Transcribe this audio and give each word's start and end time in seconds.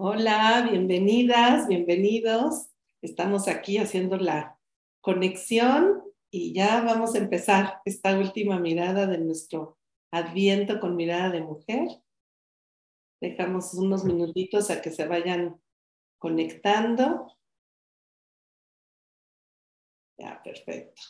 Hola, 0.00 0.64
bienvenidas, 0.70 1.66
bienvenidos. 1.66 2.68
Estamos 3.02 3.48
aquí 3.48 3.78
haciendo 3.78 4.16
la 4.16 4.56
conexión 5.00 6.04
y 6.30 6.54
ya 6.54 6.82
vamos 6.82 7.16
a 7.16 7.18
empezar 7.18 7.82
esta 7.84 8.16
última 8.16 8.60
mirada 8.60 9.08
de 9.08 9.18
nuestro 9.18 9.76
adviento 10.12 10.78
con 10.78 10.94
mirada 10.94 11.30
de 11.30 11.40
mujer. 11.40 11.88
Dejamos 13.20 13.74
unos 13.74 14.04
minutitos 14.04 14.70
a 14.70 14.80
que 14.80 14.92
se 14.92 15.04
vayan 15.04 15.60
conectando. 16.18 17.36
Ya, 20.16 20.40
perfecto. 20.44 21.02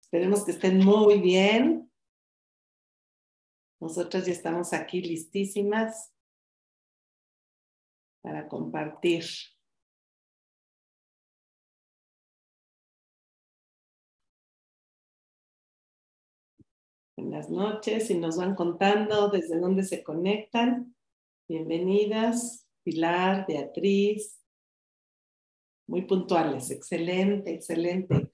Esperemos 0.00 0.46
que 0.46 0.52
estén 0.52 0.82
muy 0.82 1.20
bien. 1.20 1.92
Nosotras 3.78 4.24
ya 4.24 4.32
estamos 4.32 4.72
aquí 4.72 5.02
listísimas 5.02 6.13
para 8.24 8.48
compartir. 8.48 9.22
Buenas 17.18 17.50
noches 17.50 18.08
y 18.10 18.14
nos 18.18 18.38
van 18.38 18.54
contando 18.54 19.28
desde 19.28 19.60
dónde 19.60 19.82
se 19.82 20.02
conectan. 20.02 20.96
Bienvenidas, 21.46 22.66
Pilar, 22.82 23.44
Beatriz. 23.46 24.40
Muy 25.86 26.06
puntuales, 26.06 26.70
excelente, 26.70 27.52
excelente. 27.52 28.32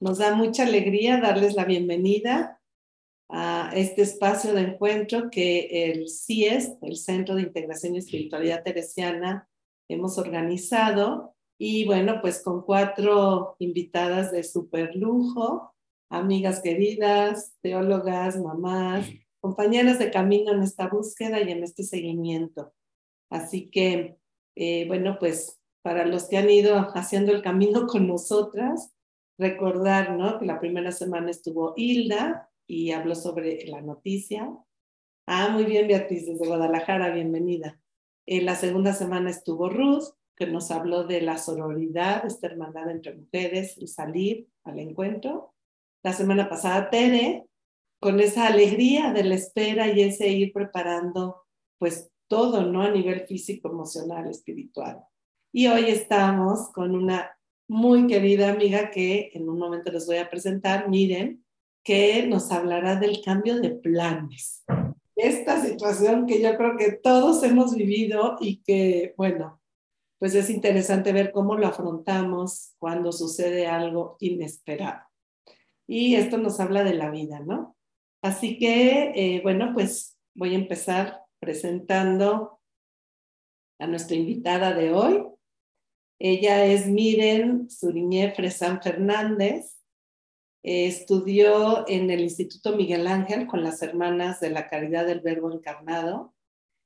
Nos 0.00 0.18
da 0.18 0.34
mucha 0.34 0.64
alegría 0.64 1.20
darles 1.20 1.54
la 1.54 1.64
bienvenida 1.64 2.57
a 3.28 3.70
este 3.74 4.02
espacio 4.02 4.54
de 4.54 4.62
encuentro 4.62 5.30
que 5.30 5.90
el 5.92 6.08
CIES, 6.08 6.78
el 6.82 6.96
Centro 6.96 7.34
de 7.34 7.42
Integración 7.42 7.94
y 7.94 7.98
Espiritualidad 7.98 8.62
Teresiana, 8.62 9.48
hemos 9.88 10.18
organizado. 10.18 11.34
Y 11.58 11.84
bueno, 11.84 12.20
pues 12.20 12.42
con 12.42 12.62
cuatro 12.62 13.56
invitadas 13.58 14.32
de 14.32 14.44
super 14.44 14.94
lujo, 14.94 15.74
amigas 16.08 16.60
queridas, 16.60 17.54
teólogas, 17.60 18.38
mamás, 18.38 19.06
compañeras 19.40 19.98
de 19.98 20.10
camino 20.10 20.52
en 20.52 20.62
esta 20.62 20.88
búsqueda 20.88 21.40
y 21.40 21.50
en 21.50 21.64
este 21.64 21.82
seguimiento. 21.82 22.72
Así 23.30 23.70
que, 23.70 24.18
eh, 24.56 24.86
bueno, 24.86 25.18
pues 25.18 25.60
para 25.82 26.06
los 26.06 26.28
que 26.28 26.38
han 26.38 26.50
ido 26.50 26.76
haciendo 26.94 27.32
el 27.32 27.42
camino 27.42 27.86
con 27.86 28.06
nosotras, 28.06 28.94
recordar, 29.38 30.16
¿no? 30.16 30.38
Que 30.38 30.46
la 30.46 30.60
primera 30.60 30.92
semana 30.92 31.30
estuvo 31.30 31.74
Hilda, 31.76 32.47
y 32.68 32.92
habló 32.92 33.16
sobre 33.16 33.66
la 33.66 33.80
noticia. 33.80 34.54
Ah, 35.26 35.48
muy 35.48 35.64
bien, 35.64 35.88
Beatriz, 35.88 36.26
desde 36.26 36.46
Guadalajara, 36.46 37.10
bienvenida. 37.10 37.80
En 38.26 38.44
la 38.44 38.54
segunda 38.54 38.92
semana 38.92 39.30
estuvo 39.30 39.70
Ruth, 39.70 40.04
que 40.36 40.46
nos 40.46 40.70
habló 40.70 41.04
de 41.04 41.22
la 41.22 41.38
sororidad, 41.38 42.24
esta 42.26 42.46
hermandad 42.46 42.90
entre 42.90 43.16
mujeres, 43.16 43.76
y 43.78 43.88
salir 43.88 44.48
al 44.64 44.78
encuentro. 44.78 45.54
La 46.04 46.12
semana 46.12 46.48
pasada, 46.48 46.90
Tere, 46.90 47.46
con 48.00 48.20
esa 48.20 48.46
alegría 48.46 49.12
de 49.12 49.24
la 49.24 49.34
espera 49.34 49.88
y 49.88 50.02
ese 50.02 50.28
ir 50.28 50.52
preparando, 50.52 51.46
pues 51.78 52.10
todo, 52.28 52.62
¿no? 52.66 52.82
A 52.82 52.90
nivel 52.90 53.26
físico, 53.26 53.70
emocional, 53.70 54.28
espiritual. 54.28 55.02
Y 55.52 55.68
hoy 55.68 55.86
estamos 55.86 56.68
con 56.74 56.94
una 56.94 57.30
muy 57.66 58.06
querida 58.06 58.50
amiga 58.50 58.90
que 58.90 59.30
en 59.32 59.48
un 59.48 59.58
momento 59.58 59.90
les 59.90 60.06
voy 60.06 60.18
a 60.18 60.28
presentar. 60.28 60.88
Miren, 60.88 61.44
que 61.88 62.26
nos 62.26 62.52
hablará 62.52 62.96
del 62.96 63.22
cambio 63.24 63.58
de 63.60 63.70
planes. 63.70 64.62
Esta 65.16 65.64
situación 65.64 66.26
que 66.26 66.42
yo 66.42 66.54
creo 66.58 66.76
que 66.76 66.92
todos 66.92 67.42
hemos 67.44 67.74
vivido 67.74 68.36
y 68.40 68.58
que, 68.58 69.14
bueno, 69.16 69.62
pues 70.18 70.34
es 70.34 70.50
interesante 70.50 71.14
ver 71.14 71.32
cómo 71.32 71.56
lo 71.56 71.66
afrontamos 71.66 72.74
cuando 72.78 73.10
sucede 73.10 73.68
algo 73.68 74.18
inesperado. 74.20 75.00
Y 75.86 76.16
esto 76.16 76.36
nos 76.36 76.60
habla 76.60 76.84
de 76.84 76.92
la 76.92 77.10
vida, 77.10 77.40
¿no? 77.40 77.74
Así 78.20 78.58
que, 78.58 79.12
eh, 79.16 79.40
bueno, 79.42 79.70
pues 79.72 80.18
voy 80.34 80.52
a 80.52 80.58
empezar 80.58 81.22
presentando 81.40 82.60
a 83.78 83.86
nuestra 83.86 84.14
invitada 84.14 84.74
de 84.74 84.92
hoy. 84.92 85.24
Ella 86.18 86.66
es 86.66 86.86
Miren 86.86 87.70
Suriñé 87.70 88.34
Fresan 88.34 88.82
Fernández 88.82 89.77
estudió 90.68 91.88
en 91.88 92.10
el 92.10 92.20
Instituto 92.20 92.76
Miguel 92.76 93.06
Ángel 93.06 93.46
con 93.46 93.62
las 93.62 93.80
hermanas 93.80 94.38
de 94.40 94.50
la 94.50 94.68
Caridad 94.68 95.06
del 95.06 95.20
Verbo 95.20 95.50
Encarnado 95.50 96.34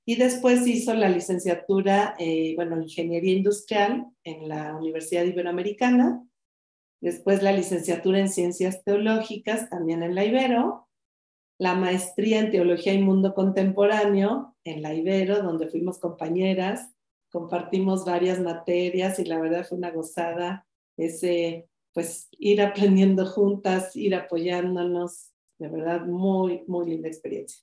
y 0.04 0.16
después 0.16 0.66
hizo 0.66 0.94
la 0.94 1.08
licenciatura, 1.08 2.14
eh, 2.18 2.54
bueno, 2.54 2.80
Ingeniería 2.80 3.34
Industrial 3.34 4.06
en 4.22 4.48
la 4.48 4.76
Universidad 4.76 5.24
Iberoamericana, 5.24 6.24
después 7.00 7.42
la 7.42 7.52
licenciatura 7.52 8.20
en 8.20 8.28
Ciencias 8.28 8.84
Teológicas 8.84 9.68
también 9.68 10.02
en 10.02 10.14
la 10.14 10.24
Ibero, 10.24 10.88
la 11.58 11.74
maestría 11.74 12.40
en 12.40 12.50
Teología 12.50 12.94
y 12.94 13.02
Mundo 13.02 13.34
Contemporáneo 13.34 14.56
en 14.64 14.82
la 14.82 14.94
Ibero, 14.94 15.42
donde 15.42 15.68
fuimos 15.68 15.98
compañeras, 15.98 16.92
compartimos 17.30 18.04
varias 18.04 18.38
materias 18.38 19.18
y 19.18 19.24
la 19.24 19.40
verdad 19.40 19.66
fue 19.66 19.78
una 19.78 19.90
gozada 19.90 20.66
ese 20.96 21.68
pues 21.92 22.28
ir 22.38 22.62
aprendiendo 22.62 23.26
juntas, 23.26 23.94
ir 23.96 24.14
apoyándonos, 24.14 25.32
de 25.58 25.68
verdad, 25.68 26.06
muy, 26.06 26.64
muy 26.66 26.90
linda 26.90 27.08
experiencia. 27.08 27.62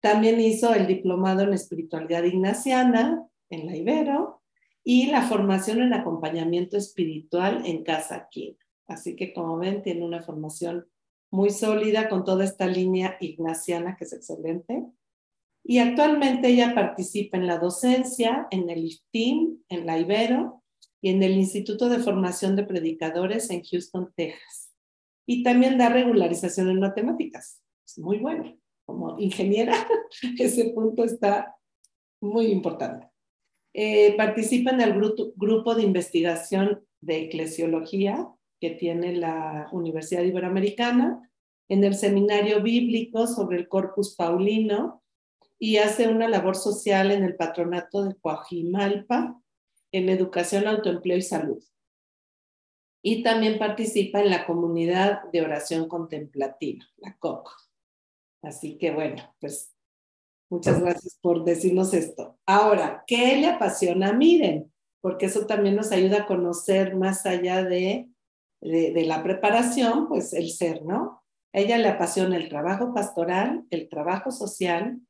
También 0.00 0.40
hizo 0.40 0.74
el 0.74 0.86
diplomado 0.86 1.42
en 1.42 1.52
espiritualidad 1.52 2.24
ignaciana 2.24 3.26
en 3.50 3.66
la 3.66 3.76
Ibero 3.76 4.42
y 4.84 5.06
la 5.06 5.22
formación 5.22 5.82
en 5.82 5.94
acompañamiento 5.94 6.76
espiritual 6.76 7.62
en 7.66 7.82
Casa 7.82 8.28
Quina. 8.30 8.56
Así 8.86 9.16
que 9.16 9.32
como 9.32 9.58
ven, 9.58 9.82
tiene 9.82 10.04
una 10.04 10.22
formación 10.22 10.86
muy 11.30 11.50
sólida 11.50 12.08
con 12.08 12.24
toda 12.24 12.44
esta 12.44 12.66
línea 12.66 13.16
ignaciana 13.20 13.96
que 13.96 14.04
es 14.04 14.12
excelente. 14.12 14.86
Y 15.64 15.78
actualmente 15.78 16.48
ella 16.48 16.74
participa 16.74 17.36
en 17.36 17.48
la 17.48 17.58
docencia, 17.58 18.46
en 18.50 18.70
el 18.70 18.84
IFTIN, 18.84 19.64
en 19.68 19.86
la 19.86 19.98
Ibero, 19.98 20.62
y 21.00 21.10
en 21.10 21.22
el 21.22 21.32
Instituto 21.32 21.88
de 21.88 21.98
Formación 21.98 22.56
de 22.56 22.64
Predicadores 22.64 23.50
en 23.50 23.62
Houston, 23.62 24.12
Texas. 24.16 24.72
Y 25.26 25.42
también 25.42 25.78
da 25.78 25.88
regularización 25.88 26.70
en 26.70 26.80
matemáticas. 26.80 27.62
Es 27.84 27.98
muy 27.98 28.18
bueno. 28.18 28.56
Como 28.84 29.18
ingeniera, 29.18 29.74
ese 30.38 30.70
punto 30.70 31.04
está 31.04 31.56
muy 32.20 32.46
importante. 32.46 33.08
Eh, 33.74 34.16
participa 34.16 34.70
en 34.70 34.80
el 34.80 34.94
grupo, 34.94 35.32
grupo 35.36 35.74
de 35.74 35.82
investigación 35.82 36.84
de 37.00 37.24
eclesiología 37.24 38.28
que 38.60 38.70
tiene 38.70 39.14
la 39.14 39.68
Universidad 39.72 40.22
Iberoamericana, 40.22 41.30
en 41.68 41.84
el 41.84 41.94
seminario 41.94 42.62
bíblico 42.62 43.26
sobre 43.26 43.58
el 43.58 43.68
Corpus 43.68 44.14
Paulino 44.14 45.02
y 45.58 45.78
hace 45.78 46.08
una 46.08 46.28
labor 46.28 46.56
social 46.56 47.10
en 47.10 47.24
el 47.24 47.36
patronato 47.36 48.04
de 48.04 48.14
Coajimalpa 48.16 49.40
en 49.92 50.08
educación, 50.08 50.66
autoempleo 50.66 51.16
y 51.16 51.22
salud. 51.22 51.62
Y 53.02 53.22
también 53.22 53.58
participa 53.58 54.20
en 54.20 54.30
la 54.30 54.46
comunidad 54.46 55.22
de 55.32 55.42
oración 55.42 55.88
contemplativa, 55.88 56.84
la 56.96 57.16
COC. 57.18 57.50
Así 58.42 58.78
que 58.78 58.90
bueno, 58.92 59.34
pues 59.40 59.74
muchas 60.50 60.80
gracias 60.80 61.18
por 61.20 61.44
decirnos 61.44 61.94
esto. 61.94 62.38
Ahora, 62.46 63.04
¿qué 63.06 63.36
le 63.36 63.46
apasiona? 63.46 64.12
Miren, 64.12 64.72
porque 65.00 65.26
eso 65.26 65.46
también 65.46 65.76
nos 65.76 65.92
ayuda 65.92 66.22
a 66.22 66.26
conocer 66.26 66.96
más 66.96 67.26
allá 67.26 67.62
de, 67.62 68.08
de, 68.60 69.04
la 69.04 69.22
preparación, 69.22 70.08
pues 70.08 70.32
el 70.32 70.50
ser, 70.50 70.84
¿no? 70.84 71.22
Ella 71.52 71.78
le 71.78 71.88
apasiona 71.88 72.36
el 72.36 72.48
trabajo 72.48 72.92
pastoral, 72.92 73.64
el 73.70 73.88
trabajo 73.88 74.30
social, 74.30 75.00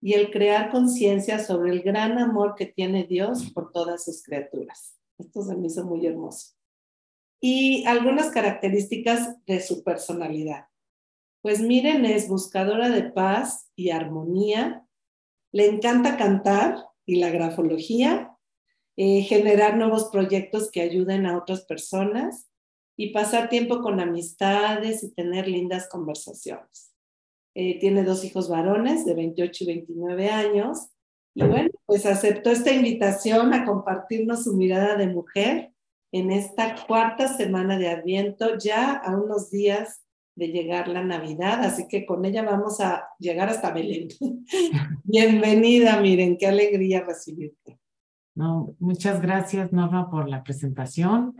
y 0.00 0.14
el 0.14 0.30
crear 0.30 0.70
conciencia 0.70 1.38
sobre 1.38 1.72
el 1.72 1.82
gran 1.82 2.18
amor 2.18 2.54
que 2.54 2.66
tiene 2.66 3.04
Dios 3.04 3.50
por 3.52 3.72
todas 3.72 4.04
sus 4.04 4.22
criaturas. 4.22 4.96
Esto 5.18 5.42
se 5.42 5.56
me 5.56 5.66
hizo 5.66 5.84
muy 5.84 6.06
hermoso. 6.06 6.54
Y 7.40 7.84
algunas 7.86 8.30
características 8.30 9.44
de 9.46 9.60
su 9.60 9.82
personalidad. 9.82 10.66
Pues 11.42 11.60
miren, 11.60 12.04
es 12.04 12.28
buscadora 12.28 12.88
de 12.88 13.04
paz 13.04 13.70
y 13.76 13.90
armonía, 13.90 14.86
le 15.52 15.66
encanta 15.66 16.16
cantar 16.16 16.86
y 17.04 17.16
la 17.16 17.30
grafología, 17.30 18.36
eh, 18.96 19.22
generar 19.22 19.76
nuevos 19.76 20.06
proyectos 20.06 20.70
que 20.70 20.80
ayuden 20.80 21.26
a 21.26 21.36
otras 21.36 21.64
personas 21.66 22.48
y 22.96 23.12
pasar 23.12 23.48
tiempo 23.48 23.80
con 23.80 24.00
amistades 24.00 25.04
y 25.04 25.14
tener 25.14 25.46
lindas 25.46 25.88
conversaciones. 25.88 26.95
Eh, 27.58 27.78
tiene 27.80 28.04
dos 28.04 28.22
hijos 28.22 28.50
varones 28.50 29.06
de 29.06 29.14
28 29.14 29.64
y 29.64 29.66
29 29.66 30.28
años. 30.28 30.90
Y 31.32 31.42
bueno, 31.42 31.70
pues 31.86 32.04
aceptó 32.04 32.50
esta 32.50 32.70
invitación 32.70 33.54
a 33.54 33.64
compartirnos 33.64 34.44
su 34.44 34.54
mirada 34.54 34.94
de 34.96 35.06
mujer 35.06 35.72
en 36.12 36.30
esta 36.30 36.76
cuarta 36.86 37.28
semana 37.28 37.78
de 37.78 37.88
Adviento, 37.88 38.58
ya 38.58 38.92
a 38.92 39.16
unos 39.16 39.50
días 39.50 40.02
de 40.34 40.48
llegar 40.48 40.88
la 40.88 41.02
Navidad, 41.02 41.64
así 41.64 41.88
que 41.88 42.04
con 42.04 42.26
ella 42.26 42.42
vamos 42.42 42.78
a 42.80 43.08
llegar 43.18 43.48
hasta 43.48 43.72
Belén. 43.72 44.08
Bienvenida, 45.04 45.98
miren, 45.98 46.36
qué 46.36 46.48
alegría 46.48 47.04
recibirte. 47.04 47.78
No, 48.34 48.76
muchas 48.80 49.22
gracias, 49.22 49.72
Norma, 49.72 50.10
por 50.10 50.28
la 50.28 50.44
presentación. 50.44 51.34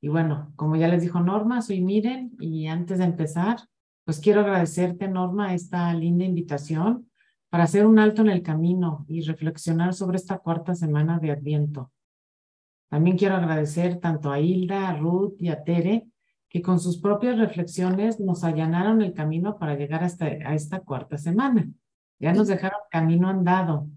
Y 0.00 0.06
bueno, 0.06 0.52
como 0.54 0.76
ya 0.76 0.86
les 0.86 1.02
dijo 1.02 1.18
Norma, 1.18 1.62
soy 1.62 1.80
Miren 1.80 2.36
y 2.38 2.68
antes 2.68 2.98
de 2.98 3.06
empezar, 3.06 3.58
pues 4.08 4.20
quiero 4.20 4.40
agradecerte, 4.40 5.06
Norma, 5.06 5.52
esta 5.52 5.92
linda 5.92 6.24
invitación 6.24 7.10
para 7.50 7.64
hacer 7.64 7.84
un 7.84 7.98
alto 7.98 8.22
en 8.22 8.30
el 8.30 8.42
camino 8.42 9.04
y 9.06 9.20
reflexionar 9.20 9.92
sobre 9.92 10.16
esta 10.16 10.38
cuarta 10.38 10.74
semana 10.74 11.18
de 11.18 11.30
Adviento. 11.30 11.92
También 12.88 13.18
quiero 13.18 13.34
agradecer 13.34 14.00
tanto 14.00 14.32
a 14.32 14.40
Hilda, 14.40 14.88
a 14.88 14.96
Ruth 14.96 15.34
y 15.38 15.50
a 15.50 15.62
Tere, 15.62 16.08
que 16.48 16.62
con 16.62 16.80
sus 16.80 16.96
propias 16.96 17.36
reflexiones 17.36 18.18
nos 18.18 18.44
allanaron 18.44 19.02
el 19.02 19.12
camino 19.12 19.58
para 19.58 19.76
llegar 19.76 20.02
hasta 20.02 20.24
a 20.24 20.54
esta 20.54 20.80
cuarta 20.80 21.18
semana. 21.18 21.68
Ya 22.18 22.32
nos 22.32 22.48
dejaron 22.48 22.80
camino 22.90 23.28
andado. 23.28 23.88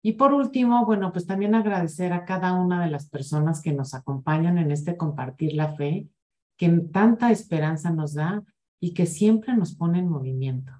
Y 0.00 0.12
por 0.14 0.32
último, 0.32 0.86
bueno, 0.86 1.12
pues 1.12 1.26
también 1.26 1.54
agradecer 1.54 2.14
a 2.14 2.24
cada 2.24 2.54
una 2.54 2.82
de 2.82 2.90
las 2.90 3.10
personas 3.10 3.60
que 3.60 3.74
nos 3.74 3.92
acompañan 3.92 4.56
en 4.56 4.70
este 4.70 4.96
compartir 4.96 5.52
la 5.52 5.74
fe, 5.74 6.08
que 6.56 6.70
tanta 6.70 7.30
esperanza 7.30 7.90
nos 7.90 8.14
da 8.14 8.42
y 8.84 8.92
que 8.92 9.06
siempre 9.06 9.56
nos 9.56 9.74
pone 9.74 9.98
en 9.98 10.10
movimiento. 10.10 10.70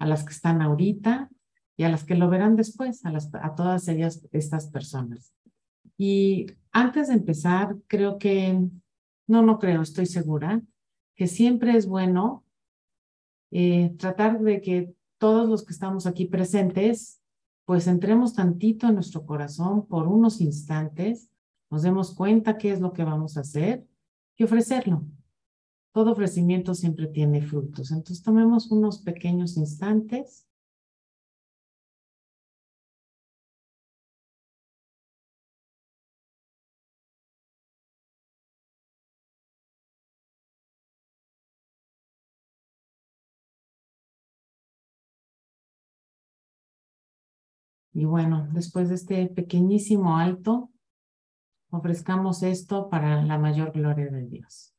A 0.00 0.06
las 0.06 0.24
que 0.24 0.32
están 0.32 0.60
ahorita 0.60 1.30
y 1.76 1.84
a 1.84 1.88
las 1.88 2.02
que 2.02 2.16
lo 2.16 2.28
verán 2.28 2.56
después, 2.56 3.02
a, 3.04 3.54
todas 3.54 3.86
ellas, 3.86 4.26
estas 4.32 4.66
personas. 4.66 5.32
Y 5.96 6.46
antes 6.72 7.06
de 7.06 7.14
empezar, 7.14 7.76
creo 7.86 8.18
que, 8.18 8.60
no, 9.28 9.42
no 9.42 9.60
creo, 9.60 9.82
estoy 9.82 10.06
segura, 10.06 10.62
que 11.14 11.28
siempre 11.28 11.76
es 11.76 11.86
bueno 11.86 12.44
eh, 13.52 13.94
tratar 14.00 14.40
de 14.40 14.60
que 14.60 14.92
todos 15.18 15.48
los 15.48 15.64
que 15.64 15.74
estamos 15.74 16.06
aquí 16.06 16.24
presentes, 16.24 17.20
pues 17.66 17.86
entremos 17.86 18.34
tantito 18.34 18.88
en 18.88 18.96
nuestro 18.96 19.24
corazón 19.24 19.86
por 19.86 20.08
unos 20.08 20.40
instantes, 20.40 21.30
nos 21.70 21.82
demos 21.82 22.16
cuenta 22.16 22.58
qué 22.58 22.72
es 22.72 22.80
lo 22.80 22.92
que 22.92 23.04
vamos 23.04 23.36
a 23.36 23.42
hacer 23.42 23.86
y 24.36 24.42
ofrecerlo. 24.42 25.04
Todo 25.94 26.12
ofrecimiento 26.12 26.74
siempre 26.74 27.06
tiene 27.06 27.40
frutos. 27.40 27.90
Entonces 27.92 28.22
tomemos 28.22 28.70
unos 28.70 28.98
pequeños 28.98 29.56
instantes 29.56 30.44
Y 47.94 48.04
bueno, 48.06 48.48
después 48.52 48.88
de 48.88 48.96
este 48.96 49.26
pequeñísimo 49.28 50.18
alto, 50.18 50.70
ofrezcamos 51.70 52.42
esto 52.42 52.88
para 52.90 53.22
la 53.22 53.38
mayor 53.38 53.70
gloria 53.70 54.10
de 54.10 54.26
Dios. 54.26 54.73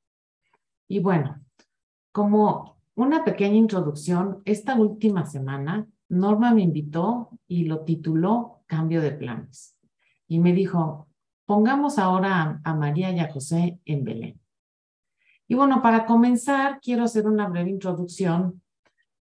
Y 0.88 1.00
bueno, 1.00 1.42
como 2.12 2.78
una 2.96 3.24
pequeña 3.24 3.56
introducción, 3.56 4.42
esta 4.46 4.76
última 4.76 5.26
semana 5.26 5.88
Norma 6.10 6.54
me 6.54 6.62
invitó 6.62 7.30
y 7.48 7.66
lo 7.66 7.82
tituló 7.82 8.64
Cambio 8.68 9.02
de 9.02 9.12
planes. 9.12 9.78
Y 10.28 10.40
me 10.40 10.54
dijo, 10.54 11.08
pongamos 11.46 12.00
ahora 12.00 12.62
a, 12.64 12.74
María 12.74 13.12
y 13.12 13.20
a 13.20 13.32
José 13.32 13.80
en 13.86 14.04
Belén. 14.04 14.40
Y 15.48 15.56
bueno, 15.56 15.82
para 15.82 16.06
comenzar, 16.06 16.80
quiero 16.82 17.04
hacer 17.04 17.28
una 17.28 17.48
breve 17.48 17.70
introducción 17.70 18.62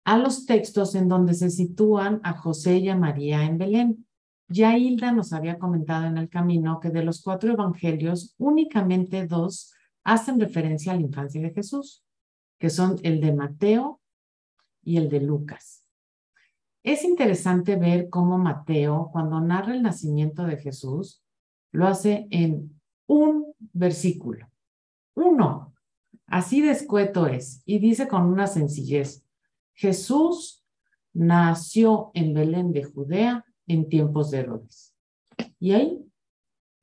a 0.04 0.18
los 0.18 0.46
textos 0.46 0.96
en 0.96 1.08
donde 1.08 1.34
se 1.34 1.50
sitúan 1.50 2.20
a 2.24 2.34
José 2.34 2.78
y 2.78 2.90
a 2.90 2.96
María 2.96 3.44
en 3.44 3.58
Belén. 3.58 4.08
Ya 4.48 4.78
Hilda 4.78 5.12
nos 5.12 5.34
había 5.34 5.58
comentado 5.58 6.06
en 6.06 6.18
el 6.18 6.30
camino 6.30 6.80
que 6.80 6.90
de 6.90 7.04
los 7.04 7.22
cuatro 7.22 7.54
evangelios, 7.54 8.36
únicamente 8.38 9.26
dos 9.26 9.74
hacen 10.04 10.40
referencia 10.40 10.92
a 10.92 10.96
la 10.96 11.02
infancia 11.02 11.42
de 11.42 11.52
Jesús, 11.52 12.04
que 12.60 12.70
son 12.70 13.00
el 13.04 13.22
de 13.22 13.34
Mateo 13.34 14.02
y 14.84 14.98
el 14.98 15.10
de 15.10 15.22
Lucas. 15.22 15.86
Es 16.84 17.04
interesante 17.04 17.76
ver 17.76 18.10
cómo 18.10 18.38
Mateo, 18.38 19.10
cuando 19.12 19.40
narra 19.40 19.74
el 19.74 19.84
nacimiento 19.84 20.44
de 20.44 20.58
Jesús, 20.58 21.24
lo 21.72 21.88
hace 21.88 22.28
en 22.32 22.80
un 23.08 23.54
versículo. 23.74 24.48
Uno. 25.16 25.74
Así 26.28 26.62
de 26.62 26.72
escueto 26.72 27.28
es. 27.28 27.62
Y 27.66 27.80
dice 27.80 28.08
con 28.08 28.24
una 28.24 28.48
sencillez, 28.48 29.24
Jesús 29.74 30.66
nació 31.14 32.12
en 32.14 32.34
Belén 32.34 32.72
de 32.72 32.84
Judea 32.84 33.46
en 33.68 33.90
tiempos 33.90 34.32
de 34.32 34.40
Herodes. 34.40 34.96
Y 35.60 35.74
ahí, 35.74 36.06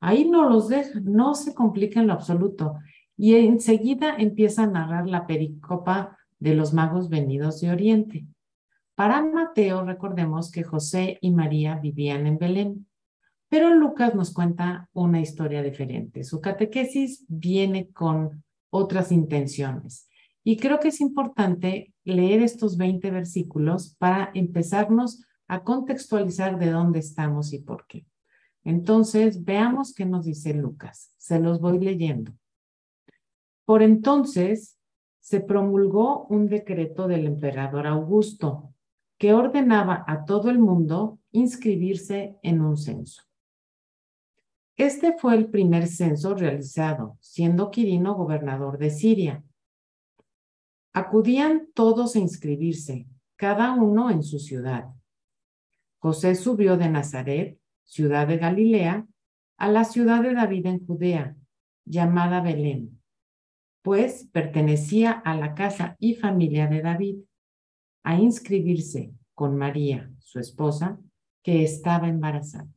ahí 0.00 0.28
no 0.28 0.48
los 0.48 0.68
deja, 0.68 1.00
no 1.00 1.34
se 1.34 1.54
complica 1.54 2.00
en 2.00 2.08
lo 2.08 2.12
absoluto. 2.12 2.74
Y 3.18 3.34
enseguida 3.34 4.14
empieza 4.16 4.62
a 4.62 4.68
narrar 4.68 5.06
la 5.08 5.26
pericopa 5.26 6.16
de 6.38 6.54
los 6.54 6.72
magos 6.72 7.10
venidos 7.10 7.60
de 7.60 7.70
Oriente. 7.70 8.26
Para 8.94 9.22
Mateo, 9.22 9.84
recordemos 9.84 10.50
que 10.50 10.62
José 10.62 11.18
y 11.20 11.32
María 11.32 11.74
vivían 11.76 12.26
en 12.26 12.38
Belén, 12.38 12.86
pero 13.48 13.74
Lucas 13.74 14.14
nos 14.14 14.32
cuenta 14.32 14.88
una 14.92 15.20
historia 15.20 15.62
diferente. 15.62 16.22
Su 16.22 16.40
catequesis 16.40 17.24
viene 17.28 17.90
con 17.90 18.44
otras 18.70 19.10
intenciones. 19.10 20.08
Y 20.44 20.56
creo 20.56 20.78
que 20.78 20.88
es 20.88 21.00
importante 21.00 21.92
leer 22.04 22.42
estos 22.42 22.76
20 22.76 23.10
versículos 23.10 23.96
para 23.98 24.30
empezarnos 24.32 25.24
a 25.48 25.64
contextualizar 25.64 26.58
de 26.58 26.70
dónde 26.70 27.00
estamos 27.00 27.52
y 27.52 27.58
por 27.58 27.86
qué. 27.86 28.06
Entonces, 28.64 29.44
veamos 29.44 29.94
qué 29.94 30.04
nos 30.06 30.24
dice 30.24 30.54
Lucas. 30.54 31.12
Se 31.16 31.40
los 31.40 31.60
voy 31.60 31.80
leyendo. 31.80 32.32
Por 33.68 33.82
entonces, 33.82 34.78
se 35.20 35.40
promulgó 35.40 36.24
un 36.28 36.48
decreto 36.48 37.06
del 37.06 37.26
emperador 37.26 37.86
Augusto 37.86 38.72
que 39.18 39.34
ordenaba 39.34 40.06
a 40.06 40.24
todo 40.24 40.48
el 40.48 40.58
mundo 40.58 41.18
inscribirse 41.32 42.38
en 42.42 42.62
un 42.62 42.78
censo. 42.78 43.24
Este 44.74 45.18
fue 45.18 45.34
el 45.34 45.50
primer 45.50 45.86
censo 45.86 46.34
realizado, 46.34 47.18
siendo 47.20 47.70
Quirino 47.70 48.14
gobernador 48.14 48.78
de 48.78 48.88
Siria. 48.88 49.44
Acudían 50.94 51.68
todos 51.74 52.16
a 52.16 52.20
inscribirse, 52.20 53.06
cada 53.36 53.74
uno 53.74 54.08
en 54.08 54.22
su 54.22 54.38
ciudad. 54.38 54.86
José 55.98 56.36
subió 56.36 56.78
de 56.78 56.88
Nazaret, 56.88 57.60
ciudad 57.84 58.28
de 58.28 58.38
Galilea, 58.38 59.06
a 59.58 59.68
la 59.68 59.84
ciudad 59.84 60.22
de 60.22 60.32
David 60.32 60.64
en 60.64 60.86
Judea, 60.86 61.36
llamada 61.84 62.40
Belén, 62.40 62.97
pues 63.82 64.28
pertenecía 64.32 65.12
a 65.12 65.36
la 65.36 65.54
casa 65.54 65.96
y 65.98 66.14
familia 66.14 66.66
de 66.66 66.82
David, 66.82 67.16
a 68.02 68.16
inscribirse 68.16 69.12
con 69.34 69.56
María, 69.56 70.10
su 70.18 70.38
esposa, 70.38 70.98
que 71.42 71.62
estaba 71.62 72.08
embarazada. 72.08 72.68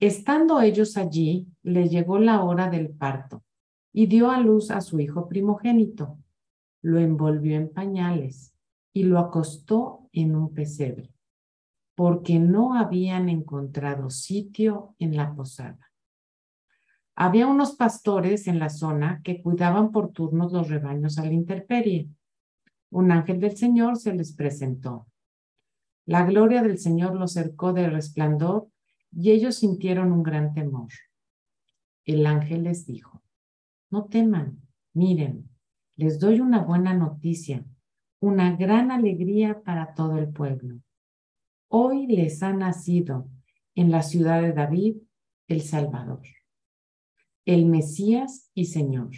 Estando 0.00 0.60
ellos 0.60 0.96
allí, 0.96 1.46
le 1.62 1.88
llegó 1.88 2.18
la 2.18 2.42
hora 2.42 2.68
del 2.68 2.90
parto 2.90 3.42
y 3.92 4.06
dio 4.06 4.30
a 4.30 4.40
luz 4.40 4.70
a 4.70 4.80
su 4.80 5.00
hijo 5.00 5.28
primogénito 5.28 6.18
lo 6.82 6.98
envolvió 6.98 7.56
en 7.56 7.72
pañales 7.72 8.54
y 8.92 9.04
lo 9.04 9.18
acostó 9.18 10.08
en 10.12 10.36
un 10.36 10.52
pesebre, 10.52 11.14
porque 11.94 12.38
no 12.38 12.74
habían 12.74 13.28
encontrado 13.28 14.10
sitio 14.10 14.94
en 14.98 15.16
la 15.16 15.34
posada. 15.34 15.91
Había 17.14 17.46
unos 17.46 17.76
pastores 17.76 18.46
en 18.46 18.58
la 18.58 18.70
zona 18.70 19.20
que 19.22 19.42
cuidaban 19.42 19.92
por 19.92 20.12
turnos 20.12 20.52
los 20.52 20.68
rebaños 20.68 21.18
a 21.18 21.24
la 21.24 21.32
intemperie. 21.32 22.08
Un 22.90 23.12
ángel 23.12 23.40
del 23.40 23.56
Señor 23.56 23.96
se 23.96 24.14
les 24.14 24.34
presentó. 24.34 25.06
La 26.06 26.24
gloria 26.24 26.62
del 26.62 26.78
Señor 26.78 27.14
los 27.14 27.32
cercó 27.32 27.72
de 27.72 27.88
resplandor 27.88 28.68
y 29.12 29.30
ellos 29.30 29.56
sintieron 29.56 30.10
un 30.12 30.22
gran 30.22 30.52
temor. 30.52 30.88
El 32.04 32.26
ángel 32.26 32.64
les 32.64 32.86
dijo, 32.86 33.22
no 33.90 34.06
teman, 34.06 34.60
miren, 34.94 35.48
les 35.96 36.18
doy 36.18 36.40
una 36.40 36.60
buena 36.60 36.94
noticia, 36.94 37.64
una 38.20 38.56
gran 38.56 38.90
alegría 38.90 39.62
para 39.62 39.94
todo 39.94 40.18
el 40.18 40.32
pueblo. 40.32 40.80
Hoy 41.68 42.06
les 42.06 42.42
ha 42.42 42.52
nacido 42.52 43.28
en 43.74 43.90
la 43.90 44.02
ciudad 44.02 44.42
de 44.42 44.52
David 44.52 44.96
el 45.46 45.60
Salvador, 45.60 46.22
el 47.44 47.66
Mesías 47.66 48.50
y 48.54 48.66
Señor. 48.66 49.10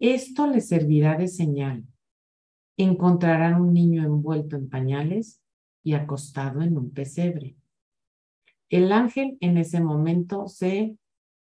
Esto 0.00 0.48
les 0.48 0.68
servirá 0.68 1.16
de 1.16 1.28
señal. 1.28 1.84
Encontrarán 2.76 3.60
un 3.60 3.72
niño 3.72 4.02
envuelto 4.02 4.56
en 4.56 4.68
pañales 4.68 5.40
y 5.84 5.92
acostado 5.92 6.62
en 6.62 6.76
un 6.76 6.90
pesebre. 6.90 7.56
El 8.68 8.90
ángel 8.90 9.36
en 9.40 9.58
ese 9.58 9.80
momento 9.80 10.48
se 10.48 10.96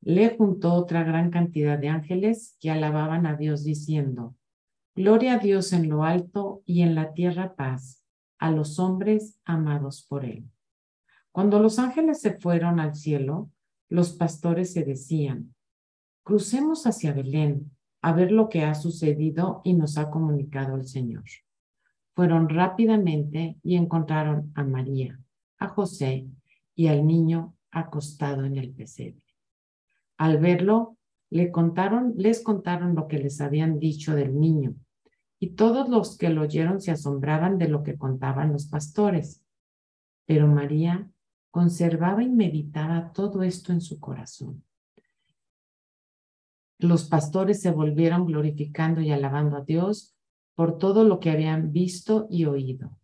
le 0.00 0.36
juntó 0.36 0.72
otra 0.74 1.02
gran 1.02 1.30
cantidad 1.30 1.78
de 1.78 1.88
ángeles 1.88 2.56
que 2.60 2.70
alababan 2.70 3.26
a 3.26 3.36
Dios 3.36 3.64
diciendo, 3.64 4.36
Gloria 4.94 5.34
a 5.34 5.38
Dios 5.38 5.72
en 5.72 5.88
lo 5.88 6.04
alto 6.04 6.62
y 6.64 6.82
en 6.82 6.94
la 6.94 7.12
tierra 7.12 7.54
paz, 7.54 8.04
a 8.38 8.50
los 8.50 8.78
hombres 8.78 9.40
amados 9.44 10.06
por 10.08 10.24
Él. 10.24 10.44
Cuando 11.32 11.58
los 11.58 11.78
ángeles 11.78 12.20
se 12.20 12.38
fueron 12.38 12.78
al 12.78 12.94
cielo, 12.94 13.50
los 13.88 14.12
pastores 14.12 14.72
se 14.72 14.84
decían, 14.84 15.54
crucemos 16.22 16.86
hacia 16.86 17.12
Belén 17.12 17.70
a 18.02 18.12
ver 18.12 18.32
lo 18.32 18.48
que 18.48 18.64
ha 18.64 18.74
sucedido 18.74 19.60
y 19.64 19.74
nos 19.74 19.98
ha 19.98 20.10
comunicado 20.10 20.76
el 20.76 20.86
Señor. 20.86 21.24
Fueron 22.14 22.48
rápidamente 22.48 23.58
y 23.62 23.76
encontraron 23.76 24.52
a 24.54 24.64
María, 24.64 25.20
a 25.58 25.68
José 25.68 26.26
y 26.74 26.88
al 26.88 27.06
niño 27.06 27.56
acostado 27.70 28.44
en 28.44 28.56
el 28.56 28.70
pesebre. 28.72 29.22
Al 30.16 30.38
verlo, 30.38 30.96
le 31.30 31.50
contaron, 31.50 32.14
les 32.16 32.42
contaron 32.42 32.94
lo 32.94 33.08
que 33.08 33.18
les 33.18 33.40
habían 33.40 33.78
dicho 33.78 34.14
del 34.14 34.38
niño, 34.38 34.76
y 35.40 35.50
todos 35.50 35.88
los 35.88 36.16
que 36.16 36.30
lo 36.30 36.42
oyeron 36.42 36.80
se 36.80 36.90
asombraban 36.90 37.58
de 37.58 37.68
lo 37.68 37.82
que 37.82 37.98
contaban 37.98 38.52
los 38.52 38.66
pastores. 38.66 39.44
Pero 40.26 40.46
María 40.46 41.10
conservaba 41.54 42.24
y 42.24 42.28
meditaba 42.28 43.12
todo 43.12 43.44
esto 43.44 43.70
en 43.70 43.80
su 43.80 44.00
corazón. 44.00 44.64
Los 46.80 47.04
pastores 47.04 47.62
se 47.62 47.70
volvieron 47.70 48.26
glorificando 48.26 49.00
y 49.00 49.12
alabando 49.12 49.58
a 49.58 49.60
Dios 49.60 50.16
por 50.56 50.78
todo 50.78 51.04
lo 51.04 51.20
que 51.20 51.30
habían 51.30 51.70
visto 51.70 52.26
y 52.28 52.46
oído, 52.46 52.98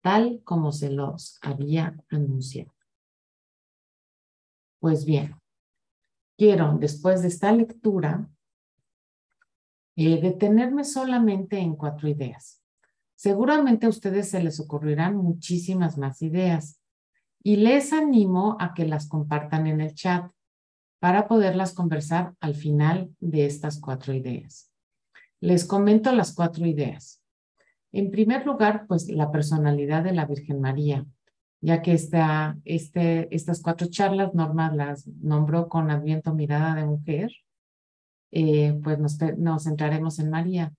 tal 0.00 0.40
como 0.42 0.72
se 0.72 0.88
los 0.88 1.38
había 1.42 2.02
anunciado. 2.08 2.72
Pues 4.80 5.04
bien, 5.04 5.36
quiero, 6.38 6.78
después 6.80 7.20
de 7.20 7.28
esta 7.28 7.52
lectura, 7.52 8.26
eh, 9.96 10.18
detenerme 10.18 10.84
solamente 10.84 11.58
en 11.58 11.76
cuatro 11.76 12.08
ideas. 12.08 12.62
Seguramente 13.16 13.84
a 13.84 13.90
ustedes 13.90 14.30
se 14.30 14.42
les 14.42 14.58
ocurrirán 14.60 15.14
muchísimas 15.14 15.98
más 15.98 16.22
ideas 16.22 16.81
y 17.42 17.56
les 17.56 17.92
animo 17.92 18.56
a 18.60 18.74
que 18.74 18.86
las 18.86 19.08
compartan 19.08 19.66
en 19.66 19.80
el 19.80 19.94
chat 19.94 20.30
para 21.00 21.26
poderlas 21.26 21.74
conversar 21.74 22.34
al 22.40 22.54
final 22.54 23.14
de 23.20 23.46
estas 23.46 23.80
cuatro 23.80 24.12
ideas. 24.14 24.70
Les 25.40 25.64
comento 25.64 26.12
las 26.12 26.34
cuatro 26.34 26.66
ideas. 26.66 27.20
En 27.90 28.10
primer 28.10 28.46
lugar, 28.46 28.86
pues 28.86 29.08
la 29.08 29.30
personalidad 29.30 30.04
de 30.04 30.12
la 30.12 30.24
Virgen 30.24 30.60
María 30.60 31.04
ya 31.62 31.80
que 31.80 31.92
esta, 31.92 32.58
este, 32.64 33.34
estas 33.34 33.62
cuatro 33.62 33.86
charlas 33.86 34.34
Norma 34.34 34.74
las 34.74 35.06
nombró 35.06 35.68
con 35.68 35.90
Adviento 35.90 36.34
Mirada 36.34 36.74
de 36.74 36.84
Mujer, 36.84 37.30
eh, 38.32 38.78
pues 38.82 38.98
nos, 38.98 39.16
nos 39.38 39.62
centraremos 39.62 40.18
en 40.18 40.28
María. 40.28 40.74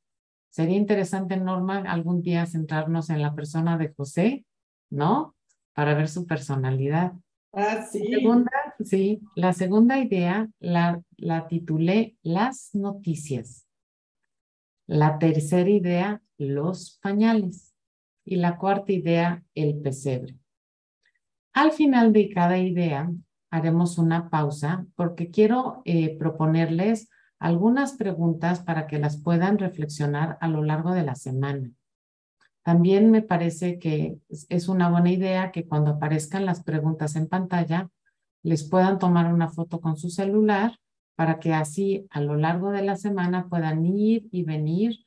Sería 0.49 0.75
interesante, 0.75 1.37
Norma, 1.37 1.77
algún 1.87 2.21
día 2.21 2.45
centrarnos 2.45 3.09
en 3.09 3.21
la 3.21 3.33
persona 3.33 3.77
de 3.77 3.93
José, 3.93 4.45
¿no? 4.89 5.35
Para 5.73 5.93
ver 5.95 6.07
su 6.07 6.25
personalidad. 6.25 7.13
Ah, 7.51 7.85
sí. 7.89 8.07
La 8.07 8.17
segunda, 8.17 8.51
sí, 8.83 9.21
la 9.35 9.53
segunda 9.53 9.99
idea 9.99 10.49
la, 10.59 11.01
la 11.17 11.47
titulé 11.47 12.17
Las 12.23 12.73
noticias. 12.73 13.67
La 14.87 15.17
tercera 15.19 15.69
idea, 15.69 16.21
los 16.37 16.99
pañales. 17.01 17.73
Y 18.25 18.37
la 18.37 18.57
cuarta 18.57 18.91
idea, 18.91 19.43
el 19.53 19.81
pesebre. 19.81 20.37
Al 21.53 21.71
final 21.71 22.13
de 22.13 22.29
cada 22.29 22.57
idea 22.57 23.11
haremos 23.51 23.99
una 23.99 24.29
pausa 24.29 24.87
porque 24.95 25.29
quiero 25.29 25.83
eh, 25.85 26.17
proponerles 26.17 27.09
algunas 27.37 27.93
preguntas 27.93 28.61
para 28.61 28.87
que 28.87 28.97
las 28.97 29.21
puedan 29.21 29.59
reflexionar 29.59 30.37
a 30.41 30.47
lo 30.47 30.63
largo 30.63 30.91
de 30.93 31.03
la 31.03 31.13
semana. 31.13 31.69
También 32.63 33.11
me 33.11 33.21
parece 33.21 33.77
que 33.77 34.17
es 34.29 34.67
una 34.69 34.89
buena 34.89 35.11
idea 35.11 35.51
que 35.51 35.67
cuando 35.67 35.91
aparezcan 35.91 36.45
las 36.45 36.63
preguntas 36.63 37.15
en 37.15 37.27
pantalla, 37.27 37.89
les 38.41 38.63
puedan 38.63 38.99
tomar 38.99 39.33
una 39.33 39.49
foto 39.49 39.81
con 39.81 39.97
su 39.97 40.09
celular 40.09 40.79
para 41.15 41.39
que 41.39 41.53
así 41.53 42.07
a 42.09 42.21
lo 42.21 42.35
largo 42.35 42.71
de 42.71 42.81
la 42.81 42.95
semana 42.95 43.47
puedan 43.49 43.85
ir 43.85 44.27
y 44.31 44.43
venir 44.43 45.05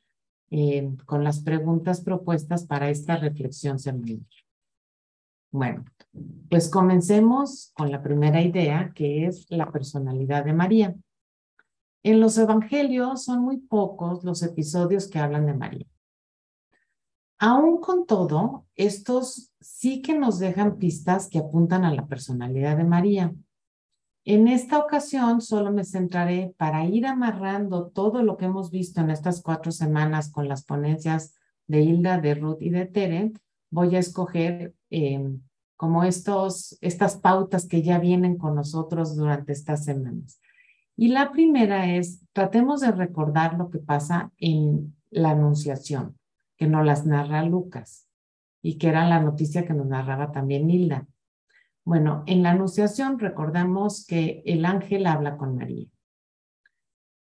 eh, 0.49 0.89
con 1.05 1.23
las 1.23 1.41
preguntas 1.41 2.01
propuestas 2.01 2.65
para 2.65 2.89
esta 2.89 3.17
reflexión 3.17 3.79
semanal. 3.79 4.25
Bueno, 5.51 5.85
pues 6.49 6.69
comencemos 6.69 7.71
con 7.73 7.91
la 7.91 8.03
primera 8.03 8.41
idea, 8.41 8.91
que 8.93 9.25
es 9.25 9.49
la 9.49 9.71
personalidad 9.71 10.45
de 10.45 10.53
María. 10.53 10.95
En 12.03 12.19
los 12.19 12.37
evangelios 12.37 13.23
son 13.25 13.41
muy 13.41 13.57
pocos 13.57 14.23
los 14.23 14.43
episodios 14.43 15.07
que 15.07 15.19
hablan 15.19 15.45
de 15.45 15.53
María. 15.53 15.87
Aún 17.39 17.79
con 17.79 18.05
todo, 18.05 18.65
estos 18.75 19.51
sí 19.59 20.01
que 20.01 20.17
nos 20.17 20.39
dejan 20.39 20.77
pistas 20.77 21.29
que 21.29 21.39
apuntan 21.39 21.83
a 21.85 21.93
la 21.93 22.07
personalidad 22.07 22.77
de 22.77 22.83
María. 22.83 23.33
En 24.25 24.47
esta 24.47 24.79
ocasión 24.79 25.41
solo 25.41 25.71
me 25.71 25.85
centraré 25.85 26.53
para 26.57 26.85
ir 26.85 27.05
amarrando 27.05 27.87
todo 27.87 28.23
lo 28.23 28.37
que 28.37 28.45
hemos 28.45 28.71
visto 28.71 29.01
en 29.01 29.11
estas 29.11 29.41
cuatro 29.41 29.71
semanas 29.71 30.31
con 30.31 30.47
las 30.47 30.63
ponencias 30.63 31.35
de 31.67 31.81
Hilda, 31.81 32.19
de 32.19 32.35
Ruth 32.35 32.61
y 32.61 32.69
de 32.71 32.85
Tere. 32.85 33.33
Voy 33.69 33.95
a 33.95 33.99
escoger 33.99 34.73
Em, 34.89 35.41
como 35.75 36.03
estos, 36.03 36.77
estas 36.81 37.17
pautas 37.17 37.67
que 37.67 37.83
ya 37.83 37.99
vienen 37.99 38.37
con 38.37 38.55
nosotros 38.55 39.15
durante 39.15 39.51
estas 39.51 39.85
semanas. 39.85 40.39
Y 40.95 41.09
la 41.09 41.31
primera 41.31 41.93
es, 41.93 42.23
tratemos 42.33 42.81
de 42.81 42.91
recordar 42.91 43.55
lo 43.57 43.69
que 43.69 43.77
pasa 43.77 44.31
en 44.39 44.95
la 45.11 45.31
Anunciación, 45.31 46.17
que 46.57 46.67
nos 46.67 46.85
las 46.85 47.05
narra 47.05 47.43
Lucas 47.43 48.09
y 48.61 48.77
que 48.77 48.89
era 48.89 49.07
la 49.07 49.21
noticia 49.21 49.65
que 49.65 49.73
nos 49.73 49.87
narraba 49.87 50.31
también 50.31 50.69
Hilda. 50.69 51.07
Bueno, 51.85 52.23
en 52.25 52.43
la 52.43 52.51
Anunciación 52.51 53.19
recordamos 53.19 54.05
que 54.05 54.41
el 54.45 54.65
ángel 54.65 55.07
habla 55.07 55.37
con 55.37 55.55
María. 55.55 55.87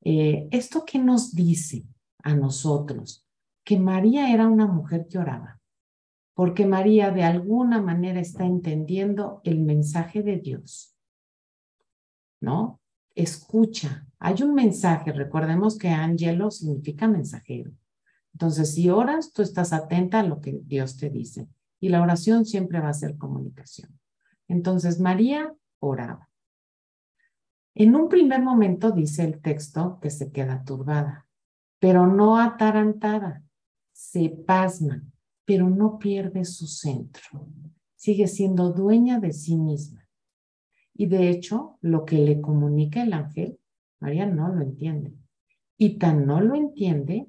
Eh, 0.02 0.48
¿Esto 0.52 0.86
qué 0.86 1.00
nos 1.00 1.36
dice 1.36 1.84
a 2.24 2.34
nosotros? 2.34 3.28
Que 3.66 3.80
María 3.80 4.34
era 4.34 4.48
una 4.48 4.68
mujer 4.68 5.08
que 5.10 5.18
oraba 5.18 5.60
porque 6.34 6.66
María 6.66 7.12
de 7.12 7.24
alguna 7.24 7.82
manera 7.82 8.20
está 8.20 8.46
entendiendo 8.46 9.42
el 9.44 9.60
mensaje 9.60 10.24
de 10.24 10.38
Dios. 10.38 10.96
¿No? 12.42 12.82
Escucha. 13.16 14.08
Hay 14.20 14.42
un 14.42 14.56
mensaje, 14.56 15.12
recordemos 15.12 15.78
que 15.78 15.90
ángelo 15.90 16.50
significa 16.50 17.08
mensajero. 17.08 17.72
Entonces, 18.34 18.74
si 18.74 18.90
oras, 18.90 19.32
tú 19.32 19.42
estás 19.42 19.74
atenta 19.74 20.20
a 20.20 20.24
lo 20.24 20.42
que 20.42 20.60
Dios 20.64 20.98
te 20.98 21.10
dice. 21.10 21.48
Y 21.80 21.90
la 21.90 22.02
oración 22.02 22.46
siempre 22.46 22.80
va 22.80 22.90
a 22.90 22.94
ser 22.94 23.18
comunicación. 23.18 24.00
Entonces, 24.48 25.00
María 25.00 25.54
oraba. 25.80 26.30
En 27.76 27.96
un 27.96 28.08
primer 28.10 28.42
momento 28.42 28.92
dice 28.92 29.24
el 29.24 29.42
texto 29.42 30.00
que 30.02 30.10
se 30.10 30.32
queda 30.32 30.64
turbada, 30.64 31.28
pero 31.80 32.08
no 32.08 32.40
atarantada, 32.40 33.44
se 33.92 34.30
pasma, 34.30 35.04
pero 35.46 35.70
no 35.70 35.98
pierde 35.98 36.46
su 36.46 36.68
centro. 36.68 37.48
Sigue 37.96 38.28
siendo 38.28 38.72
dueña 38.72 39.20
de 39.20 39.34
sí 39.34 39.58
misma. 39.58 40.08
Y 40.94 41.08
de 41.08 41.30
hecho, 41.30 41.78
lo 41.82 42.06
que 42.06 42.18
le 42.18 42.42
comunica 42.42 43.02
el 43.02 43.14
ángel, 43.14 43.60
María 44.00 44.26
no 44.26 44.50
lo 44.50 44.62
entiende. 44.62 45.14
Y 45.78 45.98
tan 45.98 46.26
no 46.28 46.40
lo 46.42 46.56
entiende 46.56 47.28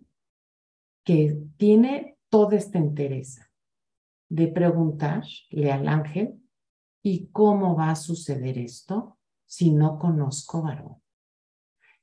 que 1.05 1.39
tiene 1.57 2.17
toda 2.29 2.57
esta 2.57 2.79
entereza 2.79 3.51
de 4.29 4.49
preguntarle 4.49 5.73
al 5.73 5.87
ángel, 5.87 6.41
¿y 7.03 7.29
cómo 7.29 7.77
va 7.77 7.91
a 7.91 7.97
suceder 7.97 8.59
esto 8.59 9.19
si 9.47 9.71
no 9.71 9.99
conozco 9.99 10.63
varón? 10.63 10.97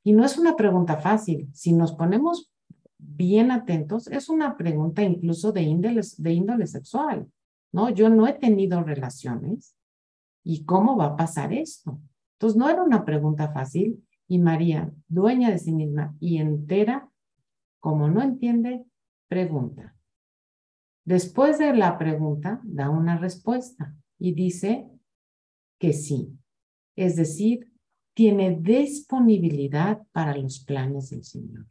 Y 0.03 0.13
no 0.13 0.24
es 0.24 0.38
una 0.38 0.55
pregunta 0.55 0.98
fácil. 0.98 1.50
Si 1.53 1.74
nos 1.74 1.93
ponemos 1.93 2.51
bien 2.98 3.51
atentos, 3.51 4.08
es 4.08 4.29
una 4.29 4.58
pregunta 4.58 5.03
incluso 5.03 5.51
de 5.51 5.63
índole, 5.63 6.01
de 6.17 6.34
índole 6.34 6.67
sexual, 6.67 7.29
¿no? 7.72 7.89
Yo 7.89 8.10
no 8.10 8.27
he 8.27 8.34
tenido 8.34 8.84
relaciones 8.84 9.75
y 10.43 10.63
cómo 10.65 10.96
va 10.96 11.08
a 11.08 11.15
pasar 11.15 11.51
esto. 11.53 12.00
Entonces, 12.34 12.58
no 12.58 12.70
era 12.70 12.84
una 12.84 13.05
pregunta 13.05 13.51
fácil 13.51 14.03
y 14.27 14.39
María, 14.39 14.91
dueña 15.08 15.51
de 15.51 15.60
sí 15.60 15.74
misma 15.74 16.15
y 16.20 16.38
entera, 16.38 17.10
como 17.79 18.08
no 18.08 18.22
entiende, 18.22 18.86
pregunta. 19.31 19.95
Después 21.05 21.57
de 21.57 21.73
la 21.73 21.97
pregunta, 21.97 22.59
da 22.65 22.89
una 22.89 23.17
respuesta 23.17 23.95
y 24.19 24.33
dice 24.33 24.89
que 25.79 25.93
sí. 25.93 26.38
Es 26.97 27.15
decir, 27.15 27.71
tiene 28.13 28.59
disponibilidad 28.59 30.05
para 30.11 30.35
los 30.35 30.59
planes 30.59 31.11
del 31.11 31.23
Señor. 31.23 31.65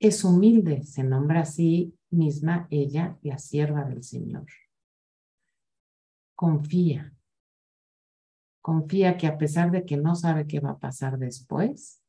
Es 0.00 0.24
humilde, 0.24 0.82
se 0.82 1.04
nombra 1.04 1.40
así 1.40 1.94
misma 2.08 2.66
ella, 2.70 3.18
la 3.20 3.36
sierva 3.36 3.84
del 3.84 4.02
Señor. 4.02 4.46
Confía. 6.34 7.14
Confía 8.62 9.18
que 9.18 9.26
a 9.26 9.36
pesar 9.36 9.70
de 9.70 9.84
que 9.84 9.98
no 9.98 10.14
sabe 10.14 10.46
qué 10.46 10.60
va 10.60 10.70
a 10.70 10.78
pasar 10.78 11.18
después, 11.18 12.02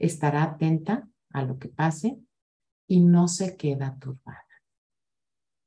estará 0.00 0.42
atenta 0.42 1.08
a 1.30 1.44
lo 1.44 1.60
que 1.60 1.68
pase 1.68 2.18
y 2.86 3.00
no 3.00 3.28
se 3.28 3.56
queda 3.56 3.96
turbada. 3.98 4.46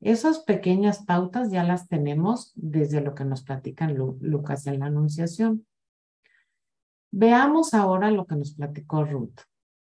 Esas 0.02 0.40
pequeñas 0.40 1.04
pautas 1.04 1.52
ya 1.52 1.64
las 1.64 1.88
tenemos 1.88 2.52
desde 2.56 3.02
lo 3.02 3.16
que 3.16 3.26
nos 3.26 3.42
platican 3.44 3.96
Lucas 3.96 4.68
en 4.68 4.80
la 4.80 4.88
Anunciación. 4.88 5.66
Veamos 7.12 7.74
ahora 7.74 8.12
lo 8.12 8.28
que 8.28 8.36
nos 8.36 8.54
platicó 8.54 9.04
Ruth, 9.04 9.40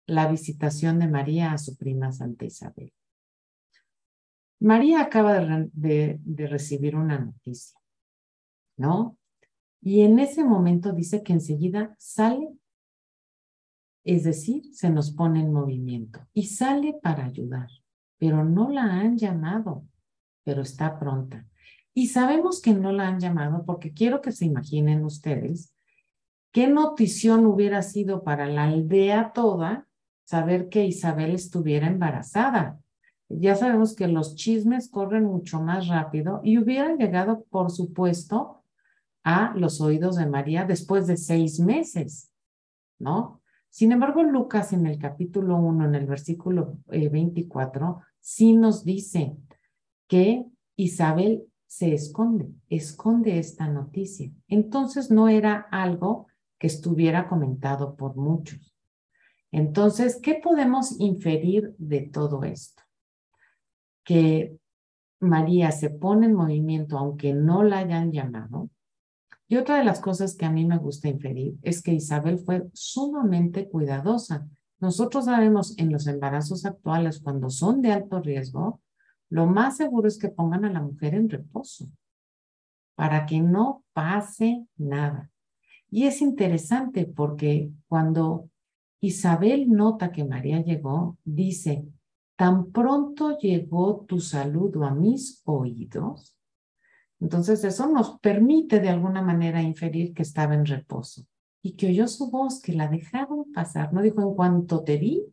la 0.07 0.29
visitación 0.29 0.99
de 1.01 1.09
María 1.09 1.53
a 1.53 1.59
su 1.59 1.77
prima 1.77 2.13
Santa 2.13 2.45
Isabel. 2.45 2.93
María 4.59 5.03
acaba 5.03 5.39
de, 5.73 6.19
de 6.19 6.47
recibir 6.47 6.97
una 6.97 7.19
noticia, 7.19 7.79
¿no? 8.79 9.19
Y 9.83 10.01
en 10.01 10.19
ese 10.19 10.45
momento 10.45 10.93
dice 10.93 11.23
que 11.23 11.33
enseguida 11.33 11.95
sale, 11.99 12.49
es 14.07 14.25
decir, 14.25 14.75
se 14.75 14.91
nos 14.91 15.11
pone 15.11 15.41
en 15.41 15.53
movimiento 15.53 16.21
y 16.33 16.45
sale 16.47 16.99
para 17.03 17.25
ayudar, 17.25 17.69
pero 18.19 18.45
no 18.45 18.71
la 18.71 18.85
han 18.85 19.19
llamado, 19.19 19.85
pero 20.45 20.63
está 20.63 20.99
pronta. 20.99 21.47
Y 21.93 22.09
sabemos 22.09 22.61
que 22.61 22.75
no 22.75 22.93
la 22.93 23.09
han 23.09 23.21
llamado 23.21 23.65
porque 23.65 23.93
quiero 23.93 24.21
que 24.21 24.33
se 24.33 24.47
imaginen 24.47 25.05
ustedes 25.05 25.75
qué 26.53 26.69
notición 26.69 27.47
hubiera 27.47 27.83
sido 27.83 28.23
para 28.23 28.47
la 28.47 28.65
aldea 28.65 29.33
toda 29.33 29.87
saber 30.25 30.69
que 30.69 30.85
Isabel 30.87 31.35
estuviera 31.35 31.87
embarazada 31.87 32.81
ya 33.29 33.57
sabemos 33.57 33.95
que 33.97 34.07
los 34.09 34.37
chismes 34.37 34.89
corren 34.89 35.25
mucho 35.25 35.61
más 35.61 35.89
rápido 35.89 36.41
y 36.45 36.59
hubieran 36.59 36.97
llegado, 36.97 37.45
por 37.51 37.71
supuesto, 37.71 38.63
a 39.25 39.53
los 39.57 39.81
oídos 39.81 40.17
de 40.17 40.27
María 40.27 40.65
después 40.65 41.09
de 41.09 41.17
seis 41.17 41.59
meses, 41.59 42.31
¿no? 42.99 43.41
Sin 43.77 43.93
embargo, 43.93 44.23
Lucas 44.23 44.73
en 44.73 44.87
el 44.87 44.99
capítulo 44.99 45.59
1, 45.59 45.85
en 45.85 45.95
el 45.97 46.07
versículo 46.07 46.79
24, 46.87 48.01
eh, 48.01 48.05
sí 48.21 48.55
nos 48.55 48.87
dice 48.87 49.37
que 50.07 50.47
Isabel 50.77 51.45
se 51.67 51.93
esconde, 51.93 52.49
esconde 52.71 53.39
esta 53.39 53.69
noticia. 53.69 54.33
Entonces 54.49 55.11
no 55.11 55.29
era 55.29 55.67
algo 55.71 56.27
que 56.59 56.69
estuviera 56.69 57.29
comentado 57.29 57.97
por 57.97 58.17
muchos. 58.17 58.75
Entonces, 59.51 60.19
¿qué 60.23 60.41
podemos 60.43 60.99
inferir 60.99 61.75
de 61.77 62.01
todo 62.01 62.45
esto? 62.45 62.83
que 64.05 64.57
María 65.21 65.71
se 65.71 65.91
pone 65.91 66.25
en 66.25 66.33
movimiento 66.33 66.97
aunque 66.97 67.35
no 67.35 67.63
la 67.63 67.81
hayan 67.81 68.11
llamado. 68.11 68.71
Y 69.49 69.57
otra 69.57 69.79
de 69.79 69.85
las 69.85 70.01
cosas 70.01 70.35
que 70.35 70.45
a 70.45 70.51
mí 70.51 70.65
me 70.65 70.79
gusta 70.79 71.09
inferir 71.09 71.57
es 71.63 71.83
que 71.83 71.93
Isabel 71.93 72.39
fue 72.39 72.69
sumamente 72.73 73.69
cuidadosa. 73.69 74.49
Nosotros 74.81 75.27
sabemos 75.27 75.79
en 75.79 75.93
los 75.93 76.07
embarazos 76.07 76.65
actuales, 76.67 77.21
cuando 77.21 77.49
son 77.51 77.81
de 77.81 77.93
alto 77.93 78.21
riesgo, 78.21 78.81
lo 79.29 79.47
más 79.47 79.77
seguro 79.77 80.09
es 80.09 80.19
que 80.19 80.29
pongan 80.29 80.65
a 80.65 80.73
la 80.73 80.83
mujer 80.83 81.15
en 81.15 81.29
reposo 81.29 81.89
para 82.95 83.27
que 83.27 83.41
no 83.41 83.85
pase 83.93 84.67
nada. 84.77 85.31
Y 85.91 86.05
es 86.05 86.21
interesante 86.21 87.05
porque 87.07 87.71
cuando 87.89 88.51
Isabel 89.01 89.71
nota 89.71 90.11
que 90.11 90.25
María 90.25 90.63
llegó, 90.63 91.19
dice, 91.25 91.87
tan 92.37 92.73
pronto 92.73 93.39
llegó 93.39 94.05
tu 94.09 94.21
saludo 94.21 94.85
a 94.85 94.95
mis 94.95 95.43
oídos. 95.45 96.36
Entonces 97.21 97.65
eso 97.65 97.89
nos 97.89 98.19
permite 98.21 98.81
de 98.81 98.91
alguna 98.91 99.23
manera 99.23 99.63
inferir 99.63 100.13
que 100.13 100.23
estaba 100.23 100.55
en 100.55 100.67
reposo 100.67 101.27
y 101.63 101.73
que 101.73 101.89
oyó 101.89 102.07
su 102.09 102.31
voz, 102.31 102.61
que 102.61 102.73
la 102.73 102.89
dejaron 102.89 103.53
pasar. 103.53 103.93
No 103.93 104.03
dijo 104.03 104.23
en 104.23 104.35
cuanto 104.35 104.85
te 104.85 104.99
vi, 104.99 105.25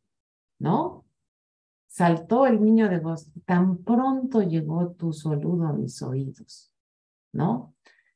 ¿no? 0.59 1.05
Saltó 1.87 2.47
el 2.47 2.61
niño 2.61 2.89
de 2.89 2.99
voz, 2.99 3.29
tan 3.45 3.77
pronto 3.83 4.41
llegó 4.41 4.91
tu 4.93 5.13
saludo 5.13 5.67
a 5.67 5.73
mis 5.73 6.01
oídos, 6.01 6.73
¿no? 7.31 7.75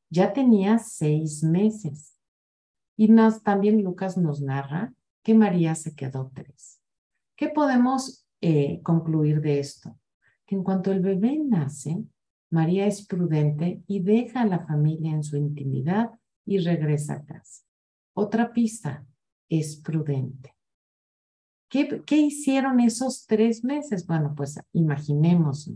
Ya 0.09 0.33
tenía 0.33 0.79
seis 0.79 1.43
meses. 1.43 2.17
Y 2.95 3.09
nos, 3.09 3.43
también 3.43 3.83
Lucas 3.83 4.17
nos 4.17 4.41
narra 4.41 4.93
que 5.21 5.35
María 5.35 5.75
se 5.75 5.93
quedó 5.93 6.31
tres. 6.33 6.81
¿Qué 7.35 7.49
podemos 7.49 8.25
eh, 8.41 8.81
concluir 8.81 9.41
de 9.41 9.59
esto? 9.59 9.95
Que 10.47 10.55
en 10.55 10.63
cuanto 10.63 10.91
el 10.91 11.01
bebé 11.01 11.37
nace, 11.37 12.03
María 12.49 12.87
es 12.87 13.05
prudente 13.05 13.83
y 13.87 14.01
deja 14.01 14.41
a 14.41 14.45
la 14.45 14.65
familia 14.65 15.11
en 15.11 15.23
su 15.23 15.37
intimidad 15.37 16.11
y 16.45 16.59
regresa 16.59 17.15
a 17.15 17.25
casa. 17.25 17.63
Otra 18.13 18.53
pista, 18.53 19.05
es 19.49 19.77
prudente. 19.77 20.55
¿Qué, 21.69 22.03
¿Qué, 22.05 22.17
hicieron 22.17 22.79
esos 22.79 23.25
tres 23.25 23.63
meses? 23.63 24.05
Bueno, 24.07 24.33
pues 24.35 24.59
imaginemos, 24.73 25.69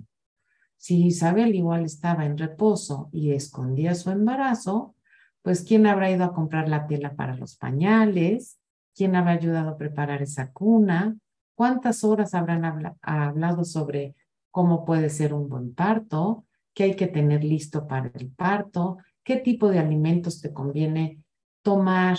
si 0.77 1.05
Isabel 1.05 1.53
igual 1.55 1.85
estaba 1.85 2.25
en 2.25 2.37
reposo 2.37 3.09
y 3.11 3.31
escondía 3.31 3.93
su 3.95 4.09
embarazo, 4.09 4.95
pues 5.41 5.63
¿quién 5.63 5.85
habrá 5.85 6.09
ido 6.09 6.23
a 6.23 6.33
comprar 6.33 6.69
la 6.69 6.87
tela 6.87 7.15
para 7.15 7.35
los 7.35 7.55
pañales? 7.55 8.59
¿Quién 8.95 9.15
habrá 9.15 9.33
ayudado 9.33 9.69
a 9.69 9.77
preparar 9.77 10.21
esa 10.21 10.51
cuna? 10.51 11.17
¿Cuántas 11.55 12.03
horas 12.03 12.33
habrán 12.33 12.95
hablado 13.01 13.63
sobre 13.63 14.15
cómo 14.49 14.85
puede 14.85 15.09
ser 15.09 15.33
un 15.33 15.49
buen 15.49 15.73
parto? 15.73 16.45
¿Qué 16.73 16.83
hay 16.83 16.95
que 16.95 17.07
tener 17.07 17.43
listo 17.43 17.87
para 17.87 18.11
el 18.13 18.29
parto? 18.31 18.97
¿Qué 19.23 19.37
tipo 19.37 19.69
de 19.69 19.79
alimentos 19.79 20.41
te 20.41 20.53
conviene 20.53 21.21
tomar 21.61 22.17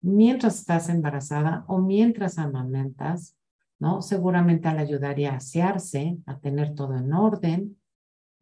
mientras 0.00 0.58
estás 0.58 0.88
embarazada 0.88 1.64
o 1.68 1.78
mientras 1.78 2.38
amamentas? 2.38 3.36
¿No? 3.78 4.02
Seguramente 4.02 4.66
al 4.66 4.78
ayudaría 4.78 5.32
a 5.32 5.36
asearse, 5.36 6.18
a 6.26 6.38
tener 6.38 6.74
todo 6.74 6.96
en 6.96 7.12
orden. 7.12 7.76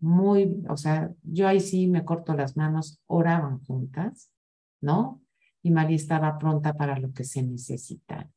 Muy, 0.00 0.62
o 0.68 0.76
sea, 0.76 1.10
yo 1.22 1.46
ahí 1.46 1.60
sí 1.60 1.86
me 1.86 2.04
corto 2.04 2.34
las 2.34 2.56
manos, 2.56 3.00
oraban 3.06 3.60
juntas, 3.64 4.30
¿no? 4.80 5.20
Y 5.62 5.70
María 5.70 5.96
estaba 5.96 6.38
pronta 6.38 6.72
para 6.74 6.98
lo 6.98 7.12
que 7.12 7.24
se 7.24 7.42
necesitara. 7.42 8.30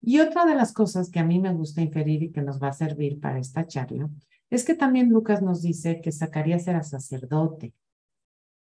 Y 0.00 0.20
otra 0.20 0.46
de 0.46 0.54
las 0.54 0.72
cosas 0.72 1.10
que 1.10 1.20
a 1.20 1.24
mí 1.24 1.38
me 1.38 1.52
gusta 1.52 1.80
inferir 1.80 2.22
y 2.22 2.32
que 2.32 2.42
nos 2.42 2.60
va 2.60 2.68
a 2.68 2.72
servir 2.72 3.20
para 3.20 3.38
esta 3.38 3.66
charla 3.66 4.10
es 4.52 4.64
que 4.64 4.74
también 4.74 5.08
Lucas 5.08 5.40
nos 5.40 5.62
dice 5.62 6.02
que 6.02 6.12
Zacarías 6.12 6.68
era 6.68 6.82
sacerdote. 6.82 7.72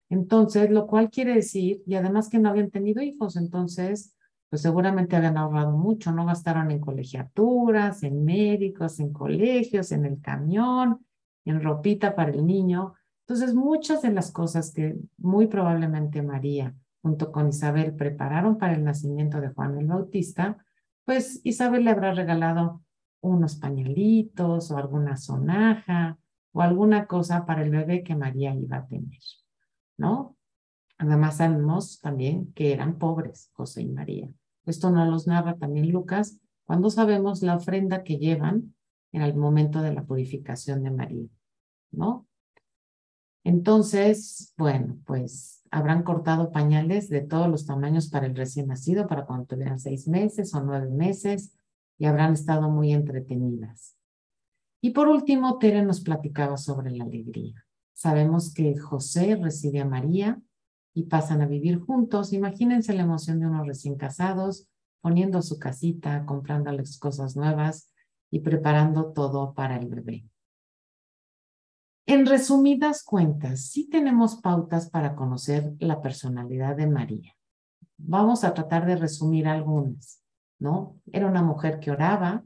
Entonces, 0.09 0.71
lo 0.71 0.87
cual 0.87 1.11
quiere 1.11 1.35
decir, 1.35 1.83
y 1.87 1.95
además 1.95 2.31
que 2.31 2.39
no 2.39 2.49
habían 2.49 2.71
tenido 2.71 3.03
hijos, 3.03 3.37
entonces, 3.37 4.17
pues 4.49 4.63
seguramente 4.63 5.15
habían 5.15 5.37
ahorrado 5.37 5.77
mucho, 5.77 6.11
no 6.11 6.25
gastaron 6.25 6.71
en 6.71 6.81
colegiaturas, 6.81 8.03
en 8.03 8.25
médicos, 8.25 8.99
en 8.99 9.13
colegios, 9.13 9.93
en 9.93 10.07
el 10.07 10.23
camión, 10.23 11.05
en 11.45 11.63
ropita 11.63 12.15
para 12.15 12.31
el 12.31 12.47
niño. 12.47 12.95
Entonces, 13.27 13.55
muchas 13.55 14.01
de 14.01 14.13
las 14.13 14.31
cosas 14.31 14.73
que 14.73 14.97
muy 15.19 15.49
probablemente 15.49 16.23
María 16.23 16.75
junto 17.03 17.31
con 17.31 17.51
Isabel 17.51 17.95
prepararon 17.95 18.57
para 18.57 18.73
el 18.73 18.85
nacimiento 18.85 19.39
de 19.39 19.51
Juan 19.51 19.79
el 19.79 19.87
Bautista, 19.87 20.65
pues 21.05 21.43
Isabel 21.45 21.85
le 21.85 21.91
habrá 21.91 22.15
regalado 22.15 22.81
unos 23.25 23.57
pañalitos 23.57 24.71
o 24.71 24.77
alguna 24.77 25.17
sonaja 25.17 26.19
o 26.53 26.63
alguna 26.63 27.07
cosa 27.07 27.47
para 27.47 27.63
el 27.63 27.71
bebé 27.71 28.03
que 28.03 28.15
María 28.15 28.55
iba 28.55 28.79
a 28.79 28.87
tener, 28.87 29.19
¿no? 29.97 30.37
Además 30.99 31.39
sabemos 31.39 32.01
también 32.01 32.53
que 32.53 32.73
eran 32.73 32.99
pobres 32.99 33.51
José 33.55 33.83
y 33.83 33.89
María. 33.89 34.29
Esto 34.67 34.91
nos 34.91 35.09
los 35.09 35.27
narra 35.27 35.57
también 35.57 35.91
Lucas 35.91 36.39
cuando 36.65 36.91
sabemos 36.91 37.43
la 37.43 37.57
ofrenda 37.57 38.05
que 38.05 38.19
llevan 38.19 38.75
en 39.13 39.23
el 39.23 39.35
momento 39.35 39.83
de 39.83 39.93
la 39.93 40.05
purificación 40.05 40.83
de 40.83 40.91
María, 40.91 41.29
¿no? 41.91 42.27
Entonces, 43.43 44.55
bueno, 44.57 44.99
pues 45.05 45.63
habrán 45.71 46.03
cortado 46.03 46.51
pañales 46.51 47.09
de 47.09 47.21
todos 47.21 47.49
los 47.49 47.67
tamaños 47.67 48.09
para 48.09 48.27
el 48.27 48.37
recién 48.37 48.69
nacido, 48.69 49.07
para 49.07 49.27
cuando 49.27 49.47
tuvieran 49.47 49.79
seis 49.79 50.09
meses 50.09 50.55
o 50.55 50.63
nueve 50.63 50.89
meses, 50.91 51.53
y 51.99 52.07
habrán 52.07 52.33
estado 52.35 52.71
muy 52.71 52.93
entretenidas. 52.93 53.97
Y 54.81 54.91
por 54.91 55.09
último, 55.09 55.59
Tere 55.59 55.83
nos 55.83 56.01
platicaba 56.01 56.57
sobre 56.57 56.91
la 56.91 57.05
alegría. 57.05 57.65
Sabemos 57.95 58.53
que 58.53 58.77
José 58.77 59.37
recibe 59.37 59.81
a 59.81 59.87
María 59.87 60.43
y 60.93 61.05
pasan 61.05 61.43
a 61.43 61.47
vivir 61.47 61.79
juntos. 61.81 62.33
Imagínense 62.33 62.93
la 62.93 63.03
emoción 63.03 63.41
de 63.41 63.47
unos 63.47 63.67
recién 63.67 63.97
casados, 63.97 64.69
poniendo 65.01 65.43
su 65.43 65.59
casita, 65.59 66.25
comprándoles 66.27 66.99
cosas 66.99 67.37
nuevas 67.37 67.93
y 68.31 68.41
preparando 68.41 69.13
todo 69.13 69.55
para 69.55 69.77
el 69.77 69.89
bebé. 69.89 70.25
En 72.07 72.27
resumidas 72.27 73.03
cuentas, 73.03 73.63
sí 73.67 73.89
tenemos 73.89 74.37
pautas 74.37 74.91
para 74.91 75.15
conocer 75.15 75.75
la 75.79 76.03
personalidad 76.03 76.77
de 76.77 76.87
María. 76.87 77.33
Vamos 77.97 78.45
a 78.45 78.53
tratar 78.53 78.85
de 78.85 78.97
resumir 78.97 79.49
algunas, 79.49 80.24
Era 81.13 81.27
una 81.27 81.43
mujer 81.43 81.81
que 81.81 81.91
oraba, 81.91 82.45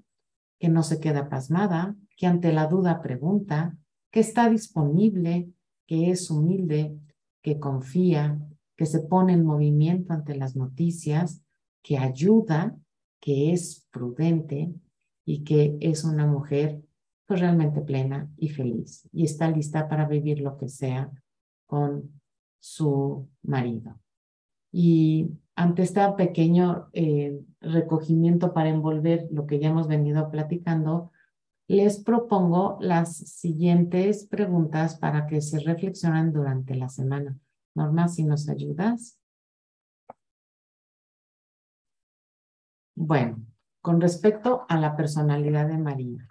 que 0.59 0.69
no 0.69 0.83
se 0.83 1.01
queda 1.01 1.29
pasmada, 1.29 1.97
que 2.17 2.27
ante 2.27 2.53
la 2.53 2.67
duda 2.67 3.01
pregunta, 3.01 3.77
que 4.11 4.21
está 4.21 4.49
disponible, 4.49 5.51
que 5.87 6.11
es 6.11 6.31
humilde, 6.31 6.99
que 7.43 7.59
confía, 7.59 8.41
que 8.77 8.87
se 8.87 9.01
pone 9.01 9.33
en 9.33 9.45
movimiento 9.45 10.13
ante 10.13 10.35
las 10.35 10.57
noticias, 10.57 11.43
que 11.83 11.99
ayuda, 11.99 12.77
que 13.21 13.53
es 13.53 13.87
prudente 13.91 14.73
y 15.25 15.45
que 15.45 15.77
es 15.81 16.05
una 16.05 16.27
mujer 16.27 16.83
pues 17.27 17.41
realmente 17.41 17.83
plena 17.83 18.31
y 18.39 18.49
feliz 18.49 19.07
y 19.13 19.25
está 19.25 19.51
lista 19.51 19.87
para 19.87 20.09
vivir 20.09 20.41
lo 20.41 20.57
que 20.57 20.69
sea 20.69 21.11
con 21.67 22.21
su 22.59 23.29
marido. 23.43 24.01
Y 24.73 25.31
ante 25.59 25.83
este 25.83 26.01
pequeño 26.17 26.89
eh, 26.93 27.37
recogimiento 27.61 28.55
para 28.55 28.69
envolver 28.69 29.27
lo 29.33 29.45
que 29.45 29.59
ya 29.59 29.71
hemos 29.71 29.89
venido 29.89 30.31
platicando, 30.31 31.11
les 31.67 31.99
propongo 31.99 32.79
las 32.81 33.17
siguientes 33.17 34.25
preguntas 34.25 34.97
para 34.97 35.27
que 35.27 35.41
se 35.41 35.59
reflexionen 35.59 36.33
durante 36.33 36.77
la 36.77 36.89
semana. 36.89 37.37
Norma, 37.75 38.07
si 38.07 38.23
nos 38.23 38.49
ayudas. 38.49 39.19
Bueno, 42.95 43.45
con 43.83 44.01
respecto 44.01 44.65
a 44.69 44.79
la 44.79 44.95
personalidad 44.95 45.67
de 45.67 45.79
María, 45.79 46.29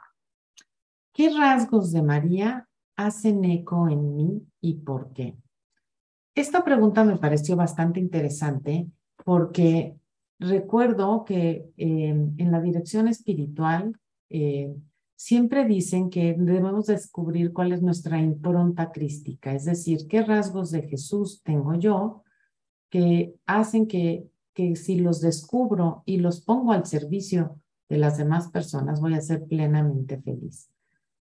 ¿qué 1.11 1.31
rasgos 1.37 1.91
de 1.91 2.01
María 2.01 2.69
hacen 2.95 3.43
eco 3.43 3.89
en 3.89 4.15
mí 4.15 4.47
y 4.61 4.75
por 4.75 5.11
qué? 5.11 5.37
Esta 6.33 6.63
pregunta 6.63 7.03
me 7.03 7.17
pareció 7.17 7.57
bastante 7.57 7.99
interesante 7.99 8.89
porque 9.27 9.93
recuerdo 10.39 11.25
que 11.25 11.69
eh, 11.75 12.31
en 12.37 12.49
la 12.49 12.61
dirección 12.61 13.09
espiritual 13.09 13.99
eh, 14.29 14.73
siempre 15.17 15.65
dicen 15.65 16.09
que 16.09 16.33
debemos 16.33 16.85
descubrir 16.85 17.51
cuál 17.51 17.73
es 17.73 17.81
nuestra 17.81 18.21
impronta 18.21 18.89
crística, 18.89 19.53
es 19.53 19.65
decir, 19.65 20.07
qué 20.07 20.21
rasgos 20.21 20.71
de 20.71 20.83
Jesús 20.83 21.41
tengo 21.43 21.75
yo 21.75 22.23
que 22.89 23.35
hacen 23.45 23.87
que, 23.89 24.29
que 24.53 24.77
si 24.77 24.97
los 24.97 25.19
descubro 25.19 26.03
y 26.05 26.19
los 26.19 26.39
pongo 26.39 26.71
al 26.71 26.85
servicio 26.85 27.59
de 27.89 27.97
las 27.97 28.17
demás 28.17 28.49
personas, 28.49 29.01
voy 29.01 29.15
a 29.15 29.19
ser 29.19 29.45
plenamente 29.45 30.21
feliz. 30.21 30.69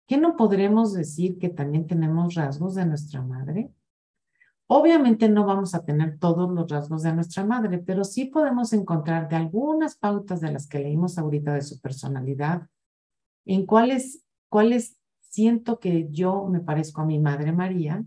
¿Qué 0.07 0.19
no 0.19 0.37
podremos 0.37 0.93
decir 0.93 1.39
que 1.39 1.49
también 1.49 1.87
tenemos 1.87 2.35
rasgos 2.35 2.75
de 2.75 2.85
nuestra 2.85 3.23
madre? 3.23 3.71
Obviamente 4.67 5.29
no 5.29 5.45
vamos 5.45 5.75
a 5.75 5.85
tener 5.85 6.19
todos 6.19 6.51
los 6.51 6.71
rasgos 6.71 7.03
de 7.03 7.13
nuestra 7.13 7.45
madre, 7.45 7.79
pero 7.79 8.03
sí 8.03 8.25
podemos 8.25 8.73
encontrar 8.73 9.29
de 9.29 9.37
algunas 9.37 9.97
pautas 9.97 10.41
de 10.41 10.53
las 10.53 10.67
que 10.67 10.79
leímos 10.79 11.19
ahorita 11.19 11.53
de 11.53 11.63
su 11.63 11.81
personalidad 11.81 12.69
en 13.45 13.67
cuáles, 13.67 14.25
cuáles 14.49 14.99
siento 15.21 15.79
que 15.81 16.09
yo 16.11 16.47
me 16.47 16.61
parezco 16.61 17.03
a 17.03 17.05
mi 17.05 17.19
Madre 17.19 17.53
María, 17.53 18.05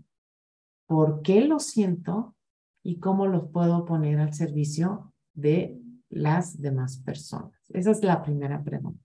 por 0.86 1.22
qué 1.22 1.42
lo 1.42 1.60
siento 1.60 2.34
y 2.82 2.98
cómo 2.98 3.26
los 3.26 3.50
puedo 3.50 3.84
poner 3.84 4.18
al 4.18 4.32
servicio 4.32 5.12
de 5.34 5.78
las 6.08 6.60
demás 6.60 6.98
personas. 6.98 7.52
Esa 7.68 7.90
es 7.90 8.02
la 8.02 8.22
primera 8.22 8.64
pregunta. 8.64 9.04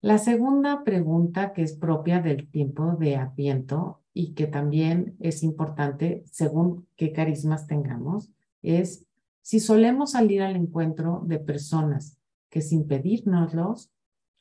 La 0.00 0.18
segunda 0.18 0.84
pregunta, 0.84 1.52
que 1.52 1.62
es 1.62 1.76
propia 1.76 2.20
del 2.20 2.48
tiempo 2.48 2.92
de 2.92 3.16
Adviento 3.16 4.02
y 4.18 4.32
que 4.32 4.46
también 4.46 5.14
es 5.20 5.42
importante 5.42 6.24
según 6.24 6.88
qué 6.96 7.12
carismas 7.12 7.66
tengamos, 7.66 8.30
es 8.62 9.04
si 9.42 9.60
solemos 9.60 10.12
salir 10.12 10.40
al 10.40 10.56
encuentro 10.56 11.22
de 11.26 11.38
personas 11.38 12.16
que 12.48 12.62
sin 12.62 12.88
pedírnoslos 12.88 13.90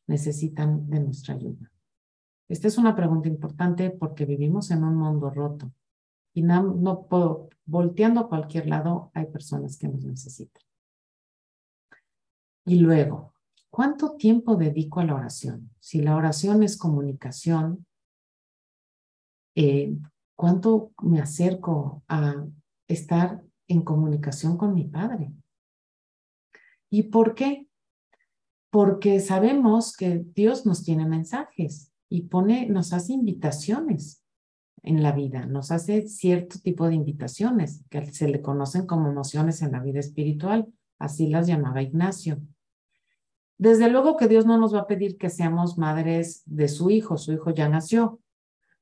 necesitan 0.08 0.90
de 0.90 1.02
nuestra 1.02 1.36
ayuda? 1.36 1.74
Esta 2.48 2.70
es 2.70 2.78
una 2.78 2.96
pregunta 2.96 3.28
importante 3.28 3.90
porque 3.90 4.24
vivimos 4.24 4.72
en 4.72 4.86
un 4.86 4.96
mundo 4.96 5.30
roto 5.30 5.74
y 6.34 6.42
no, 6.44 7.06
puedo, 7.10 7.50
volteando 7.66 8.22
a 8.22 8.30
cualquier 8.30 8.68
lado 8.68 9.12
hay 9.14 9.26
personas 9.26 9.78
que 9.78 9.90
nos 9.90 10.06
necesitan. 10.06 10.64
Y 12.64 12.80
luego, 12.80 13.34
¿cuánto 13.70 14.16
tiempo 14.16 14.56
dedico 14.56 15.02
a 15.02 15.06
la 15.06 15.16
oración? 15.16 15.70
Si 15.82 16.02
la 16.02 16.16
oración 16.16 16.64
es 16.64 16.78
comunicación, 16.78 17.86
eh, 19.56 19.98
¿cuánto 20.36 20.92
me 21.02 21.20
acerco 21.20 22.04
a 22.08 22.46
estar 22.88 23.42
en 23.68 23.82
comunicación 23.82 24.58
con 24.58 24.74
mi 24.74 24.86
Padre? 24.86 25.32
¿Y 26.90 27.04
por 27.04 27.34
qué? 27.34 27.68
porque 28.76 29.22
sabemos 29.22 29.96
que 29.96 30.26
Dios 30.36 30.66
nos 30.66 30.84
tiene 30.84 31.06
mensajes 31.06 31.94
y 32.10 32.24
pone, 32.24 32.68
nos 32.68 32.92
hace 32.92 33.14
invitaciones 33.14 34.22
en 34.84 35.02
la 35.02 35.14
vida, 35.14 35.46
nos 35.46 35.72
hace 35.72 36.10
cierto 36.10 36.60
tipo 36.60 36.86
de 36.86 36.96
invitaciones 36.96 37.86
que 37.90 38.06
se 38.12 38.28
le 38.28 38.42
conocen 38.42 38.86
como 38.86 39.08
emociones 39.08 39.62
en 39.62 39.72
la 39.72 39.80
vida 39.80 40.02
espiritual, 40.02 40.68
así 41.00 41.28
las 41.28 41.48
llamaba 41.48 41.84
Ignacio. 41.84 42.42
Desde 43.58 43.90
luego 43.90 44.18
que 44.18 44.28
Dios 44.28 44.46
no 44.46 44.58
nos 44.58 44.76
va 44.76 44.82
a 44.82 44.88
pedir 44.88 45.18
que 45.18 45.30
seamos 45.30 45.78
madres 45.78 46.44
de 46.46 46.68
su 46.68 46.90
hijo, 46.90 47.16
su 47.16 47.32
hijo 47.32 47.52
ya 47.52 47.70
nació, 47.70 48.20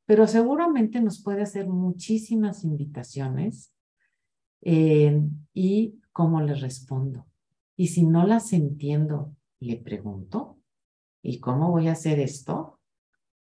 pero 0.05 0.27
seguramente 0.27 0.99
nos 1.01 1.21
puede 1.21 1.41
hacer 1.41 1.67
muchísimas 1.67 2.63
invitaciones 2.63 3.73
eh, 4.61 5.21
y 5.53 5.99
cómo 6.11 6.41
le 6.41 6.55
respondo. 6.55 7.25
Y 7.75 7.87
si 7.87 8.05
no 8.05 8.25
las 8.25 8.53
entiendo 8.53 9.35
le 9.59 9.77
pregunto, 9.77 10.59
¿y 11.21 11.39
cómo 11.39 11.71
voy 11.71 11.87
a 11.87 11.93
hacer 11.93 12.19
esto? 12.19 12.79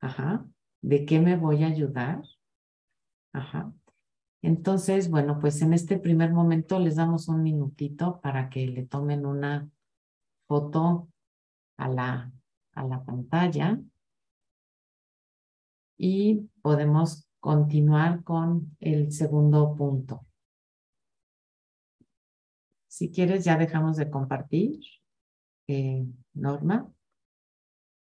Ajá. 0.01 0.47
¿De 0.83 1.05
qué 1.05 1.21
me 1.21 1.37
voy 1.37 1.65
a 1.65 1.69
ayudar? 1.69 2.23
Ajá. 3.33 3.73
Entonces, 4.43 5.11
bueno, 5.11 5.39
pues 5.39 5.61
en 5.63 5.75
este 5.75 5.99
primer 5.99 6.33
momento 6.33 6.79
les 6.79 6.97
damos 6.97 7.29
un 7.29 7.43
minutito 7.43 8.21
para 8.21 8.49
que 8.49 8.67
le 8.67 8.87
tomen 8.87 9.27
una 9.27 9.69
foto 10.47 11.09
a 11.77 11.89
la, 11.89 12.33
a 12.75 12.85
la 12.85 13.05
pantalla 13.05 13.79
y 15.99 16.50
podemos 16.63 17.29
continuar 17.41 18.23
con 18.23 18.77
el 18.81 19.13
segundo 19.13 19.75
punto. 19.75 20.27
Si 22.87 23.11
quieres, 23.11 23.45
ya 23.45 23.57
dejamos 23.57 23.97
de 23.97 24.11
compartir. 24.11 24.81
Eh, 25.69 26.05
Norma. 26.35 26.93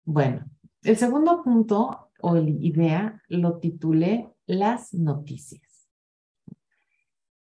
Bueno, 0.05 0.47
el 0.83 0.97
segundo 0.97 1.42
punto 1.42 2.11
o 2.21 2.37
idea 2.37 3.23
lo 3.29 3.59
titulé 3.59 4.33
Las 4.47 4.94
noticias. 4.94 5.88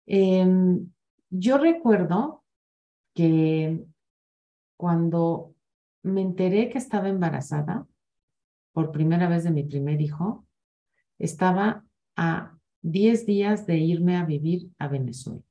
Em, 0.06 0.92
yo 1.30 1.58
recuerdo 1.58 2.44
que 3.14 3.86
cuando 4.78 5.56
me 6.04 6.22
enteré 6.22 6.70
que 6.70 6.78
estaba 6.78 7.10
embarazada 7.10 7.88
por 8.72 8.92
primera 8.92 9.28
vez 9.28 9.44
de 9.44 9.52
mi 9.52 9.64
primer 9.64 10.02
hijo, 10.02 10.47
estaba 11.20 11.86
a 12.16 12.58
10 12.82 13.26
días 13.26 13.66
de 13.66 13.78
irme 13.78 14.18
a 14.18 14.26
vivir 14.26 14.72
a 14.78 14.88
Venezuela. 14.88 15.42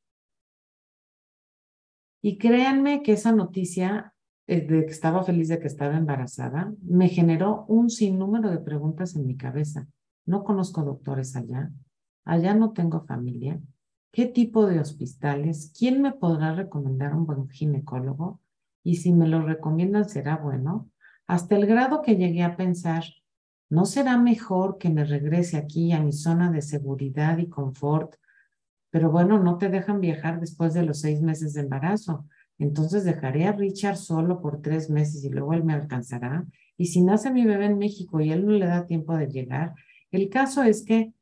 Y 2.23 2.39
créanme 2.39 3.03
que 3.03 3.13
esa 3.13 3.33
noticia 3.33 4.15
eh, 4.49 4.61
de 4.61 4.87
que 4.87 4.93
estaba 4.93 5.25
feliz 5.25 5.49
de 5.49 5.59
que 5.59 5.67
estaba 5.67 5.97
embarazada, 5.97 6.73
me 6.83 7.09
generó 7.09 7.65
un 7.67 7.91
sinnúmero 7.91 8.51
de 8.51 8.59
preguntas 8.59 9.17
en 9.17 9.27
mi 9.27 9.37
cabeza. 9.37 9.89
No 10.25 10.45
conozco 10.45 10.85
doctores 10.85 11.35
allá, 11.35 11.73
allá 12.25 12.55
no 12.55 12.73
tengo 12.73 13.05
familia. 13.07 13.61
¿Qué 14.13 14.27
tipo 14.27 14.67
de 14.67 14.79
hospitales? 14.79 15.73
¿Quién 15.77 16.01
me 16.01 16.13
podrá 16.13 16.55
recomendar 16.55 17.15
un 17.15 17.27
buen 17.27 17.49
ginecólogo? 17.49 18.41
Y 18.85 18.97
si 18.97 19.13
me 19.13 19.27
lo 19.27 19.43
recomiendan, 19.43 20.09
será 20.09 20.37
bueno. 20.37 20.89
Hasta 21.27 21.57
el 21.57 21.67
grado 21.67 22.03
que 22.03 22.17
llegué 22.17 22.45
a 22.45 22.57
pensar, 22.57 23.03
¿no 23.69 23.85
será 23.85 24.17
mejor 24.19 24.79
que 24.79 24.91
me 24.91 25.05
regrese 25.05 25.57
aquí 25.57 25.93
a 25.93 26.01
mi 26.01 26.13
zona 26.13 26.51
de 26.51 26.63
seguridad 26.63 27.39
y 27.39 27.49
confort? 27.49 28.15
Pero 28.91 29.11
bueno, 29.11 29.43
no 29.43 29.59
te 29.59 29.69
dejan 29.69 30.01
viajar 30.01 30.41
después 30.41 30.75
de 30.75 30.85
los 30.85 31.01
seis 31.01 31.21
meses 31.21 31.53
de 31.55 31.63
embarazo. 31.63 32.27
Entonces 32.59 33.05
dejaré 33.05 33.47
a 33.47 33.53
Richard 33.53 33.97
solo 33.97 34.41
por 34.41 34.63
tres 34.63 34.89
meses 34.89 35.25
y 35.25 35.31
luego 35.31 35.53
él 35.53 35.65
me 35.65 35.75
alcanzará. 35.75 36.47
Y 36.79 36.87
si 36.87 37.03
nace 37.03 37.31
mi 37.31 37.45
bebé 37.45 37.67
en 37.67 37.79
México 37.79 38.21
y 38.21 38.31
él 38.31 38.47
no 38.47 38.53
le 38.53 38.67
da 38.67 38.87
tiempo 38.87 39.17
de 39.17 39.27
llegar, 39.27 39.75
el 40.11 40.29
caso 40.29 40.63
es 40.63 40.85
que 40.85 41.13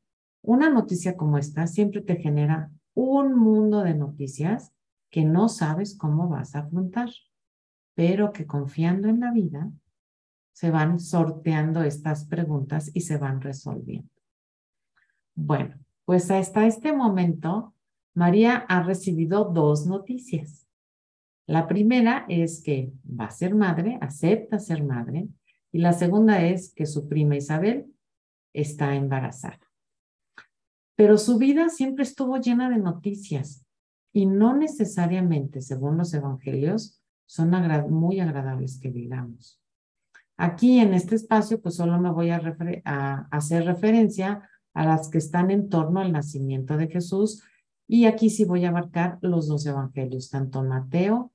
una 0.41 0.69
noticia 0.69 1.17
como 1.17 1.37
esta 1.37 1.67
siempre 1.67 2.01
te 2.01 2.17
genera 2.17 2.71
un 2.93 3.37
mundo 3.37 3.81
de 3.81 3.95
noticias 3.95 4.71
que 5.09 5.25
no 5.25 5.49
sabes 5.49 5.97
cómo 5.97 6.29
vas 6.29 6.55
a 6.55 6.59
afrontar, 6.59 7.09
pero 7.95 8.31
que 8.31 8.45
confiando 8.45 9.07
en 9.07 9.19
la 9.19 9.31
vida 9.31 9.71
se 10.55 10.71
van 10.71 11.01
sorteando 11.01 11.83
estas 11.83 12.25
preguntas 12.25 12.89
y 12.93 13.01
se 13.01 13.17
van 13.17 13.41
resolviendo. 13.41 14.09
Bueno, 15.35 15.75
pues 16.05 16.31
hasta 16.31 16.65
este 16.65 16.93
momento, 16.93 17.73
María 18.13 18.65
ha 18.69 18.81
recibido 18.81 19.43
dos 19.43 19.85
noticias. 19.85 20.65
La 21.45 21.67
primera 21.67 22.25
es 22.29 22.63
que 22.63 22.93
va 23.05 23.25
a 23.25 23.31
ser 23.31 23.53
madre, 23.53 23.99
acepta 23.99 24.57
ser 24.57 24.81
madre, 24.81 25.27
y 25.73 25.79
la 25.79 25.91
segunda 25.91 26.41
es 26.41 26.73
que 26.73 26.85
su 26.85 27.09
prima 27.09 27.35
Isabel 27.35 27.93
está 28.53 28.95
embarazada. 28.95 29.59
Pero 30.95 31.17
su 31.17 31.37
vida 31.37 31.67
siempre 31.67 32.03
estuvo 32.03 32.37
llena 32.37 32.69
de 32.69 32.77
noticias 32.77 33.65
y 34.13 34.25
no 34.25 34.55
necesariamente, 34.55 35.59
según 35.59 35.97
los 35.97 36.13
evangelios, 36.13 37.01
son 37.25 37.51
muy 37.89 38.21
agradables 38.21 38.79
que 38.79 38.89
digamos. 38.89 39.59
Aquí 40.37 40.79
en 40.79 40.93
este 40.93 41.15
espacio, 41.15 41.61
pues 41.61 41.75
solo 41.75 41.99
me 41.99 42.11
voy 42.11 42.29
a, 42.29 43.27
hacer 43.31 43.65
referencia 43.65 44.49
a 44.73 44.85
las 44.85 45.09
que 45.09 45.17
están 45.17 45.49
en 45.51 45.69
torno 45.69 46.01
al 46.01 46.11
nacimiento 46.11 46.75
de 46.75 46.87
Jesús 46.87 47.43
y 47.87 48.05
aquí 48.05 48.29
sí 48.29 48.43
voy 48.43 48.65
a 48.65 48.71
marcar 48.71 49.17
los 49.21 49.47
dos 49.47 49.65
evangelios, 49.65 50.29
tanto 50.29 50.63
Mateo 50.63 51.31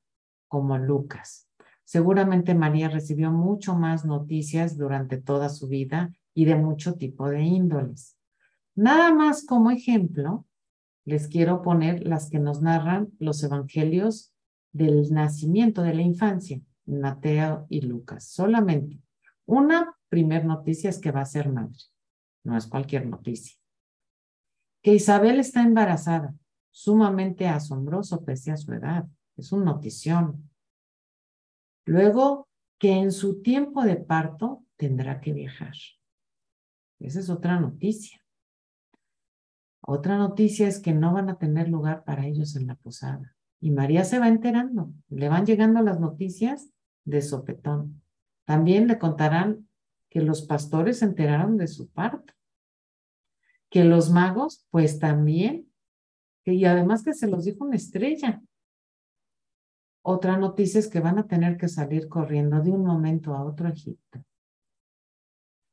como 0.48 0.76
Lucas. 0.76 1.48
Seguramente 1.84 2.54
María 2.54 2.88
recibió 2.88 3.30
mucho 3.30 3.74
más 3.74 4.04
noticias 4.04 4.76
durante 4.76 5.16
toda 5.16 5.48
su 5.48 5.68
vida 5.68 6.12
y 6.34 6.44
de 6.44 6.56
mucho 6.56 6.94
tipo 6.94 7.28
de 7.28 7.42
índoles. 7.42 8.16
Nada 8.74 9.12
más 9.14 9.46
como 9.46 9.70
ejemplo, 9.70 10.44
les 11.04 11.26
quiero 11.28 11.62
poner 11.62 12.06
las 12.06 12.28
que 12.30 12.38
nos 12.38 12.60
narran 12.60 13.08
los 13.18 13.42
evangelios 13.42 14.32
del 14.72 15.12
nacimiento, 15.12 15.82
de 15.82 15.94
la 15.94 16.02
infancia, 16.02 16.60
Mateo 16.98 17.66
y 17.68 17.82
Lucas. 17.82 18.24
Solamente 18.24 19.00
una 19.46 19.96
primer 20.08 20.44
noticia 20.44 20.90
es 20.90 21.00
que 21.00 21.10
va 21.10 21.22
a 21.22 21.26
ser 21.26 21.50
madre. 21.50 21.78
No 22.44 22.56
es 22.56 22.68
cualquier 22.68 23.06
noticia. 23.06 23.58
Que 24.80 24.94
Isabel 24.94 25.40
está 25.40 25.62
embarazada, 25.62 26.34
sumamente 26.70 27.48
asombroso 27.48 28.24
pese 28.24 28.52
a 28.52 28.56
su 28.56 28.72
edad. 28.72 29.06
Es 29.36 29.50
una 29.50 29.64
notición. 29.64 30.48
Luego, 31.84 32.48
que 32.78 32.92
en 32.92 33.10
su 33.10 33.42
tiempo 33.42 33.82
de 33.82 33.96
parto 33.96 34.64
tendrá 34.76 35.20
que 35.20 35.32
viajar. 35.32 35.74
Esa 37.00 37.18
es 37.18 37.28
otra 37.28 37.58
noticia. 37.58 38.24
Otra 39.82 40.16
noticia 40.16 40.68
es 40.68 40.78
que 40.78 40.92
no 40.92 41.12
van 41.12 41.28
a 41.28 41.38
tener 41.38 41.68
lugar 41.68 42.04
para 42.04 42.26
ellos 42.26 42.54
en 42.54 42.68
la 42.68 42.76
posada. 42.76 43.34
Y 43.60 43.72
María 43.72 44.04
se 44.04 44.18
va 44.18 44.28
enterando. 44.28 44.92
Le 45.08 45.28
van 45.28 45.44
llegando 45.44 45.82
las 45.82 45.98
noticias 45.98 46.70
de 47.10 47.22
sopetón. 47.22 48.02
También 48.44 48.88
le 48.88 48.98
contarán 48.98 49.68
que 50.08 50.20
los 50.20 50.42
pastores 50.42 50.98
se 50.98 51.04
enteraron 51.04 51.56
de 51.56 51.68
su 51.68 51.88
parto. 51.88 52.32
Que 53.68 53.84
los 53.84 54.10
magos, 54.10 54.66
pues 54.70 54.98
también. 54.98 55.70
y 56.44 56.64
además 56.64 57.04
que 57.04 57.14
se 57.14 57.28
los 57.28 57.44
dijo 57.44 57.64
una 57.64 57.76
estrella. 57.76 58.42
Otra 60.02 60.36
noticia 60.36 60.80
es 60.80 60.88
que 60.88 61.00
van 61.00 61.18
a 61.18 61.26
tener 61.26 61.56
que 61.56 61.68
salir 61.68 62.08
corriendo 62.08 62.60
de 62.60 62.70
un 62.70 62.84
momento 62.84 63.34
a 63.34 63.44
otro 63.44 63.68
Egipto. 63.68 64.24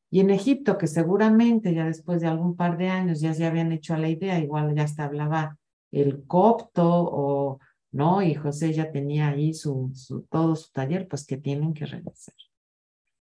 Y 0.10 0.20
en 0.20 0.30
Egipto, 0.30 0.78
que 0.78 0.88
seguramente 0.88 1.74
ya 1.74 1.86
después 1.86 2.22
de 2.22 2.28
algún 2.28 2.56
par 2.56 2.78
de 2.78 2.90
años 2.90 3.20
ya 3.20 3.34
se 3.34 3.46
habían 3.46 3.72
hecho 3.72 3.94
a 3.94 3.98
la 3.98 4.10
idea, 4.10 4.40
igual 4.40 4.74
ya 4.76 4.84
hasta 4.84 5.06
hablaba 5.06 5.58
el 5.92 6.26
copto 6.26 6.84
o 6.86 7.60
no, 7.98 8.22
y 8.22 8.36
José 8.36 8.74
ya 8.74 8.92
tenía 8.92 9.30
ahí 9.30 9.54
su, 9.54 9.92
todo 10.30 10.56
su 10.56 10.72
taller, 10.72 11.08
pues 11.08 11.26
que 11.26 11.38
tienen 11.38 11.74
que 11.74 11.86
regresar. 11.86 12.36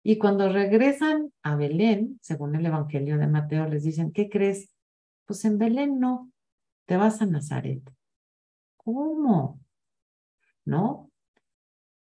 Y 0.02 0.18
cuando 0.18 0.52
regresan 0.52 1.32
a 1.42 1.56
Belén, 1.56 2.18
según 2.22 2.54
el 2.54 2.66
Evangelio 2.66 3.18
de 3.18 3.26
Mateo, 3.26 3.66
les 3.66 3.84
dicen, 3.84 4.12
¿qué 4.12 4.28
crees? 4.28 4.70
Pues 5.26 5.44
en 5.44 5.58
Belén 5.58 6.00
no, 6.00 6.30
te 6.86 6.96
vas 6.96 7.22
a 7.22 7.26
Nazaret. 7.26 7.82
¿Cómo? 8.76 9.64
¿no? 10.64 11.10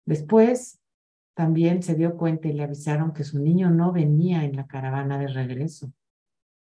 Después 0.05 0.81
también 1.35 1.83
se 1.83 1.95
dio 1.95 2.17
cuenta 2.17 2.49
y 2.49 2.53
le 2.53 2.63
avisaron 2.63 3.13
que 3.13 3.25
su 3.25 3.39
niño 3.39 3.71
no 3.71 3.93
venía 3.93 4.45
en 4.45 4.57
la 4.57 4.67
caravana 4.67 5.19
de 5.19 5.29
regreso. 5.29 5.93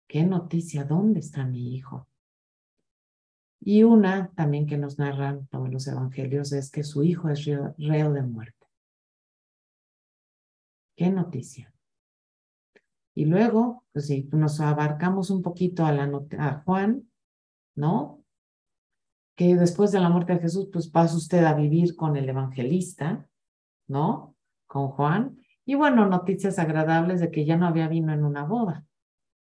¿Qué 0.08 0.24
noticia? 0.24 0.84
¿Dónde 0.84 1.20
está 1.20 1.46
mi 1.46 1.76
hijo? 1.76 2.08
Y 3.66 3.84
una 3.84 4.30
también 4.36 4.68
que 4.68 4.78
nos 4.78 5.00
narran 5.00 5.48
todos 5.48 5.72
los 5.72 5.88
evangelios 5.88 6.52
es 6.52 6.70
que 6.70 6.84
su 6.84 7.04
hijo 7.04 7.30
es 7.30 7.46
reo, 7.46 8.14
de 8.14 8.22
muerte. 8.22 8.68
¿Qué 10.96 11.10
noticia? 11.10 11.74
Y 13.16 13.26
luego, 13.26 13.86
pues 13.94 14.08
si 14.08 14.28
nos 14.34 14.60
abarcamos 14.60 15.30
un 15.30 15.42
poquito 15.42 15.86
a, 15.86 15.92
la 15.92 16.10
a 16.40 16.62
Juan, 16.66 17.10
¿no? 17.76 18.24
que 19.36 19.56
después 19.56 19.92
de 19.92 20.00
la 20.00 20.10
muerte 20.10 20.34
de 20.34 20.40
Jesús, 20.40 20.70
pues 20.72 20.90
pasa 20.90 21.16
usted 21.16 21.44
a 21.44 21.54
vivir 21.54 21.96
con 21.96 22.16
el 22.16 22.30
evangelista, 22.30 23.28
¿no? 23.88 24.36
Con 24.68 24.90
Juan. 24.90 25.38
Y 25.66 25.76
bueno, 25.76 26.08
noticias 26.08 26.60
agradables 26.60 27.20
de 27.20 27.32
que 27.32 27.46
ya 27.46 27.58
no 27.58 27.66
había 27.66 27.88
vino 27.88 28.14
en 28.14 28.24
una 28.24 28.44
boda, 28.44 28.86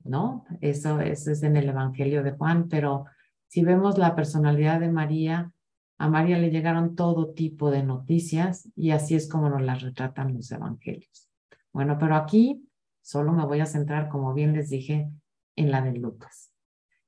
¿no? 0.04 0.44
Eso, 0.60 1.00
es 1.00 1.42
en 1.42 1.56
el 1.56 1.68
Evangelio 1.68 2.22
de 2.22 2.32
Juan, 2.32 2.68
pero 2.68 3.06
si 3.52 3.62
vemos 3.62 3.98
la 3.98 4.16
personalidad 4.16 4.80
de 4.80 4.90
María, 4.90 5.52
a 5.98 6.08
María 6.08 6.38
le 6.38 6.48
llegaron 6.48 6.96
todo 6.96 7.34
tipo 7.34 7.70
de 7.70 7.82
noticias 7.82 8.66
y 8.74 8.92
así 8.92 9.14
es 9.14 9.28
como 9.28 9.50
nos 9.50 9.60
las 9.60 9.82
retratan 9.82 10.32
los 10.32 10.50
evangelios. 10.52 11.28
Bueno, 11.70 11.98
pero 12.00 12.16
aquí 12.16 12.66
solo 13.02 13.30
me 13.32 13.44
voy 13.44 13.60
a 13.60 13.66
centrar, 13.66 14.08
como 14.08 14.32
bien 14.32 14.54
les 14.54 14.70
dije, 14.70 15.10
en 15.54 15.70
la 15.70 15.82
de 15.82 15.92
Lucas. 15.92 16.54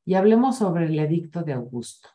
Y 0.04 0.16
hablemos 0.16 0.58
sobre 0.58 0.84
el 0.84 0.98
edicto 0.98 1.44
de 1.44 1.54
Augusto. 1.54 2.10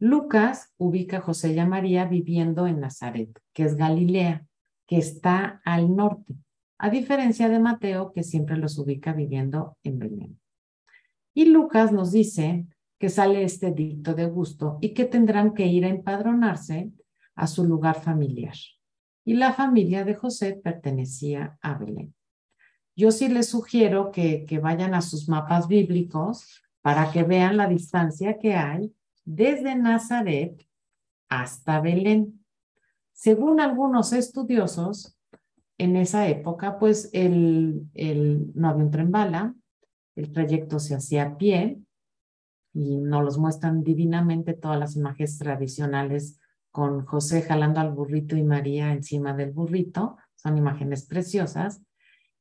Lucas 0.00 0.74
ubica 0.76 1.18
a 1.18 1.20
José 1.20 1.52
y 1.52 1.60
a 1.60 1.66
María 1.66 2.04
viviendo 2.06 2.66
en 2.66 2.80
Nazaret, 2.80 3.30
que 3.52 3.62
es 3.62 3.76
Galilea, 3.76 4.44
que 4.88 4.98
está 4.98 5.60
al 5.64 5.94
norte, 5.94 6.34
a 6.78 6.90
diferencia 6.90 7.48
de 7.48 7.60
Mateo, 7.60 8.12
que 8.12 8.24
siempre 8.24 8.56
los 8.56 8.76
ubica 8.76 9.12
viviendo 9.12 9.76
en 9.84 10.00
Belén. 10.00 10.40
Y 11.32 11.44
Lucas 11.44 11.92
nos 11.92 12.10
dice 12.10 12.66
que 12.98 13.08
sale 13.08 13.44
este 13.44 13.72
dicto 13.72 14.14
de 14.14 14.26
gusto 14.26 14.78
y 14.80 14.94
que 14.94 15.04
tendrán 15.04 15.54
que 15.54 15.66
ir 15.66 15.84
a 15.84 15.88
empadronarse 15.88 16.90
a 17.34 17.46
su 17.46 17.64
lugar 17.64 18.00
familiar. 18.00 18.56
Y 19.24 19.34
la 19.34 19.52
familia 19.52 20.04
de 20.04 20.14
José 20.14 20.60
pertenecía 20.62 21.58
a 21.60 21.74
Belén. 21.74 22.14
Yo 22.94 23.10
sí 23.10 23.28
les 23.28 23.48
sugiero 23.48 24.10
que, 24.10 24.46
que 24.46 24.58
vayan 24.58 24.94
a 24.94 25.02
sus 25.02 25.28
mapas 25.28 25.68
bíblicos 25.68 26.62
para 26.80 27.10
que 27.10 27.24
vean 27.24 27.56
la 27.56 27.68
distancia 27.68 28.38
que 28.38 28.54
hay 28.54 28.94
desde 29.24 29.74
Nazaret 29.74 30.66
hasta 31.28 31.80
Belén. 31.80 32.44
Según 33.12 33.60
algunos 33.60 34.12
estudiosos, 34.12 35.16
en 35.78 35.96
esa 35.96 36.28
época, 36.28 36.78
pues 36.78 37.10
el, 37.12 37.82
el, 37.92 38.50
no 38.54 38.68
había 38.68 38.84
un 38.84 38.90
tren 38.90 39.10
bala, 39.10 39.54
el 40.14 40.32
trayecto 40.32 40.78
se 40.78 40.94
hacía 40.94 41.24
a 41.24 41.36
pie 41.36 41.82
y 42.78 42.98
nos 42.98 43.24
los 43.24 43.38
muestran 43.38 43.82
divinamente 43.82 44.52
todas 44.52 44.78
las 44.78 44.96
imágenes 44.96 45.38
tradicionales 45.38 46.38
con 46.70 47.06
José 47.06 47.40
jalando 47.40 47.80
al 47.80 47.90
burrito 47.90 48.36
y 48.36 48.42
María 48.42 48.92
encima 48.92 49.32
del 49.32 49.50
burrito. 49.52 50.18
Son 50.34 50.58
imágenes 50.58 51.06
preciosas. 51.06 51.80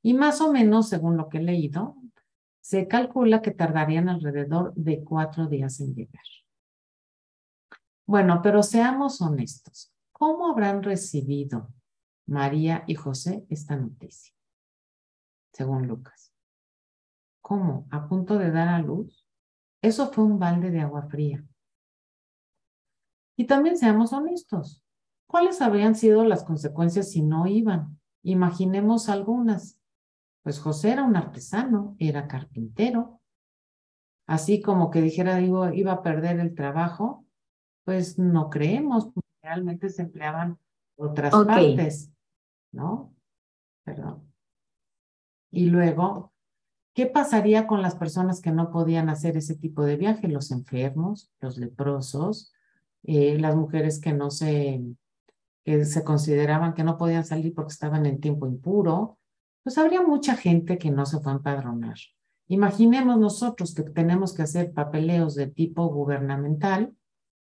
Y 0.02 0.14
más 0.14 0.42
o 0.42 0.52
menos, 0.52 0.90
según 0.90 1.16
lo 1.16 1.30
que 1.30 1.38
he 1.38 1.42
leído, 1.42 1.96
se 2.60 2.86
calcula 2.90 3.42
que 3.42 3.52
tardarían 3.52 4.10
alrededor 4.10 4.74
de 4.76 5.06
cuatro 5.06 5.48
días 5.48 5.80
en 5.80 5.96
llegar. 5.96 6.26
Bueno, 8.06 8.42
pero 8.44 8.62
seamos 8.62 9.22
honestos. 9.22 9.94
¿Cómo 10.12 10.50
habrán 10.50 10.84
recibido 10.84 11.70
María 12.26 12.84
y 12.88 12.96
José 12.96 13.46
esta 13.50 13.78
noticia? 13.78 14.36
Según 15.54 15.88
Lucas. 15.88 16.34
¿Cómo? 17.40 17.88
¿A 17.90 18.10
punto 18.10 18.38
de 18.38 18.52
dar 18.52 18.68
a 18.68 18.80
luz? 18.80 19.25
Eso 19.86 20.12
fue 20.12 20.24
un 20.24 20.40
balde 20.40 20.72
de 20.72 20.82
agua 20.82 21.04
fría. 21.04 21.46
Y 23.38 23.46
también 23.46 23.78
seamos 23.78 24.14
honestos. 24.14 24.84
¿Cuáles 25.28 25.62
habrían 25.62 25.94
sido 25.94 26.26
las 26.26 26.44
consecuencias 26.44 27.12
si 27.12 27.22
no 27.22 27.46
iban? 27.46 28.00
Imaginemos 28.24 29.10
algunas. 29.10 29.80
Pues 30.42 30.60
José 30.60 30.94
era 30.94 31.04
un 31.04 31.16
artesano, 31.16 31.96
era 32.00 32.28
carpintero. 32.28 33.22
Así 34.26 34.60
como 34.60 34.90
que 34.90 35.04
dijera, 35.04 35.36
digo, 35.36 35.70
iba 35.72 35.92
a 35.92 36.02
perder 36.02 36.40
el 36.40 36.56
trabajo, 36.56 37.24
pues 37.84 38.18
no 38.18 38.50
creemos, 38.50 39.12
realmente 39.44 39.90
se 39.90 40.02
empleaban 40.02 40.58
otras 40.98 41.32
partes, 41.46 42.12
¿no? 42.72 43.14
Perdón. 43.84 44.34
Y 45.52 45.68
luego, 45.68 46.34
¿qué 46.96 47.06
pasaría 47.06 47.68
con 47.68 47.82
las 47.82 47.96
personas 47.96 48.42
que 48.42 48.52
no 48.52 48.72
podían 48.72 49.10
hacer 49.10 49.36
ese 49.38 49.56
tipo 49.56 49.84
de 49.84 49.98
viaje? 49.98 50.30
Los 50.30 50.50
enfermos, 50.50 51.30
los 51.42 51.58
leprosos, 51.58 52.54
eh, 53.04 53.38
las 53.38 53.56
mujeres 53.56 54.00
que 54.00 54.14
no 54.14 54.32
se, 54.32 54.82
que 55.66 55.84
se 55.84 56.04
consideraban 56.06 56.74
que 56.74 56.86
no 56.86 56.98
podían 56.98 57.26
salir 57.26 57.54
porque 57.54 57.74
estaban 57.74 58.06
en 58.06 58.22
tiempo 58.22 58.48
impuro, 58.48 59.20
pues 59.62 59.78
habría 59.78 60.02
mucha 60.02 60.38
gente 60.38 60.78
que 60.78 60.90
no 60.90 61.06
se 61.06 61.20
fue 61.20 61.34
a 61.34 61.36
empadronar. 61.36 61.98
Imaginemos 62.48 63.20
nosotros 63.20 63.76
que 63.76 63.84
tenemos 63.84 64.34
que 64.34 64.44
hacer 64.44 64.72
papeleos 64.72 65.36
de 65.36 65.48
tipo 65.48 65.88
gubernamental 65.88 66.96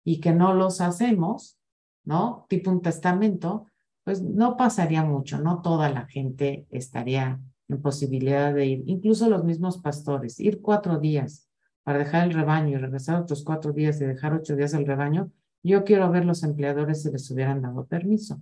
y 0.03 0.19
que 0.19 0.31
no 0.31 0.53
los 0.53 0.79
hacemos, 0.79 1.57
¿no? 2.03 2.45
Tipo 2.49 2.69
un 2.69 2.81
testamento, 2.81 3.65
pues 4.03 4.21
no 4.21 4.57
pasaría 4.57 5.03
mucho, 5.03 5.39
no 5.39 5.61
toda 5.61 5.89
la 5.89 6.05
gente 6.05 6.67
estaría 6.69 7.39
en 7.69 7.81
posibilidad 7.81 8.53
de 8.53 8.65
ir, 8.65 8.83
incluso 8.87 9.29
los 9.29 9.43
mismos 9.43 9.77
pastores, 9.77 10.39
ir 10.39 10.61
cuatro 10.61 10.99
días 10.99 11.47
para 11.83 11.99
dejar 11.99 12.27
el 12.27 12.33
rebaño 12.33 12.77
y 12.77 12.81
regresar 12.81 13.21
otros 13.21 13.43
cuatro 13.43 13.71
días 13.71 14.01
y 14.01 14.05
dejar 14.05 14.33
ocho 14.33 14.55
días 14.55 14.73
el 14.73 14.85
rebaño, 14.85 15.31
yo 15.63 15.83
quiero 15.83 16.09
ver 16.11 16.25
los 16.25 16.43
empleadores 16.43 17.03
si 17.03 17.11
les 17.11 17.29
hubieran 17.31 17.61
dado 17.61 17.85
permiso, 17.85 18.41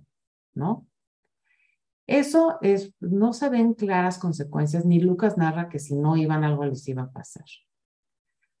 ¿no? 0.54 0.86
Eso 2.06 2.58
es, 2.62 2.94
no 3.00 3.34
se 3.34 3.50
ven 3.50 3.74
claras 3.74 4.18
consecuencias, 4.18 4.86
ni 4.86 4.98
Lucas 4.98 5.36
narra 5.36 5.68
que 5.68 5.78
si 5.78 5.94
no 5.94 6.16
iban 6.16 6.42
algo 6.42 6.64
les 6.64 6.88
iba 6.88 7.02
a 7.02 7.12
pasar. 7.12 7.44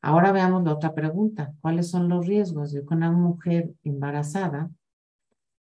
Ahora 0.00 0.32
veamos 0.32 0.64
la 0.64 0.74
otra 0.74 0.94
pregunta. 0.94 1.54
¿Cuáles 1.60 1.88
son 1.88 2.08
los 2.08 2.26
riesgos 2.26 2.72
de 2.72 2.84
que 2.84 2.94
una 2.94 3.10
mujer 3.10 3.74
embarazada 3.84 4.70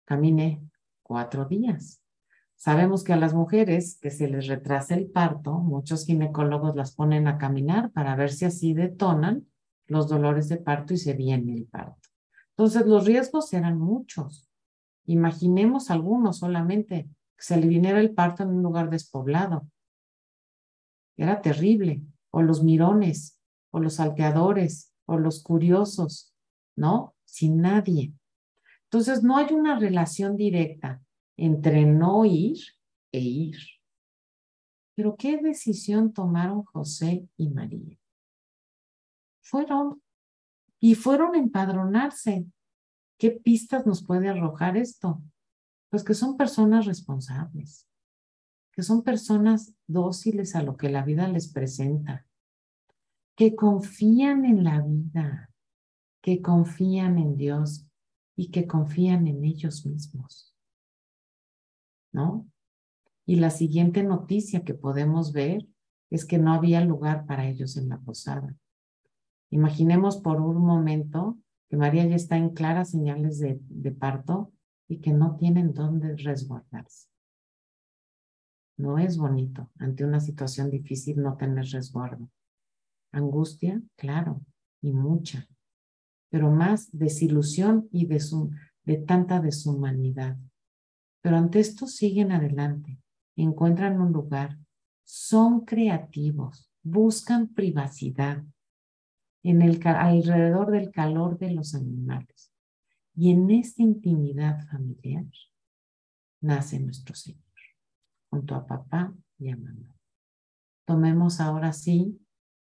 camine 0.05 0.61
cuatro 1.03 1.45
días? 1.45 2.02
Sabemos 2.63 3.03
que 3.03 3.11
a 3.11 3.17
las 3.17 3.33
mujeres 3.33 3.99
que 4.01 4.09
se 4.09 4.29
les 4.29 4.47
retrasa 4.47 4.95
el 4.95 5.11
parto, 5.11 5.55
muchos 5.55 6.05
ginecólogos 6.05 6.77
las 6.77 6.95
ponen 6.95 7.27
a 7.27 7.37
caminar 7.37 7.91
para 7.91 8.15
ver 8.15 8.31
si 8.31 8.45
así 8.45 8.73
detonan 8.73 9.45
los 9.85 10.07
dolores 10.07 10.47
de 10.47 10.55
parto 10.55 10.93
y 10.93 10.97
se 10.97 11.11
viene 11.11 11.57
el 11.57 11.65
parto. 11.65 12.07
Entonces, 12.51 12.85
los 12.85 13.05
riesgos 13.05 13.51
eran 13.51 13.77
muchos. 13.77 14.49
Imaginemos 15.03 15.91
algunos 15.91 16.37
solamente, 16.37 17.09
que 17.35 17.43
se 17.43 17.57
le 17.57 17.67
viniera 17.67 17.99
el 17.99 18.13
parto 18.13 18.43
en 18.43 18.51
un 18.51 18.63
lugar 18.63 18.89
despoblado. 18.89 19.67
Era 21.17 21.41
terrible. 21.41 22.01
O 22.29 22.43
los 22.43 22.63
mirones, 22.63 23.41
o 23.71 23.81
los 23.81 23.95
salteadores, 23.95 24.93
o 25.05 25.17
los 25.17 25.43
curiosos, 25.43 26.33
¿no? 26.77 27.13
Sin 27.25 27.57
nadie. 27.57 28.13
Entonces, 28.85 29.21
no 29.21 29.35
hay 29.35 29.53
una 29.53 29.77
relación 29.77 30.37
directa 30.37 31.01
entre 31.37 31.85
no 31.85 32.25
ir 32.25 32.59
e 33.11 33.19
ir. 33.19 33.57
Pero 34.95 35.15
¿qué 35.15 35.37
decisión 35.37 36.13
tomaron 36.13 36.63
José 36.63 37.27
y 37.37 37.49
María? 37.49 37.97
Fueron 39.41 40.01
y 40.79 40.95
fueron 40.95 41.35
a 41.35 41.39
empadronarse. 41.39 42.45
¿Qué 43.17 43.31
pistas 43.31 43.85
nos 43.85 44.03
puede 44.03 44.27
arrojar 44.27 44.77
esto? 44.77 45.21
Pues 45.89 46.03
que 46.03 46.13
son 46.13 46.35
personas 46.35 46.85
responsables, 46.85 47.87
que 48.71 48.83
son 48.83 49.03
personas 49.03 49.73
dóciles 49.87 50.55
a 50.55 50.61
lo 50.61 50.75
que 50.75 50.89
la 50.89 51.03
vida 51.03 51.27
les 51.27 51.47
presenta, 51.47 52.27
que 53.35 53.55
confían 53.55 54.45
en 54.45 54.63
la 54.63 54.81
vida, 54.81 55.49
que 56.21 56.41
confían 56.41 57.17
en 57.17 57.37
Dios 57.37 57.85
y 58.35 58.51
que 58.51 58.67
confían 58.67 59.27
en 59.27 59.43
ellos 59.43 59.85
mismos. 59.85 60.52
¿No? 62.13 62.47
Y 63.25 63.37
la 63.37 63.49
siguiente 63.49 64.03
noticia 64.03 64.63
que 64.63 64.73
podemos 64.73 65.33
ver 65.33 65.67
es 66.09 66.25
que 66.25 66.37
no 66.37 66.53
había 66.53 66.85
lugar 66.85 67.25
para 67.25 67.47
ellos 67.47 67.75
en 67.75 67.89
la 67.89 67.99
posada. 67.99 68.55
Imaginemos 69.49 70.17
por 70.17 70.41
un 70.41 70.63
momento 70.63 71.37
que 71.69 71.77
María 71.77 72.05
ya 72.05 72.15
está 72.15 72.37
en 72.37 72.51
claras 72.51 72.91
señales 72.91 73.39
de, 73.39 73.91
parto 73.91 74.51
y 74.87 74.99
que 74.99 75.11
no 75.11 75.37
tienen 75.37 75.73
dónde 75.73 76.15
resguardarse. 76.15 77.07
No 78.77 78.99
es 78.99 79.17
bonito 79.17 79.71
ante 79.79 80.03
una 80.03 80.19
situación 80.19 80.69
difícil 80.69 81.21
no 81.21 81.37
tener 81.37 81.65
resguardo. 81.65 82.29
Angustia, 83.11 83.81
claro, 83.95 84.41
y 84.81 84.91
mucha, 84.91 85.47
pero 86.29 86.51
más 86.51 86.89
desilusión 86.91 87.87
y 87.91 88.05
de 88.05 88.97
tanta 88.97 89.39
deshumanidad. 89.39 90.37
Pero 91.23 91.37
ante 91.37 91.61
esto 91.61 91.87
siguen 91.87 92.33
adelante, 92.33 92.99
encuentran 93.37 94.01
un 94.01 94.11
lugar, 94.11 94.59
son 95.05 95.61
creativos, 95.61 96.69
buscan 96.83 97.47
privacidad, 97.47 98.43
en 99.41 99.61
el, 99.61 99.79
alrededor 99.85 100.71
del 100.71 100.91
calor 100.91 101.37
de 101.37 101.51
los 101.51 101.75
animales. 101.75 102.51
Y 103.15 103.31
en 103.31 103.49
esta 103.51 103.83
intimidad 103.83 104.65
familiar 104.67 105.25
nace 106.41 106.79
nuestro 106.81 107.15
Señor, 107.15 107.41
junto 108.29 108.55
a 108.55 108.67
papá 108.67 109.13
y 109.39 109.49
a 109.49 109.55
mamá. 109.55 109.95
Tomemos 110.85 111.39
ahora 111.39 111.71
sí 111.71 112.19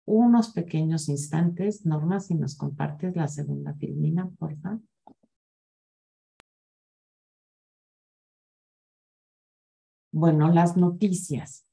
unos 0.06 0.52
pequeños 0.52 1.10
instantes. 1.10 1.84
Norma, 1.84 2.18
si 2.20 2.34
nos 2.34 2.56
compartes 2.56 3.14
la 3.14 3.28
segunda 3.28 3.74
filmina, 3.74 4.30
por 4.38 4.56
favor. 4.58 4.80
Bueno, 10.18 10.48
las 10.48 10.76
noticias. 10.76 11.64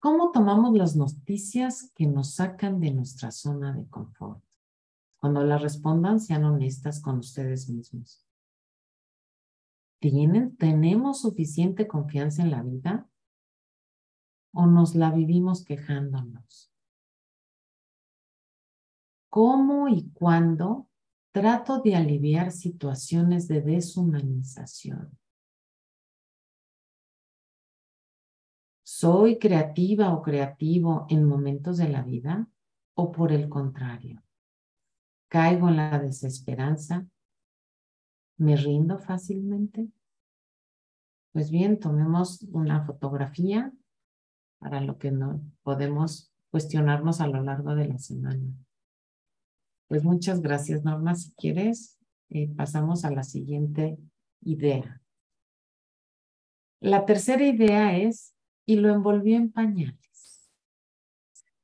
¿Cómo 0.00 0.32
tomamos 0.32 0.76
las 0.76 0.96
noticias 0.96 1.90
que 1.94 2.06
nos 2.06 2.34
sacan 2.34 2.78
de 2.78 2.90
nuestra 2.90 3.30
zona 3.30 3.72
de 3.72 3.88
confort? 3.88 4.44
Cuando 5.16 5.42
las 5.44 5.62
respondan, 5.62 6.20
sean 6.20 6.44
honestas 6.44 7.00
con 7.00 7.20
ustedes 7.20 7.70
mismos. 7.70 8.22
¿Tienen, 9.98 10.58
¿Tenemos 10.58 11.22
suficiente 11.22 11.88
confianza 11.88 12.42
en 12.42 12.50
la 12.50 12.62
vida? 12.62 13.08
¿O 14.52 14.66
nos 14.66 14.94
la 14.94 15.10
vivimos 15.10 15.64
quejándonos? 15.64 16.70
¿Cómo 19.30 19.88
y 19.88 20.10
cuándo 20.10 20.90
trato 21.32 21.80
de 21.80 21.96
aliviar 21.96 22.52
situaciones 22.52 23.48
de 23.48 23.62
deshumanización? 23.62 25.18
¿Soy 29.04 29.38
creativa 29.38 30.14
o 30.14 30.22
creativo 30.22 31.04
en 31.10 31.24
momentos 31.24 31.76
de 31.76 31.90
la 31.90 32.00
vida? 32.00 32.48
¿O 32.94 33.12
por 33.12 33.32
el 33.32 33.50
contrario? 33.50 34.22
¿Caigo 35.28 35.68
en 35.68 35.76
la 35.76 35.98
desesperanza? 35.98 37.06
¿Me 38.38 38.56
rindo 38.56 38.98
fácilmente? 38.98 39.90
Pues 41.34 41.50
bien, 41.50 41.78
tomemos 41.78 42.46
una 42.50 42.86
fotografía 42.86 43.74
para 44.58 44.80
lo 44.80 44.96
que 44.96 45.10
no 45.10 45.42
podemos 45.62 46.32
cuestionarnos 46.50 47.20
a 47.20 47.26
lo 47.26 47.42
largo 47.42 47.74
de 47.74 47.88
la 47.88 47.98
semana. 47.98 48.54
Pues 49.86 50.02
muchas 50.02 50.40
gracias, 50.40 50.82
Norma. 50.82 51.14
Si 51.14 51.30
quieres, 51.32 51.98
eh, 52.30 52.48
pasamos 52.56 53.04
a 53.04 53.10
la 53.10 53.22
siguiente 53.22 53.98
idea. 54.40 55.02
La 56.80 57.04
tercera 57.04 57.44
idea 57.44 57.98
es 57.98 58.33
y 58.66 58.76
lo 58.76 58.92
envolvió 58.92 59.36
en 59.36 59.52
pañales. 59.52 60.50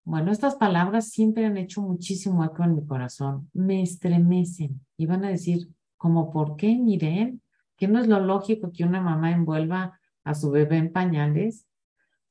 Bueno, 0.05 0.33
estas 0.33 0.57
palabras 0.57 1.11
siempre 1.11 1.47
han 1.47 1.57
hecho 1.57 1.83
muchísimo 1.83 2.45
eco 2.45 2.65
en 2.65 2.75
mi 2.75 2.87
corazón. 2.87 3.49
Me 3.53 3.83
estremecen 3.83 4.81
y 4.97 5.07
van 5.07 5.25
a 5.25 5.29
decir, 5.29 5.69
¿cómo 5.97 6.31
por 6.31 6.57
qué, 6.57 6.77
Miren? 6.77 7.43
¿Que 7.77 7.87
no 7.87 8.01
es 8.01 8.09
lo 8.09 8.21
lógico 8.21 8.73
que 8.73 8.85
una 8.85 9.01
mamá 9.01 9.31
envuelva 9.31 10.01
a 10.25 10.35
su 10.35 10.51
bebé 10.51 10.79
en 10.79 10.93
pañales? 10.93 11.67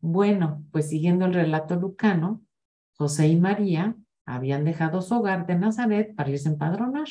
Bueno, 0.02 0.64
pues 0.72 0.90
siguiendo 0.90 1.26
el 1.26 1.34
relato 1.34 1.76
lucano, 1.76 2.42
José 2.94 3.28
y 3.28 3.40
María 3.40 3.96
habían 4.26 4.66
dejado 4.66 5.02
su 5.02 5.16
hogar 5.16 5.48
de 5.48 5.56
Nazaret 5.56 6.16
para 6.16 6.30
irse 6.30 6.50
a 6.50 6.52
empadronar. 6.52 7.08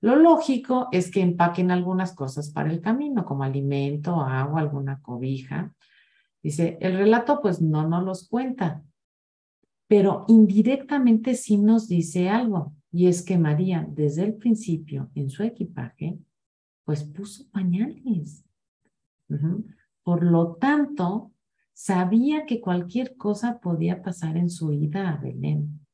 Lo 0.00 0.16
lógico 0.16 0.88
es 0.92 1.10
que 1.10 1.20
empaquen 1.20 1.70
algunas 1.70 2.14
cosas 2.14 2.50
para 2.50 2.70
el 2.70 2.80
camino, 2.80 3.24
como 3.24 3.42
alimento, 3.42 4.20
agua, 4.20 4.60
alguna 4.60 5.00
cobija, 5.00 5.72
Dice, 6.42 6.78
el 6.80 6.96
relato 6.96 7.40
pues 7.42 7.60
no 7.60 7.88
nos 7.88 8.04
los 8.04 8.28
cuenta, 8.28 8.84
pero 9.88 10.24
indirectamente 10.28 11.34
sí 11.34 11.56
nos 11.56 11.88
dice 11.88 12.28
algo, 12.28 12.74
y 12.92 13.06
es 13.06 13.22
que 13.22 13.38
María 13.38 13.86
desde 13.90 14.24
el 14.24 14.34
principio 14.34 15.10
en 15.14 15.30
su 15.30 15.42
equipaje 15.42 16.18
pues 16.84 17.04
puso 17.04 17.50
pañales. 17.50 18.44
Por 20.02 20.22
lo 20.22 20.54
tanto, 20.54 21.32
sabía 21.74 22.46
que 22.46 22.60
cualquier 22.60 23.16
cosa 23.16 23.60
podía 23.60 24.02
pasar 24.02 24.38
en 24.38 24.48
su 24.48 24.72
ida 24.72 25.10
a 25.10 25.16
Belén. 25.18 25.86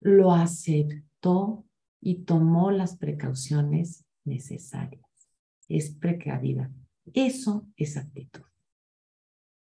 Lo 0.00 0.32
aceptó 0.32 1.64
y 2.00 2.24
tomó 2.24 2.72
las 2.72 2.96
precauciones 2.96 4.04
necesarias. 4.24 5.06
Es 5.68 5.90
precavida. 5.90 6.72
Eso 7.12 7.68
es 7.76 7.96
actitud 7.96 8.49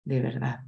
de 0.03 0.21
verdad. 0.21 0.61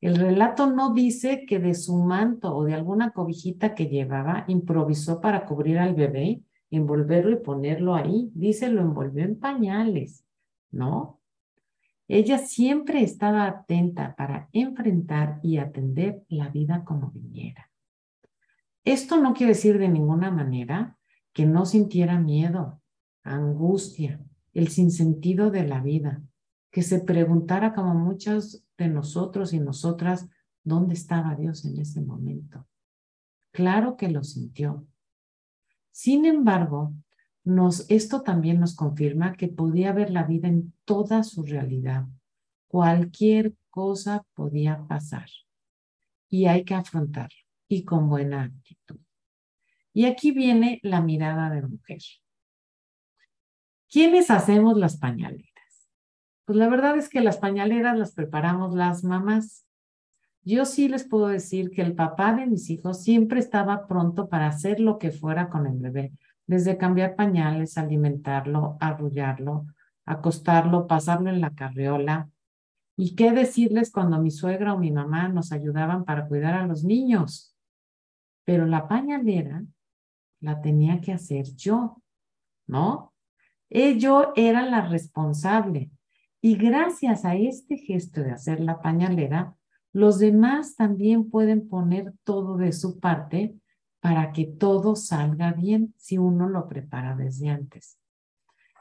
El 0.00 0.16
relato 0.16 0.70
no 0.70 0.92
dice 0.92 1.46
que 1.46 1.58
de 1.58 1.74
su 1.74 1.96
manto 1.96 2.54
o 2.54 2.64
de 2.64 2.74
alguna 2.74 3.10
cobijita 3.10 3.74
que 3.74 3.86
llevaba 3.86 4.44
improvisó 4.46 5.20
para 5.20 5.46
cubrir 5.46 5.78
al 5.78 5.94
bebé, 5.94 6.42
envolverlo 6.70 7.32
y 7.32 7.42
ponerlo 7.42 7.94
ahí. 7.94 8.30
Dice 8.34 8.68
lo 8.68 8.82
envolvió 8.82 9.24
en 9.24 9.38
pañales, 9.38 10.24
¿no? 10.70 11.20
Ella 12.08 12.38
siempre 12.38 13.02
estaba 13.02 13.46
atenta 13.46 14.14
para 14.14 14.48
enfrentar 14.52 15.40
y 15.42 15.58
atender 15.58 16.22
la 16.28 16.50
vida 16.50 16.84
como 16.84 17.10
viniera. 17.10 17.70
Esto 18.84 19.20
no 19.20 19.34
quiere 19.34 19.54
decir 19.54 19.78
de 19.78 19.88
ninguna 19.88 20.30
manera 20.30 20.96
que 21.32 21.46
no 21.46 21.66
sintiera 21.66 22.20
miedo, 22.20 22.80
angustia, 23.24 24.20
el 24.54 24.68
sinsentido 24.68 25.50
de 25.50 25.66
la 25.66 25.80
vida, 25.80 26.22
que 26.70 26.82
se 26.82 27.00
preguntara 27.00 27.74
como 27.74 27.94
muchos 27.94 28.64
de 28.76 28.88
nosotros 28.88 29.52
y 29.52 29.60
nosotras, 29.60 30.28
¿dónde 30.62 30.94
estaba 30.94 31.34
Dios 31.34 31.64
en 31.64 31.78
ese 31.78 32.00
momento? 32.00 32.66
Claro 33.52 33.96
que 33.96 34.08
lo 34.08 34.22
sintió. 34.22 34.86
Sin 35.90 36.26
embargo, 36.26 36.92
esto 37.88 38.22
también 38.22 38.60
nos 38.60 38.74
confirma 38.74 39.34
que 39.34 39.48
podía 39.48 39.92
ver 39.92 40.10
la 40.10 40.24
vida 40.24 40.48
en 40.48 40.74
toda 40.84 41.22
su 41.22 41.42
realidad, 41.42 42.06
Cualquier 42.68 43.54
cosa 43.70 44.26
podía 44.34 44.86
pasar 44.88 45.28
y 46.28 46.46
hay 46.46 46.64
que 46.64 46.74
afrontarlo 46.74 47.38
y 47.68 47.84
con 47.84 48.08
buena 48.08 48.42
actitud. 48.42 48.98
Y 49.92 50.04
aquí 50.04 50.32
viene 50.32 50.80
la 50.82 51.00
mirada 51.00 51.48
de 51.50 51.62
mujer. 51.62 52.02
¿Quiénes 53.88 54.30
hacemos 54.30 54.76
las 54.76 54.96
pañaleras? 54.98 55.45
Pues 56.46 56.56
la 56.58 56.68
verdad 56.68 56.96
es 56.96 57.08
que 57.08 57.20
las 57.20 57.38
pañaleras 57.38 57.98
las 57.98 58.12
preparamos 58.12 58.72
las 58.72 59.02
mamás. 59.02 59.66
Yo 60.44 60.64
sí 60.64 60.86
les 60.86 61.02
puedo 61.02 61.26
decir 61.26 61.70
que 61.70 61.82
el 61.82 61.96
papá 61.96 62.34
de 62.34 62.46
mis 62.46 62.70
hijos 62.70 63.02
siempre 63.02 63.40
estaba 63.40 63.88
pronto 63.88 64.28
para 64.28 64.46
hacer 64.46 64.78
lo 64.78 64.96
que 64.98 65.10
fuera 65.10 65.48
con 65.48 65.66
el 65.66 65.78
bebé, 65.78 66.12
desde 66.46 66.78
cambiar 66.78 67.16
pañales, 67.16 67.76
alimentarlo, 67.76 68.76
arrullarlo, 68.78 69.66
acostarlo, 70.04 70.86
pasarlo 70.86 71.30
en 71.30 71.40
la 71.40 71.50
carriola. 71.50 72.30
¿Y 72.96 73.16
qué 73.16 73.32
decirles 73.32 73.90
cuando 73.90 74.22
mi 74.22 74.30
suegra 74.30 74.72
o 74.72 74.78
mi 74.78 74.92
mamá 74.92 75.28
nos 75.28 75.50
ayudaban 75.50 76.04
para 76.04 76.28
cuidar 76.28 76.54
a 76.54 76.66
los 76.66 76.84
niños? 76.84 77.56
Pero 78.44 78.66
la 78.66 78.86
pañalera 78.86 79.64
la 80.38 80.60
tenía 80.60 81.00
que 81.00 81.12
hacer 81.12 81.46
yo, 81.56 82.00
¿no? 82.68 83.12
Yo 83.68 84.32
era 84.36 84.62
la 84.62 84.86
responsable. 84.86 85.90
Y 86.46 86.54
gracias 86.54 87.24
a 87.24 87.34
este 87.34 87.76
gesto 87.76 88.22
de 88.22 88.30
hacer 88.30 88.60
la 88.60 88.80
pañalera, 88.80 89.56
los 89.92 90.20
demás 90.20 90.76
también 90.76 91.28
pueden 91.28 91.68
poner 91.68 92.14
todo 92.22 92.56
de 92.56 92.70
su 92.70 93.00
parte 93.00 93.56
para 93.98 94.32
que 94.32 94.44
todo 94.44 94.94
salga 94.94 95.50
bien 95.50 95.92
si 95.96 96.18
uno 96.18 96.48
lo 96.48 96.68
prepara 96.68 97.16
desde 97.16 97.48
antes. 97.48 97.98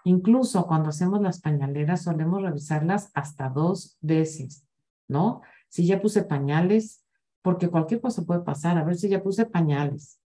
Incluso 0.04 0.68
cuando 0.68 0.90
hacemos 0.90 1.24
las 1.24 1.42
pañaleras 1.42 2.04
solemos 2.04 2.44
revisarlas 2.44 3.10
hasta 3.16 3.50
dos 3.50 3.98
veces, 4.00 4.68
¿no? 5.08 5.42
Si 5.68 5.88
ya 5.88 6.00
puse 6.00 6.22
pañales, 6.22 7.04
porque 7.42 7.70
cualquier 7.70 8.00
cosa 8.00 8.26
puede 8.26 8.42
pasar, 8.42 8.78
a 8.78 8.84
ver 8.84 8.96
si 8.96 9.10
ya 9.10 9.24
puse 9.24 9.48
pañales, 9.48 10.20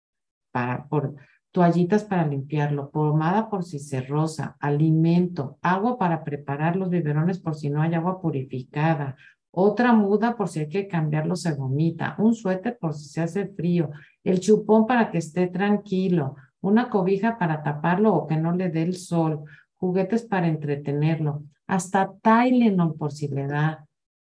para, 0.50 0.88
por 0.88 1.14
toallitas 1.52 2.04
para 2.04 2.26
limpiarlo, 2.26 2.90
pomada 2.90 3.48
por 3.48 3.64
si 3.64 3.78
se 3.78 4.00
rosa, 4.02 4.56
alimento, 4.60 5.58
agua 5.62 5.98
para 5.98 6.24
preparar 6.24 6.76
los 6.76 6.90
biberones 6.90 7.38
por 7.38 7.54
si 7.54 7.70
no 7.70 7.82
hay 7.82 7.94
agua 7.94 8.20
purificada, 8.20 9.16
otra 9.50 9.92
muda 9.92 10.36
por 10.36 10.48
si 10.48 10.60
hay 10.60 10.68
que 10.68 10.88
cambiarlo 10.88 11.34
se 11.36 11.54
vomita, 11.54 12.14
un 12.18 12.34
suéter 12.34 12.78
por 12.78 12.94
si 12.94 13.08
se 13.08 13.22
hace 13.22 13.46
frío, 13.46 13.90
el 14.22 14.40
chupón 14.40 14.86
para 14.86 15.10
que 15.10 15.18
esté 15.18 15.46
tranquilo, 15.46 16.36
una 16.60 16.90
cobija 16.90 17.38
para 17.38 17.62
taparlo 17.62 18.14
o 18.14 18.26
que 18.26 18.36
no 18.36 18.52
le 18.52 18.68
dé 18.68 18.82
el 18.82 18.96
sol, 18.96 19.44
juguetes 19.76 20.24
para 20.24 20.48
entretenerlo, 20.48 21.44
hasta 21.66 22.12
Tylenol 22.22 22.94
por 22.96 23.12
si 23.12 23.28
le 23.28 23.46
da, 23.46 23.86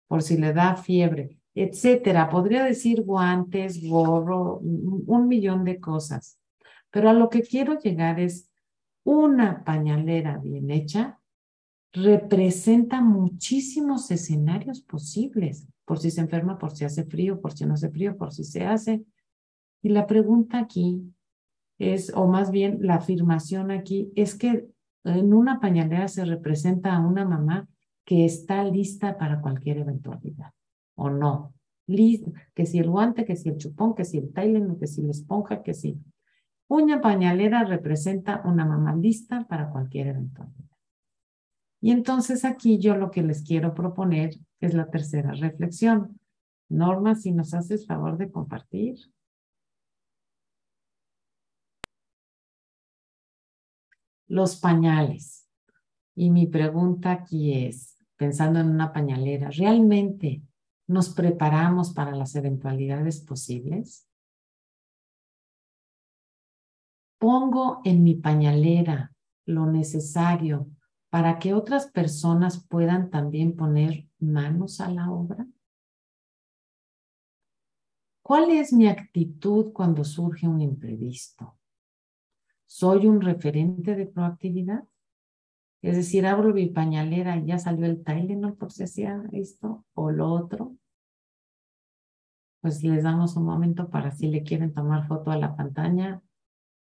por 0.09 0.23
si 0.23 0.37
le 0.37 0.53
da 0.53 0.77
fiebre, 0.77 1.39
etcétera. 1.55 2.29
Podría 2.29 2.65
decir 2.65 3.03
guantes, 3.03 3.83
gorro, 3.87 4.59
un 4.59 5.29
millón 5.29 5.65
de 5.65 5.81
cosas. 5.81 6.39
Pero 6.95 7.11
a 7.11 7.12
lo 7.12 7.28
que 7.28 7.42
quiero 7.42 7.76
llegar 7.76 8.20
es 8.20 8.49
una 9.03 9.64
pañalera 9.64 10.38
bien 10.38 10.70
hecha 10.70 11.18
representa 11.92 13.01
muchísimos 13.01 14.12
escenarios 14.12 14.80
posibles, 14.80 15.66
por 15.84 15.99
si 15.99 16.12
se 16.12 16.20
enferma, 16.20 16.57
por 16.57 16.70
si 16.70 16.84
hace 16.84 17.03
frío, 17.03 17.40
por 17.40 17.53
si 17.53 17.66
no 17.66 17.74
hace 17.74 17.90
frío, 17.90 18.16
por 18.16 18.32
si 18.32 18.45
se 18.45 18.64
hace. 18.64 19.05
Y 19.82 19.88
la 19.88 20.07
pregunta 20.07 20.61
aquí 20.61 21.03
es, 21.80 22.14
o 22.14 22.28
más 22.28 22.53
bien 22.53 22.78
la 22.80 22.95
afirmación 22.95 23.72
aquí, 23.72 24.12
es 24.14 24.36
que 24.36 24.68
en 25.03 25.34
una 25.34 25.59
pañalera 25.59 26.07
se 26.07 26.24
representa 26.24 26.95
a 26.95 27.05
una 27.05 27.24
mamá 27.24 27.68
que 28.05 28.24
está 28.24 28.62
lista 28.62 29.18
para 29.18 29.40
cualquier 29.40 29.78
eventualidad, 29.78 30.53
o 30.95 31.11
no. 31.11 31.55
que 32.55 32.66
si 32.66 32.78
el 32.78 32.88
guante, 32.88 33.24
que 33.24 33.34
si 33.34 33.49
el 33.49 33.57
chupón, 33.57 33.97
que 33.97 34.05
si 34.05 34.18
el 34.18 34.32
Tylenol, 34.32 34.78
que 34.78 34.86
si 34.86 35.03
la 35.03 35.11
esponja, 35.11 35.61
que 35.64 35.74
si. 35.74 35.99
Una 36.69 37.01
pañalera 37.01 37.65
representa 37.65 38.43
una 38.45 38.65
mamá 38.65 38.97
lista 38.97 39.47
para 39.49 39.71
cualquier 39.71 40.09
eventualidad. 40.09 40.65
Y 41.81 41.91
entonces 41.91 42.47
aquí 42.47 42.79
yo 42.79 42.97
lo 42.97 43.11
que 43.11 43.23
les 43.23 43.43
quiero 43.43 43.75
proponer 43.75 44.31
es 44.61 44.73
la 44.73 44.89
tercera 44.89 45.33
reflexión. 45.33 46.19
Norma, 46.71 47.15
si 47.15 47.31
nos 47.33 47.53
haces 47.53 47.87
favor 47.87 48.17
de 48.17 48.31
compartir. 48.31 48.97
Los 54.27 54.57
pañales. 54.57 55.47
Y 56.15 56.31
mi 56.31 56.47
pregunta 56.47 57.12
aquí 57.12 57.53
es, 57.67 57.99
pensando 58.17 58.61
en 58.61 58.71
una 58.71 58.93
pañalera, 58.93 59.51
¿realmente 59.51 60.43
nos 60.87 61.11
preparamos 61.11 61.93
para 61.93 62.17
las 62.17 62.35
eventualidades 62.35 63.21
posibles? 63.21 64.09
Pongo 67.25 67.81
en 67.85 68.03
mi 68.03 68.16
pañalera 68.16 69.11
lo 69.47 69.64
necesario 69.64 70.68
para 71.09 71.39
que 71.39 71.55
otras 71.55 71.91
personas 71.91 72.66
puedan 72.68 73.09
también 73.09 73.57
poner 73.57 74.07
manos 74.18 74.79
a 74.83 74.91
la 74.91 75.11
obra? 75.11 75.47
¿Cuál 78.22 78.51
es 78.51 78.75
mi 78.75 78.89
actitud 78.89 79.72
cuando 79.72 80.05
surge 80.05 80.47
un 80.47 80.61
imprevisto? 80.61 81.57
¿Soy 82.66 83.07
un 83.07 83.22
referente 83.22 83.95
de 83.95 84.05
proactividad? 84.05 84.85
Es 85.81 85.97
decir, 85.97 86.27
abro 86.27 86.53
mi 86.53 86.66
pañalera 86.66 87.39
y 87.39 87.47
ya 87.47 87.59
salió 87.59 87.87
el 87.87 88.05
Tylenol 88.05 88.55
por 88.59 88.70
si 88.70 88.83
hacía 88.83 89.22
esto 89.33 89.87
o 89.95 90.11
lo 90.11 90.31
otro. 90.31 90.77
Pues 92.61 92.85
les 92.85 93.03
damos 93.03 93.35
un 93.35 93.47
momento 93.47 93.89
para 93.89 94.11
si 94.11 94.27
le 94.27 94.43
quieren 94.43 94.75
tomar 94.75 95.09
foto 95.09 95.31
a 95.31 95.39
la 95.39 95.57
pantalla, 95.57 96.20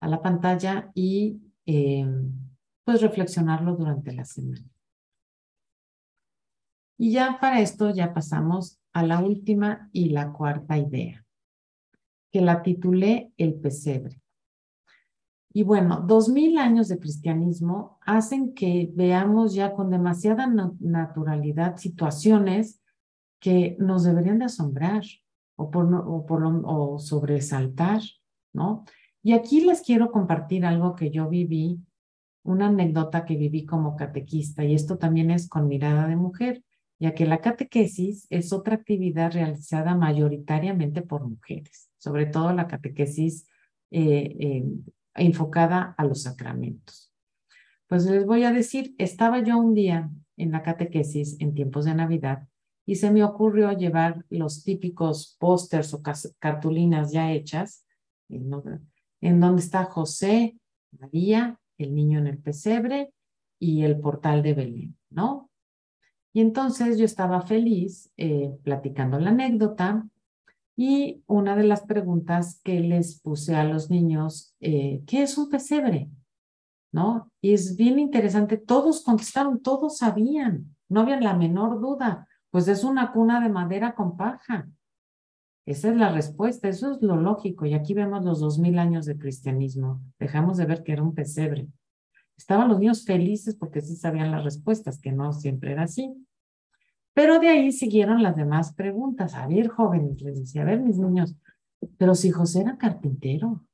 a 0.05 0.09
la 0.09 0.21
pantalla 0.21 0.91
y 0.95 1.41
eh, 1.65 2.07
pues 2.85 3.01
reflexionarlo 3.01 3.75
durante 3.75 4.13
la 4.13 4.27
semana. 4.27 4.67
Y 6.99 7.13
ya 7.13 7.39
para 7.41 7.61
esto 7.61 7.91
ya 7.91 8.13
pasamos 8.13 8.79
a 8.93 9.03
la 9.03 9.21
última 9.21 9.89
y 9.93 10.11
la 10.11 10.31
cuarta 10.31 10.77
idea, 10.77 11.25
que 12.31 12.43
la 12.43 12.63
titulé 12.63 13.33
El 13.39 13.55
pesebre. 13.55 14.21
Y 15.55 15.63
bueno, 15.63 16.05
dos 16.07 16.29
mil 16.29 16.59
años 16.59 16.89
de 16.89 16.99
cristianismo 16.99 17.99
hacen 18.03 18.55
que 18.55 18.91
veamos 18.95 19.55
ya 19.55 19.73
con 19.73 19.91
demasiada 19.91 20.47
naturalidad 20.81 21.77
situaciones 21.79 22.83
que 23.41 23.75
nos 23.79 24.05
deberían 24.05 24.39
de 24.39 24.47
asombrar 24.47 25.03
o, 25.57 25.71
por, 25.71 25.93
o, 25.95 26.27
por 26.27 26.45
o 26.45 26.99
sobresaltar, 26.99 28.03
¿no? 28.53 28.85
Y 29.25 29.33
aquí 29.33 29.63
les 29.63 29.83
quiero 29.83 30.13
compartir 30.13 30.65
algo 30.65 30.95
que 30.95 31.11
yo 31.11 31.29
viví 31.29 31.81
una 32.45 32.67
anécdota 32.67 33.25
que 33.25 33.37
viví 33.37 33.65
como 33.65 33.97
catequista, 33.97 34.65
y 34.65 34.75
esto 34.75 34.99
también 34.99 35.31
es 35.31 35.49
con 35.49 35.67
mirada 35.67 36.07
de 36.07 36.17
mujer, 36.17 36.63
ya 37.01 37.15
que 37.15 37.27
la 37.27 37.41
catequesis 37.41 38.27
es 38.31 38.53
otra 38.53 38.77
actividad 38.77 39.33
realizada 39.33 39.95
mayoritariamente 39.95 41.03
por 41.03 41.27
mujeres, 41.27 41.91
sobre 41.99 42.27
todo 42.27 42.53
la 42.53 42.69
catequesis 42.69 43.49
eh, 43.91 44.37
eh, 44.39 44.65
enfocada 45.15 45.95
a 45.97 46.05
los 46.05 46.23
sacramentos. 46.23 47.11
Pues 47.89 48.05
les 48.07 48.27
voy 48.27 48.45
a 48.45 48.53
decir, 48.53 48.95
estaba 48.99 49.43
yo 49.43 49.59
un 49.59 49.75
día 49.75 50.11
en 50.37 50.53
la 50.53 50.63
catequesis 50.63 51.37
en 51.41 51.55
tiempos 51.55 51.87
de 51.87 51.95
Navidad 51.95 52.47
y 52.87 52.97
se 52.97 53.11
me 53.11 53.25
ocurrió 53.25 53.73
llevar 53.73 54.25
los 54.29 54.65
típicos 54.65 55.37
pósters 55.39 55.95
o 55.95 56.03
cartulinas 56.39 57.13
ya 57.13 57.33
hechas, 57.33 57.87
en 59.25 59.41
donde 59.41 59.63
está 59.63 59.85
José, 59.85 60.59
María 61.01 61.59
el 61.79 61.95
niño 61.95 62.19
en 62.19 62.27
el 62.27 62.39
pesebre 62.39 63.13
y 63.59 63.83
el 63.83 63.99
portal 63.99 64.43
de 64.43 64.53
Belén, 64.53 64.97
¿no? 65.11 65.51
Y 66.35 66.41
entonces 66.41 66.99
yo 66.99 67.07
estaba 67.07 67.41
feliz 67.41 68.13
eh, 68.19 68.55
platicando 68.63 69.19
la 69.19 69.31
anécdota 69.31 70.07
y 70.77 71.23
una 71.27 71.57
de 71.57 71.65
las 71.65 71.83
preguntas 71.83 72.61
que 72.63 72.81
les 72.81 73.21
puse 73.21 73.55
a 73.57 73.65
los 73.65 73.91
niños, 73.91 74.55
eh, 74.61 75.03
¿qué 75.07 75.23
es 75.23 75.39
un 75.39 75.49
pesebre? 75.49 76.11
¿No? 76.93 77.31
Y 77.41 77.55
es 77.55 77.77
bien 77.77 77.99
interesante, 77.99 78.59
todos 78.59 79.03
contestaron, 79.03 79.63
todos 79.63 79.99
sabían, 79.99 80.77
no 80.89 81.01
había 81.01 81.19
la 81.19 81.35
menor 81.35 81.81
duda, 81.81 82.29
pues 82.51 82.69
es 82.69 82.85
una 82.85 83.11
cuna 83.13 83.41
de 83.41 83.49
madera 83.49 83.95
con 83.95 84.17
paja. 84.17 84.69
Esa 85.67 85.89
es 85.91 85.97
la 85.97 86.13
respuesta, 86.13 86.69
eso 86.69 86.93
es 86.93 87.03
lo 87.03 87.17
lógico. 87.17 87.65
Y 87.65 87.75
aquí 87.75 87.95
vemos 87.95 88.25
los 88.25 88.41
dos 88.41 88.59
mil 88.59 88.79
años 88.79 89.07
de 89.07 89.19
cristianismo. 89.19 90.03
Dejamos 90.19 90.59
de 90.59 90.67
ver 90.67 90.83
que 90.83 90.93
era 90.93 91.03
un 91.03 91.15
pesebre. 91.15 91.69
Estaban 92.37 92.69
los 92.69 92.79
niños 92.79 93.05
felices 93.05 93.55
porque 93.55 93.81
sí 93.81 93.97
sabían 93.97 94.31
las 94.31 94.45
respuestas, 94.45 95.01
que 95.01 95.13
no 95.13 95.33
siempre 95.33 95.73
era 95.73 95.85
así. 95.85 96.13
Pero 97.15 97.39
de 97.39 97.49
ahí 97.49 97.73
siguieron 97.73 98.23
las 98.23 98.37
demás 98.37 98.75
preguntas. 98.75 99.35
A 99.35 99.47
ver, 99.47 99.69
jóvenes, 99.69 100.21
les 100.21 100.39
decía, 100.39 100.63
a 100.63 100.67
ver, 100.67 100.81
mis 100.81 100.99
niños, 100.99 101.37
pero 101.97 102.15
si 102.15 102.31
José 102.31 102.63
era 102.63 102.77
carpintero, 102.77 103.65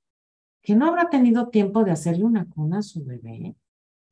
¿que 0.62 0.76
no 0.76 0.86
habrá 0.86 1.08
tenido 1.08 1.48
tiempo 1.48 1.84
de 1.84 1.90
hacerle 1.90 2.24
una 2.24 2.46
cuna 2.48 2.78
a 2.78 2.82
su 2.82 3.04
bebé 3.04 3.56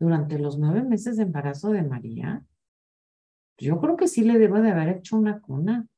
durante 0.00 0.38
los 0.38 0.58
nueve 0.58 0.82
meses 0.82 1.16
de 1.16 1.24
embarazo 1.24 1.70
de 1.70 1.82
María? 1.82 2.44
yo 3.60 3.80
creo 3.80 3.96
que 3.96 4.06
sí 4.06 4.22
le 4.22 4.38
debo 4.38 4.60
de 4.60 4.70
haber 4.70 4.88
hecho 4.88 5.16
una 5.16 5.40
cuna, 5.40 5.88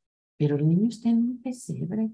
pero 0.41 0.57
el 0.57 0.67
niño 0.67 0.89
está 0.89 1.11
en 1.11 1.19
un 1.19 1.43
pesebre. 1.43 2.11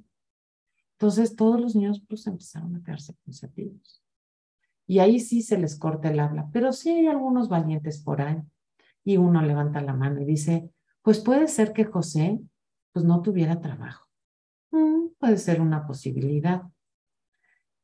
Entonces 0.95 1.37
todos 1.37 1.61
los 1.61 1.77
niños 1.77 2.03
pues 2.09 2.27
empezaron 2.27 2.75
a 2.75 2.83
quedarse 2.83 3.13
pensativos. 3.25 4.03
Y 4.85 4.99
ahí 4.99 5.21
sí 5.21 5.43
se 5.43 5.57
les 5.57 5.79
corta 5.79 6.11
el 6.11 6.19
habla, 6.19 6.51
pero 6.53 6.73
sí 6.73 6.91
hay 6.91 7.07
algunos 7.07 7.49
valientes 7.49 8.03
por 8.03 8.21
ahí. 8.21 8.43
Y 9.05 9.17
uno 9.17 9.43
levanta 9.43 9.81
la 9.81 9.93
mano 9.93 10.21
y 10.21 10.25
dice, 10.25 10.69
pues 11.03 11.21
puede 11.21 11.47
ser 11.47 11.73
que 11.73 11.85
José 11.85 12.41
pues 12.93 13.05
no 13.05 13.23
tuviera 13.23 13.61
trabajo. 13.61 14.09
Mm, 14.73 15.11
puede 15.21 15.37
ser 15.37 15.61
una 15.61 15.87
posibilidad. 15.87 16.65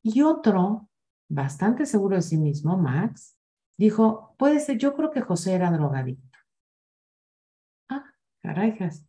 Y 0.02 0.22
otro, 0.22 0.88
bastante 1.28 1.86
seguro 1.86 2.16
de 2.16 2.22
sí 2.22 2.36
mismo, 2.36 2.76
Max, 2.76 3.38
dijo, 3.78 4.34
puede 4.38 4.58
ser, 4.58 4.76
yo 4.76 4.96
creo 4.96 5.12
que 5.12 5.20
José 5.20 5.52
era 5.52 5.70
drogadicto. 5.70 6.38
Ah, 7.88 8.12
carajas. 8.40 9.06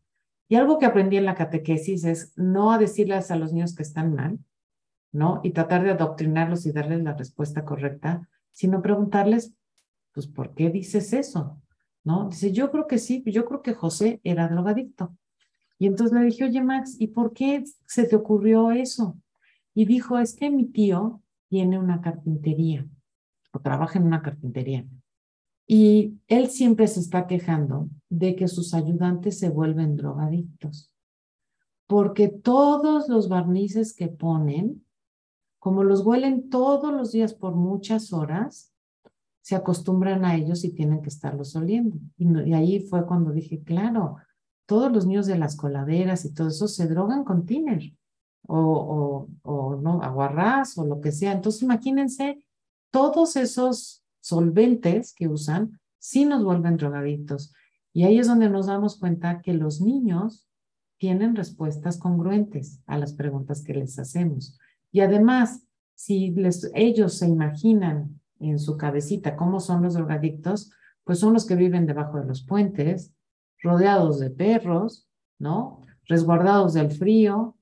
Y 0.54 0.56
algo 0.56 0.78
que 0.78 0.86
aprendí 0.86 1.18
en 1.18 1.26
la 1.26 1.34
catequesis 1.34 2.04
es 2.04 2.32
no 2.38 2.72
a 2.72 2.78
decirles 2.78 3.32
a 3.32 3.36
los 3.36 3.54
niños 3.54 3.76
que 3.76 3.82
están 3.82 4.14
mal, 4.14 4.38
¿no? 5.12 5.42
Y 5.44 5.50
tratar 5.50 5.84
de 5.84 5.90
adoctrinarlos 5.90 6.68
y 6.68 6.72
darles 6.72 7.02
la 7.02 7.16
respuesta 7.16 7.66
correcta, 7.66 8.30
sino 8.52 8.84
preguntarles, 8.84 9.56
pues, 10.12 10.28
¿por 10.28 10.54
qué 10.54 10.70
dices 10.70 11.12
eso? 11.14 11.60
¿No? 12.04 12.30
Dice, 12.30 12.52
yo 12.52 12.70
creo 12.70 12.86
que 12.86 13.00
sí, 13.00 13.24
yo 13.26 13.46
creo 13.46 13.64
que 13.64 13.74
José 13.74 14.22
era 14.24 14.48
drogadicto. 14.48 15.18
Y 15.80 15.88
entonces 15.88 16.16
le 16.16 16.26
dije, 16.26 16.44
oye, 16.44 16.62
Max, 16.62 16.98
¿y 17.00 17.08
por 17.08 17.34
qué 17.34 17.64
se 17.88 18.04
te 18.04 18.16
ocurrió 18.16 18.70
eso? 18.70 19.18
Y 19.74 19.86
dijo, 19.86 20.20
es 20.20 20.36
que 20.36 20.52
mi 20.52 20.66
tío 20.66 21.24
tiene 21.48 21.80
una 21.80 22.00
carpintería 22.00 22.86
o 23.54 23.60
trabaja 23.60 23.98
en 23.98 24.06
una 24.06 24.22
carpintería. 24.22 24.86
Y 25.66 26.20
él 26.28 26.50
siempre 26.50 26.88
se 26.88 27.00
está 27.00 27.26
quejando 27.26 27.90
de 28.10 28.36
que 28.36 28.48
sus 28.48 28.74
ayudantes 28.74 29.40
se 29.40 29.50
vuelven 29.50 29.96
drogadictos, 29.96 30.92
porque 31.88 32.28
todos 32.28 33.08
los 33.08 33.30
barnices 33.30 33.94
que 33.94 34.08
ponen, 34.08 34.86
como 35.60 35.84
los 35.84 36.06
huelen 36.06 36.50
todos 36.50 36.94
los 36.94 37.12
días 37.12 37.34
por 37.34 37.56
muchas 37.56 38.12
horas, 38.12 38.74
se 39.42 39.56
acostumbran 39.56 40.24
a 40.26 40.36
ellos 40.36 40.64
y 40.64 40.72
tienen 40.72 41.02
que 41.02 41.10
estarlos 41.10 41.56
oliendo. 41.56 41.98
Y, 42.18 42.54
ahí 42.54 42.80
fue 42.80 43.06
cuando 43.06 43.32
dije, 43.32 43.62
claro, 43.62 44.18
todos 44.66 44.92
los 44.92 45.06
niños 45.06 45.26
de 45.28 45.38
las 45.38 45.56
coladeras 45.56 46.24
y 46.26 46.34
todo 46.34 46.48
eso 46.48 46.68
se 46.68 46.88
drogan 46.88 47.24
con 47.26 47.46
tiner 47.46 47.94
o, 48.48 49.28
o, 49.44 49.52
o 49.52 49.76
no, 49.76 50.02
aguarrás 50.02 50.78
o 50.78 50.86
lo 50.86 51.02
que 51.02 51.12
sea. 51.12 51.34
Entonces 51.34 51.62
imagínense 51.62 52.46
todos 52.90 53.36
esos 53.36 54.03
solventes 54.24 55.14
que 55.14 55.28
usan 55.28 55.80
sí 56.00 56.26
nos 56.26 56.44
vuelven 56.44 56.78
drogadictos. 56.78 57.54
Y 57.92 58.06
ahí 58.06 58.20
es 58.20 58.28
donde 58.28 58.50
nos 58.50 58.68
damos 58.68 58.98
cuenta 58.98 59.42
que 59.42 59.54
los 59.54 59.82
niños 59.82 60.48
tienen 60.98 61.36
respuestas 61.36 61.98
congruentes 61.98 62.80
a 62.88 62.98
las 62.98 63.14
preguntas 63.14 63.64
que 63.64 63.74
les 63.74 64.00
hacemos. 64.00 64.58
Y 64.92 65.02
además, 65.02 65.64
si 65.94 66.32
les, 66.32 66.72
ellos 66.74 67.16
se 67.16 67.28
imaginan 67.28 68.22
en 68.40 68.60
su 68.60 68.78
cabecita 68.78 69.36
cómo 69.36 69.60
son 69.60 69.84
los 69.84 69.94
drogadictos, 69.94 70.72
pues 71.04 71.20
son 71.20 71.34
los 71.34 71.46
que 71.46 71.56
viven 71.56 71.86
debajo 71.86 72.18
de 72.20 72.26
los 72.26 72.44
puentes, 72.46 73.14
rodeados 73.62 74.20
de 74.20 74.30
perros, 74.30 75.08
¿no? 75.38 75.82
Resguardados 76.06 76.74
del 76.74 76.92
frío, 76.92 77.58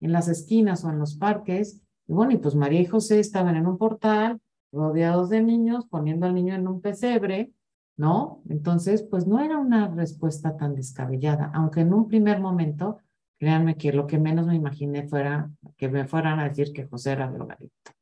en 0.00 0.12
las 0.12 0.28
esquinas 0.28 0.84
o 0.84 0.90
en 0.90 0.98
los 0.98 1.14
parques. 1.16 1.82
Y 2.06 2.14
bueno, 2.14 2.32
y 2.32 2.38
pues 2.38 2.54
María 2.54 2.80
y 2.80 2.86
José 2.86 3.20
estaban 3.20 3.56
en 3.56 3.66
un 3.66 3.76
portal, 3.76 4.40
rodeados 4.76 5.30
de 5.30 5.42
niños, 5.42 5.86
poniendo 5.86 6.26
al 6.26 6.34
niño 6.34 6.54
en 6.54 6.68
un 6.68 6.80
pesebre, 6.80 7.52
¿no? 7.96 8.42
Entonces, 8.48 9.02
pues 9.02 9.26
no 9.26 9.40
era 9.40 9.58
una 9.58 9.88
respuesta 9.88 10.56
tan 10.56 10.74
descabellada, 10.74 11.50
aunque 11.54 11.80
en 11.80 11.92
un 11.94 12.06
primer 12.06 12.40
momento, 12.40 13.00
créanme 13.38 13.76
que 13.76 13.92
lo 13.92 14.06
que 14.06 14.18
menos 14.18 14.46
me 14.46 14.54
imaginé 14.54 15.08
fuera 15.08 15.50
que 15.76 15.88
me 15.88 16.06
fueran 16.06 16.38
a 16.38 16.48
decir 16.48 16.72
que 16.72 16.86
José 16.86 17.12
era 17.12 17.30
drogadicto. 17.30 17.92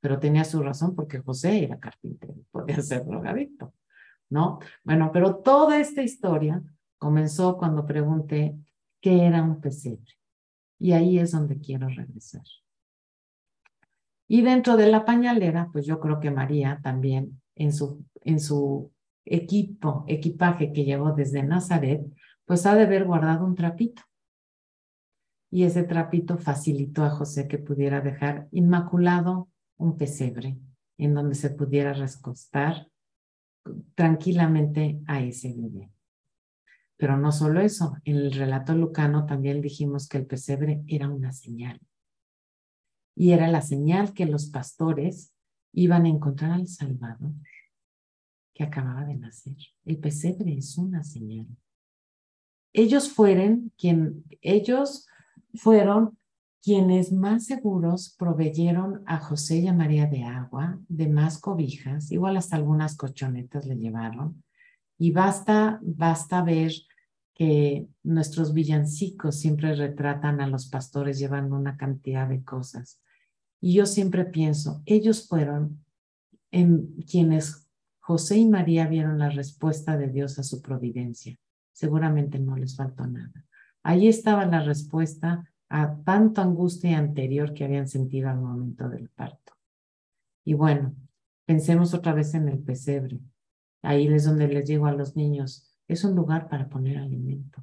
Pero 0.00 0.18
tenía 0.18 0.44
su 0.44 0.62
razón 0.62 0.94
porque 0.94 1.18
José 1.18 1.64
era 1.64 1.78
carpintero, 1.78 2.34
podía 2.50 2.80
ser 2.80 3.04
drogadicto, 3.04 3.74
¿no? 4.30 4.60
Bueno, 4.84 5.10
pero 5.12 5.36
toda 5.36 5.78
esta 5.78 6.02
historia 6.02 6.62
comenzó 6.98 7.58
cuando 7.58 7.84
pregunté 7.84 8.56
qué 9.00 9.26
era 9.26 9.42
un 9.42 9.60
pesebre. 9.60 10.14
Y 10.78 10.92
ahí 10.92 11.18
es 11.18 11.32
donde 11.32 11.60
quiero 11.60 11.88
regresar. 11.88 12.42
Y 14.32 14.42
dentro 14.42 14.76
de 14.76 14.86
la 14.86 15.04
pañalera, 15.04 15.70
pues 15.72 15.86
yo 15.86 15.98
creo 15.98 16.20
que 16.20 16.30
María 16.30 16.78
también 16.84 17.42
en 17.56 17.72
su, 17.72 18.06
en 18.20 18.38
su 18.38 18.92
equipo, 19.24 20.04
equipaje 20.06 20.72
que 20.72 20.84
llevó 20.84 21.10
desde 21.10 21.42
Nazaret, 21.42 22.06
pues 22.44 22.64
ha 22.64 22.76
de 22.76 22.84
haber 22.84 23.06
guardado 23.06 23.44
un 23.44 23.56
trapito. 23.56 24.02
Y 25.50 25.64
ese 25.64 25.82
trapito 25.82 26.38
facilitó 26.38 27.02
a 27.02 27.10
José 27.10 27.48
que 27.48 27.58
pudiera 27.58 28.02
dejar 28.02 28.46
inmaculado 28.52 29.48
un 29.78 29.96
pesebre 29.96 30.56
en 30.96 31.12
donde 31.12 31.34
se 31.34 31.50
pudiera 31.50 31.92
recostar 31.92 32.86
tranquilamente 33.96 35.00
a 35.08 35.20
ese 35.20 35.52
bebé. 35.56 35.90
Pero 36.96 37.16
no 37.16 37.32
solo 37.32 37.60
eso, 37.60 37.96
en 38.04 38.14
el 38.14 38.32
relato 38.32 38.76
lucano 38.76 39.26
también 39.26 39.60
dijimos 39.60 40.06
que 40.06 40.18
el 40.18 40.26
pesebre 40.26 40.84
era 40.86 41.08
una 41.08 41.32
señal. 41.32 41.80
Y 43.14 43.32
era 43.32 43.48
la 43.48 43.62
señal 43.62 44.12
que 44.12 44.26
los 44.26 44.46
pastores 44.46 45.32
iban 45.72 46.06
a 46.06 46.08
encontrar 46.08 46.52
al 46.52 46.66
Salvador 46.66 47.32
que 48.54 48.64
acababa 48.64 49.04
de 49.04 49.16
nacer. 49.16 49.56
El 49.84 49.98
pesebre 49.98 50.56
es 50.56 50.76
una 50.76 51.02
señal. 51.02 51.46
Ellos 52.72 53.10
fueron 53.10 53.72
quien, 53.76 54.24
ellos 54.42 55.06
fueron 55.54 56.18
quienes 56.62 57.10
más 57.12 57.46
seguros 57.46 58.14
proveyeron 58.18 59.02
a 59.06 59.18
José 59.18 59.58
y 59.58 59.68
a 59.68 59.72
María 59.72 60.06
de 60.06 60.24
agua, 60.24 60.78
de 60.88 61.08
más 61.08 61.38
cobijas, 61.38 62.12
igual 62.12 62.36
hasta 62.36 62.56
algunas 62.56 62.96
cochonetas 62.96 63.66
le 63.66 63.76
llevaron. 63.76 64.44
Y 64.98 65.12
basta, 65.12 65.80
basta 65.82 66.42
ver 66.42 66.72
que 67.40 67.88
nuestros 68.02 68.52
villancicos 68.52 69.40
siempre 69.40 69.74
retratan 69.74 70.42
a 70.42 70.46
los 70.46 70.68
pastores 70.68 71.18
llevando 71.18 71.56
una 71.56 71.78
cantidad 71.78 72.28
de 72.28 72.44
cosas. 72.44 73.00
Y 73.62 73.72
yo 73.72 73.86
siempre 73.86 74.26
pienso, 74.26 74.82
ellos 74.84 75.26
fueron 75.26 75.82
en 76.50 76.96
quienes 77.10 77.66
José 77.98 78.36
y 78.36 78.46
María 78.46 78.86
vieron 78.88 79.18
la 79.18 79.30
respuesta 79.30 79.96
de 79.96 80.08
Dios 80.08 80.38
a 80.38 80.42
su 80.42 80.60
providencia. 80.60 81.38
Seguramente 81.72 82.38
no 82.38 82.56
les 82.56 82.76
faltó 82.76 83.06
nada. 83.06 83.46
Ahí 83.82 84.06
estaba 84.06 84.44
la 84.44 84.60
respuesta 84.62 85.50
a 85.70 85.96
tanta 86.04 86.42
angustia 86.42 86.98
anterior 86.98 87.54
que 87.54 87.64
habían 87.64 87.88
sentido 87.88 88.28
al 88.28 88.38
momento 88.38 88.90
del 88.90 89.08
parto. 89.08 89.54
Y 90.44 90.52
bueno, 90.52 90.94
pensemos 91.46 91.94
otra 91.94 92.12
vez 92.12 92.34
en 92.34 92.50
el 92.50 92.58
pesebre. 92.58 93.18
Ahí 93.80 94.08
es 94.08 94.24
donde 94.24 94.46
les 94.46 94.66
digo 94.66 94.84
a 94.84 94.92
los 94.92 95.16
niños, 95.16 95.69
es 95.92 96.04
un 96.04 96.14
lugar 96.14 96.48
para 96.48 96.68
poner 96.68 96.98
alimento. 96.98 97.62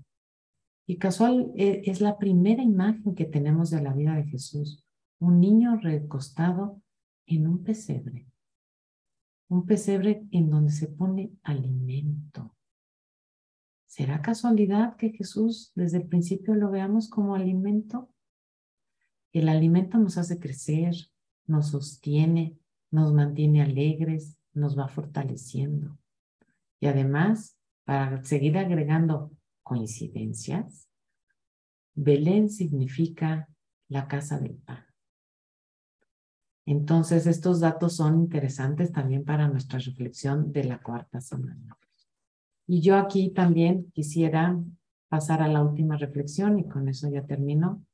Y 0.85 0.97
casual 0.97 1.51
e, 1.55 1.81
es 1.85 2.01
la 2.01 2.17
primera 2.17 2.63
imagen 2.63 3.15
que 3.15 3.25
tenemos 3.25 3.69
de 3.69 3.81
la 3.81 3.93
vida 3.93 4.15
de 4.15 4.25
Jesús, 4.25 4.85
un 5.19 5.39
niño 5.39 5.77
recostado 5.77 6.81
en 7.25 7.47
un 7.47 7.63
pesebre 7.63 8.27
un 9.49 9.65
pesebre 9.65 10.27
en 10.31 10.49
donde 10.49 10.71
se 10.71 10.87
pone 10.87 11.31
alimento. 11.43 12.55
¿Será 13.87 14.21
casualidad 14.21 14.95
que 14.97 15.11
Jesús 15.11 15.71
desde 15.75 15.97
el 15.97 16.07
principio 16.07 16.53
lo 16.55 16.69
veamos 16.69 17.09
como 17.09 17.35
alimento? 17.35 18.13
El 19.31 19.49
alimento 19.49 19.97
nos 19.97 20.17
hace 20.17 20.39
crecer, 20.39 20.93
nos 21.45 21.69
sostiene, 21.69 22.57
nos 22.91 23.13
mantiene 23.13 23.61
alegres, 23.61 24.37
nos 24.53 24.77
va 24.77 24.87
fortaleciendo. 24.87 25.97
Y 26.79 26.87
además, 26.87 27.56
para 27.87 28.21
seguir 28.25 28.57
agregando 28.57 29.31
coincidencias, 29.63 30.89
Belén 31.95 32.49
significa 32.49 33.47
la 33.87 34.09
casa 34.09 34.37
del 34.37 34.55
pan. 34.55 34.85
Entonces, 36.65 37.25
estos 37.25 37.61
datos 37.61 37.95
son 37.95 38.19
interesantes 38.19 38.91
también 38.91 39.23
para 39.23 39.47
nuestra 39.47 39.79
reflexión 39.79 40.51
de 40.51 40.65
la 40.65 40.81
cuarta 40.81 41.21
semana. 41.21 41.77
Y 42.67 42.81
yo 42.81 42.97
aquí 42.97 43.29
también 43.29 43.89
quisiera 43.93 44.61
pasar 45.07 45.41
a 45.41 45.47
la 45.47 45.63
última 45.63 45.95
reflexión 45.95 46.59
y 46.59 46.67
con 46.67 46.89
eso 46.89 47.09
ya 47.09 47.25
termino. 47.25 47.85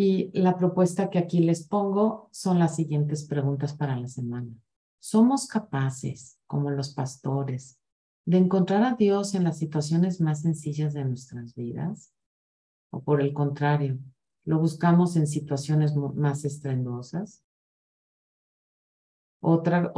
Y 0.00 0.30
la 0.32 0.56
propuesta 0.56 1.10
que 1.10 1.18
aquí 1.18 1.40
les 1.40 1.66
pongo 1.66 2.28
son 2.30 2.60
las 2.60 2.76
siguientes 2.76 3.26
preguntas 3.26 3.74
para 3.74 3.96
la 3.96 4.06
semana. 4.06 4.54
¿Somos 5.00 5.48
capaces, 5.48 6.38
como 6.46 6.70
los 6.70 6.94
pastores, 6.94 7.80
de 8.24 8.38
encontrar 8.38 8.84
a 8.84 8.94
Dios 8.94 9.34
en 9.34 9.42
las 9.42 9.58
situaciones 9.58 10.20
más 10.20 10.42
sencillas 10.42 10.94
de 10.94 11.04
nuestras 11.04 11.52
vidas? 11.56 12.12
o 12.90 13.02
por 13.02 13.20
el 13.20 13.32
contrario, 13.32 13.98
lo 14.44 14.60
buscamos 14.60 15.16
en 15.16 15.26
situaciones 15.26 15.96
más 15.96 16.44
estrendosas. 16.44 17.44
Otra, 19.40 19.92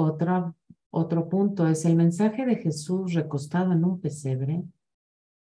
Otro 0.90 1.28
punto 1.28 1.68
es 1.68 1.84
el 1.84 1.94
mensaje 1.94 2.46
de 2.46 2.56
Jesús 2.56 3.12
recostado 3.12 3.72
en 3.72 3.84
un 3.84 4.00
pesebre. 4.00 4.64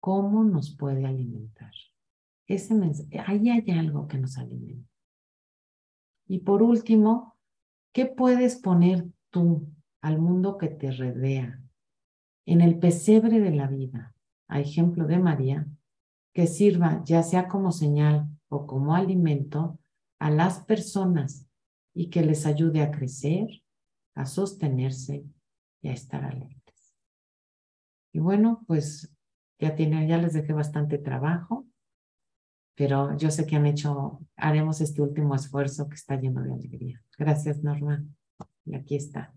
¿Cómo 0.01 0.45
nos 0.45 0.74
puede 0.74 1.05
alimentar? 1.05 1.72
Ese 2.51 2.74
ahí 3.28 3.48
hay 3.48 3.70
algo 3.70 4.09
que 4.09 4.18
nos 4.18 4.36
alimenta. 4.36 4.90
Y 6.26 6.40
por 6.40 6.64
último, 6.64 7.36
¿qué 7.92 8.07
puedes 8.07 8.57
poner 8.57 9.07
tú 9.30 9.72
al 10.01 10.18
mundo 10.18 10.59
que 10.59 10.66
te 10.66 10.90
rodea 10.90 11.62
en 12.46 12.61
el 12.61 12.80
pesebre 12.80 13.38
de 13.38 13.53
la 13.53 13.68
vida, 13.68 14.16
a 14.48 14.59
ejemplo 14.59 15.07
de 15.07 15.20
María, 15.20 15.68
que 16.34 16.48
sirva 16.48 17.05
ya 17.05 17.22
sea 17.22 17.46
como 17.46 17.70
señal 17.70 18.26
o 18.48 18.66
como 18.66 18.96
alimento 18.96 19.78
a 20.18 20.28
las 20.30 20.64
personas 20.64 21.46
y 21.94 22.11
que 22.11 22.22
les 22.22 22.46
ayude 22.46 22.82
a 22.82 22.90
crecer, 22.90 23.62
a 24.16 24.26
sostenerse 24.26 25.24
y 25.82 25.88
a 25.88 25.92
estar 25.92 26.24
alegres. 26.24 26.96
Y 28.12 28.18
bueno, 28.18 28.64
pues 28.66 29.14
ya, 29.61 29.76
tiene, 29.76 30.09
ya 30.09 30.18
les 30.18 30.32
dejé 30.32 30.53
bastante 30.53 30.98
trabajo, 30.98 31.70
pero 32.81 33.14
yo 33.18 33.31
sé 33.31 33.47
que 33.47 33.57
han 33.57 33.66
hecho, 33.66 34.20
haremos 34.37 34.81
este 34.81 35.03
último 35.03 35.35
esfuerzo 35.35 35.87
que 35.87 35.97
está 35.97 36.16
lleno 36.16 36.43
de 36.43 36.55
alegría. 36.55 37.03
Gracias, 37.18 37.62
Norma. 37.62 38.03
Y 38.64 38.74
aquí 38.74 38.97
está. 38.97 39.35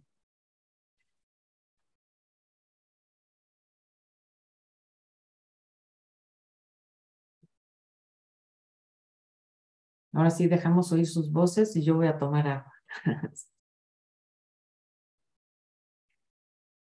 Ahora 10.13 10.29
sí 10.29 10.47
dejamos 10.47 10.93
oír 10.93 11.05
sus 11.05 11.29
voces 11.29 11.75
y 11.75 11.83
yo 11.83 11.95
voy 11.95 12.07
a 12.07 12.17
tomar 12.17 12.47
agua. 12.47 12.73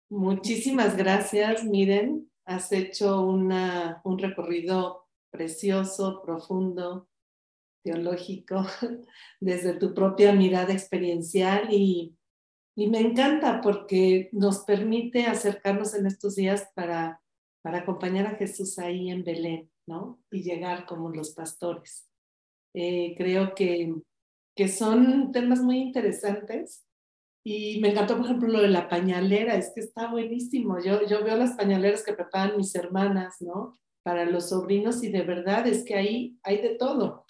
Muchísimas 0.10 0.98
gracias, 0.98 1.64
Miren. 1.64 2.28
Has 2.46 2.72
hecho 2.72 3.22
una, 3.22 4.02
un 4.04 4.18
recorrido 4.18 5.09
precioso, 5.32 6.22
profundo, 6.24 7.08
teológico, 7.84 8.66
desde 9.40 9.74
tu 9.74 9.94
propia 9.94 10.34
mirada 10.34 10.74
experiencial 10.74 11.70
y, 11.72 12.16
y 12.76 12.88
me 12.88 13.00
encanta 13.00 13.62
porque 13.62 14.30
nos 14.32 14.60
permite 14.66 15.26
acercarnos 15.26 15.94
en 15.96 16.06
estos 16.06 16.36
días 16.36 16.70
para, 16.76 17.22
para 17.62 17.80
acompañar 17.80 18.28
a 18.28 18.36
Jesús 18.36 18.80
ahí 18.80 19.10
en 19.10 19.24
Belén, 19.24 19.72
¿no? 19.88 20.22
Y 20.32 20.44
llegar 20.44 20.86
como 20.86 21.10
los 21.10 21.32
pastores. 21.32 22.08
Eh, 22.74 23.16
creo 23.18 23.56
que, 23.56 23.96
que 24.56 24.68
son 24.68 25.32
temas 25.32 25.62
muy 25.62 25.80
interesantes 25.80 26.86
y 27.44 27.80
me 27.80 27.90
encantó, 27.90 28.18
por 28.18 28.26
ejemplo, 28.26 28.50
lo 28.50 28.62
de 28.62 28.68
la 28.68 28.90
pañalera, 28.90 29.56
es 29.56 29.72
que 29.74 29.82
está 29.82 30.12
buenísimo. 30.12 30.80
Yo, 30.80 31.06
yo 31.06 31.24
veo 31.24 31.36
las 31.36 31.54
pañaleras 31.54 32.04
que 32.04 32.14
preparan 32.14 32.58
mis 32.58 32.76
hermanas, 32.76 33.38
¿no? 33.42 33.80
Para 34.10 34.26
los 34.26 34.50
sobrinos 34.50 35.04
y 35.04 35.10
de 35.10 35.22
verdad 35.22 35.68
es 35.68 35.86
que 35.86 35.94
ahí 35.94 36.36
hay 36.42 36.64
de 36.64 36.70
todo. 36.70 37.26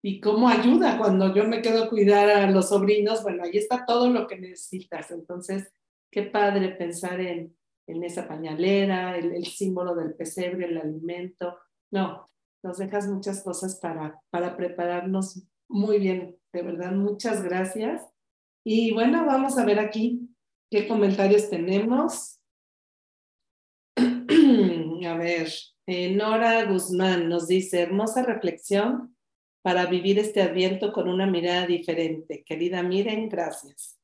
Y 0.00 0.20
cómo 0.20 0.48
ayuda 0.48 0.96
cuando 0.96 1.34
yo 1.34 1.42
me 1.42 1.60
quedo 1.60 1.82
a 1.82 1.88
cuidar 1.88 2.30
a 2.30 2.48
los 2.48 2.68
sobrinos, 2.68 3.24
bueno, 3.24 3.42
ahí 3.42 3.56
está 3.58 3.84
todo 3.84 4.08
lo 4.08 4.28
que 4.28 4.38
necesitas. 4.38 5.10
Entonces, 5.10 5.72
qué 6.08 6.22
padre 6.22 6.68
pensar 6.68 7.20
en, 7.20 7.56
en 7.88 8.04
esa 8.04 8.28
pañalera, 8.28 9.18
el, 9.18 9.34
el 9.34 9.44
símbolo 9.44 9.96
del 9.96 10.14
pesebre, 10.14 10.66
el 10.66 10.78
alimento. 10.78 11.58
No, 11.90 12.30
nos 12.62 12.78
dejas 12.78 13.08
muchas 13.08 13.42
cosas 13.42 13.80
para, 13.80 14.22
para 14.30 14.56
prepararnos 14.56 15.42
muy 15.68 15.98
bien. 15.98 16.38
De 16.52 16.62
verdad, 16.62 16.92
muchas 16.92 17.42
gracias. 17.42 18.06
Y 18.64 18.92
bueno, 18.92 19.26
vamos 19.26 19.58
a 19.58 19.64
ver 19.64 19.80
aquí 19.80 20.30
qué 20.70 20.86
comentarios 20.86 21.50
tenemos. 21.50 22.38
a 25.06 25.14
ver, 25.16 25.48
eh, 25.90 26.14
Nora 26.14 26.64
Guzmán 26.66 27.28
nos 27.28 27.48
dice, 27.48 27.80
hermosa 27.80 28.22
reflexión 28.22 29.16
para 29.60 29.86
vivir 29.86 30.20
este 30.20 30.40
adviento 30.40 30.92
con 30.92 31.08
una 31.08 31.26
mirada 31.26 31.66
diferente. 31.66 32.44
Querida 32.44 32.82
Miren, 32.82 33.28
gracias. 33.28 33.98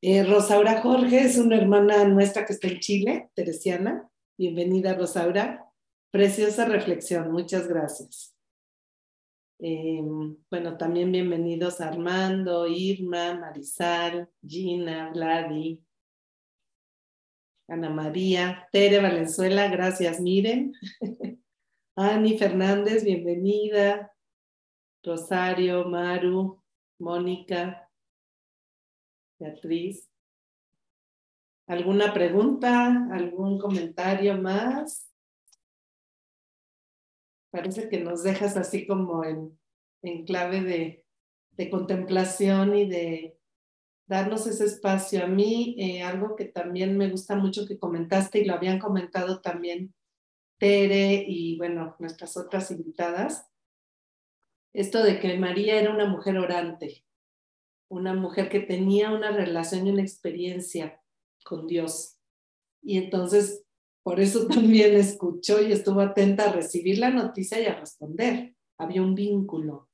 Eh, 0.00 0.24
Rosaura 0.24 0.80
Jorge 0.80 1.20
es 1.20 1.36
una 1.36 1.56
hermana 1.56 2.04
nuestra 2.04 2.46
que 2.46 2.54
está 2.54 2.66
en 2.68 2.80
Chile, 2.80 3.30
teresiana. 3.34 4.08
Bienvenida, 4.38 4.94
Rosaura. 4.94 5.70
Preciosa 6.10 6.64
reflexión, 6.64 7.30
muchas 7.30 7.68
gracias. 7.68 8.34
Eh, 9.60 10.02
bueno, 10.50 10.78
también 10.78 11.12
bienvenidos 11.12 11.80
Armando, 11.82 12.66
Irma, 12.66 13.34
Marisal, 13.34 14.28
Gina, 14.44 15.10
Vladi, 15.10 15.80
Ana 17.72 17.88
María, 17.88 18.68
Tere 18.70 19.00
Valenzuela, 19.00 19.66
gracias, 19.68 20.20
miren. 20.20 20.74
Ani 21.96 22.36
Fernández, 22.36 23.02
bienvenida. 23.02 24.12
Rosario, 25.02 25.86
Maru, 25.86 26.62
Mónica, 26.98 27.90
Beatriz. 29.38 30.06
¿Alguna 31.66 32.12
pregunta? 32.12 33.08
¿Algún 33.10 33.58
comentario 33.58 34.36
más? 34.36 35.10
parece 37.50 37.88
que 37.88 38.00
nos 38.00 38.22
dejas 38.22 38.58
así 38.58 38.86
como 38.86 39.24
en, 39.24 39.58
en 40.02 40.26
clave 40.26 40.60
de, 40.60 41.06
de, 41.52 41.70
contemplación 41.70 42.74
y 42.76 42.86
de 42.86 43.38
darnos 44.12 44.46
ese 44.46 44.66
espacio. 44.66 45.24
A 45.24 45.26
mí, 45.26 45.74
eh, 45.78 46.02
algo 46.02 46.36
que 46.36 46.44
también 46.44 46.98
me 46.98 47.08
gusta 47.08 47.34
mucho 47.34 47.66
que 47.66 47.78
comentaste 47.78 48.40
y 48.40 48.44
lo 48.44 48.54
habían 48.54 48.78
comentado 48.78 49.40
también 49.40 49.94
Tere 50.58 51.24
y 51.26 51.56
bueno, 51.56 51.96
nuestras 51.98 52.36
otras 52.36 52.70
invitadas, 52.70 53.48
esto 54.74 55.02
de 55.02 55.18
que 55.18 55.38
María 55.38 55.80
era 55.80 55.90
una 55.90 56.06
mujer 56.06 56.36
orante, 56.36 57.06
una 57.88 58.12
mujer 58.14 58.50
que 58.50 58.60
tenía 58.60 59.10
una 59.10 59.30
relación 59.32 59.86
y 59.86 59.90
una 59.90 60.02
experiencia 60.02 61.02
con 61.42 61.66
Dios. 61.66 62.18
Y 62.82 62.98
entonces 62.98 63.64
por 64.02 64.20
eso 64.20 64.46
también 64.48 64.94
escuchó 64.94 65.62
y 65.62 65.72
estuvo 65.72 66.00
atenta 66.00 66.50
a 66.50 66.52
recibir 66.52 66.98
la 66.98 67.10
noticia 67.10 67.60
y 67.60 67.66
a 67.66 67.80
responder. 67.80 68.54
Había 68.76 69.00
un 69.00 69.14
vínculo. 69.14 69.88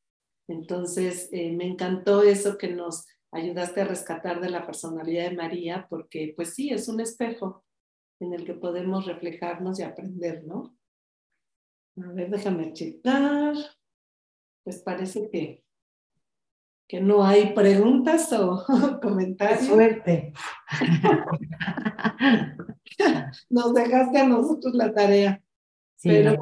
Entonces, 0.48 1.28
eh, 1.30 1.52
me 1.52 1.66
encantó 1.66 2.22
eso 2.22 2.58
que 2.58 2.68
nos 2.68 3.06
ayudaste 3.33 3.83
a 3.83 3.85
rescatar 3.85 4.41
de 4.41 4.51
la 4.51 4.66
personalidad 4.66 5.31
de 5.31 5.37
María, 5.37 5.87
porque 5.89 6.33
pues 6.37 6.55
sí, 6.55 6.70
es 6.70 6.89
un 6.89 7.01
espejo 7.01 7.64
en 8.20 8.33
el 8.33 8.45
que 8.45 8.55
podemos 8.55 9.07
reflejarnos 9.07 9.79
y 9.79 9.83
aprender, 9.83 10.45
¿no? 10.45 10.76
A 12.03 12.12
ver, 12.12 12.31
déjame 12.31 12.72
checar. 12.72 13.55
Pues 14.64 14.83
parece 14.83 15.31
que, 15.31 15.64
que 16.89 17.01
no 17.01 17.24
hay 17.24 17.55
preguntas 17.55 18.33
o 18.33 18.64
comentarios. 19.03 19.66
suerte. 19.66 20.33
Nos 23.51 23.74
dejaste 23.74 24.18
a 24.18 24.26
nosotros 24.26 24.74
la 24.74 24.93
tarea. 24.93 25.43
Pero 26.03 26.37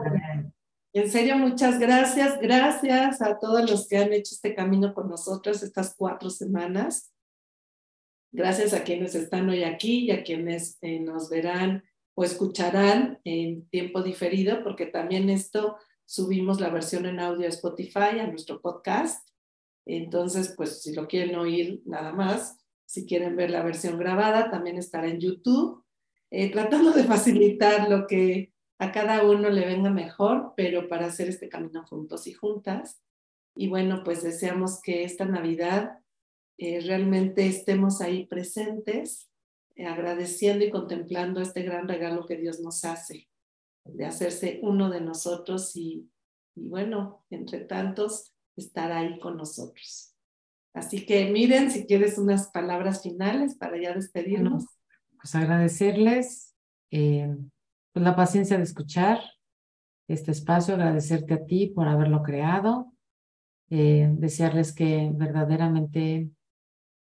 en 0.98 1.10
serio, 1.10 1.36
muchas 1.36 1.78
gracias. 1.78 2.40
Gracias 2.40 3.20
a 3.20 3.38
todos 3.38 3.70
los 3.70 3.88
que 3.88 3.98
han 3.98 4.12
hecho 4.12 4.34
este 4.34 4.54
camino 4.54 4.94
con 4.94 5.08
nosotros 5.08 5.62
estas 5.62 5.94
cuatro 5.96 6.30
semanas. 6.30 7.12
Gracias 8.32 8.72
a 8.72 8.84
quienes 8.84 9.14
están 9.14 9.48
hoy 9.48 9.64
aquí 9.64 10.06
y 10.06 10.10
a 10.10 10.22
quienes 10.22 10.78
eh, 10.80 11.00
nos 11.00 11.28
verán 11.28 11.84
o 12.14 12.24
escucharán 12.24 13.20
en 13.24 13.68
tiempo 13.68 14.02
diferido, 14.02 14.62
porque 14.62 14.86
también 14.86 15.28
esto 15.28 15.76
subimos 16.06 16.60
la 16.60 16.70
versión 16.70 17.06
en 17.06 17.20
audio 17.20 17.46
a 17.46 17.50
Spotify, 17.50 18.18
a 18.20 18.26
nuestro 18.26 18.60
podcast. 18.60 19.28
Entonces, 19.86 20.54
pues 20.56 20.82
si 20.82 20.94
lo 20.94 21.06
quieren 21.06 21.36
oír 21.36 21.82
nada 21.84 22.12
más, 22.12 22.56
si 22.86 23.06
quieren 23.06 23.36
ver 23.36 23.50
la 23.50 23.62
versión 23.62 23.98
grabada, 23.98 24.50
también 24.50 24.78
estará 24.78 25.08
en 25.08 25.20
YouTube 25.20 25.84
eh, 26.30 26.50
tratando 26.50 26.92
de 26.92 27.04
facilitar 27.04 27.88
lo 27.88 28.06
que 28.06 28.52
a 28.78 28.92
cada 28.92 29.24
uno 29.24 29.48
le 29.50 29.64
venga 29.64 29.90
mejor, 29.90 30.52
pero 30.56 30.88
para 30.88 31.06
hacer 31.06 31.28
este 31.28 31.48
camino 31.48 31.84
juntos 31.86 32.26
y 32.26 32.32
juntas. 32.32 33.00
Y 33.54 33.68
bueno, 33.68 34.02
pues 34.04 34.22
deseamos 34.22 34.80
que 34.82 35.04
esta 35.04 35.24
Navidad 35.24 35.98
eh, 36.58 36.80
realmente 36.80 37.46
estemos 37.46 38.00
ahí 38.00 38.26
presentes, 38.26 39.30
eh, 39.76 39.86
agradeciendo 39.86 40.64
y 40.64 40.70
contemplando 40.70 41.40
este 41.40 41.62
gran 41.62 41.88
regalo 41.88 42.26
que 42.26 42.36
Dios 42.36 42.60
nos 42.60 42.84
hace, 42.84 43.28
de 43.84 44.04
hacerse 44.04 44.60
uno 44.62 44.90
de 44.90 45.00
nosotros 45.00 45.74
y, 45.76 46.10
y 46.54 46.68
bueno, 46.68 47.24
entre 47.30 47.60
tantos, 47.60 48.32
estar 48.56 48.92
ahí 48.92 49.18
con 49.18 49.36
nosotros. 49.36 50.14
Así 50.74 51.06
que 51.06 51.30
miren, 51.30 51.70
si 51.70 51.86
quieres 51.86 52.18
unas 52.18 52.48
palabras 52.48 53.02
finales 53.02 53.54
para 53.54 53.80
ya 53.80 53.94
despedirnos. 53.94 54.66
Pues, 55.16 55.34
agradecerles 55.34 56.54
eh, 56.90 57.34
pues, 57.96 58.04
la 58.04 58.14
paciencia 58.14 58.58
de 58.58 58.62
escuchar 58.62 59.20
este 60.06 60.30
espacio, 60.30 60.74
agradecerte 60.74 61.32
a 61.32 61.46
ti 61.46 61.68
por 61.68 61.88
haberlo 61.88 62.22
creado, 62.22 62.92
eh, 63.70 64.10
desearles 64.18 64.74
que 64.74 65.10
verdaderamente 65.14 66.28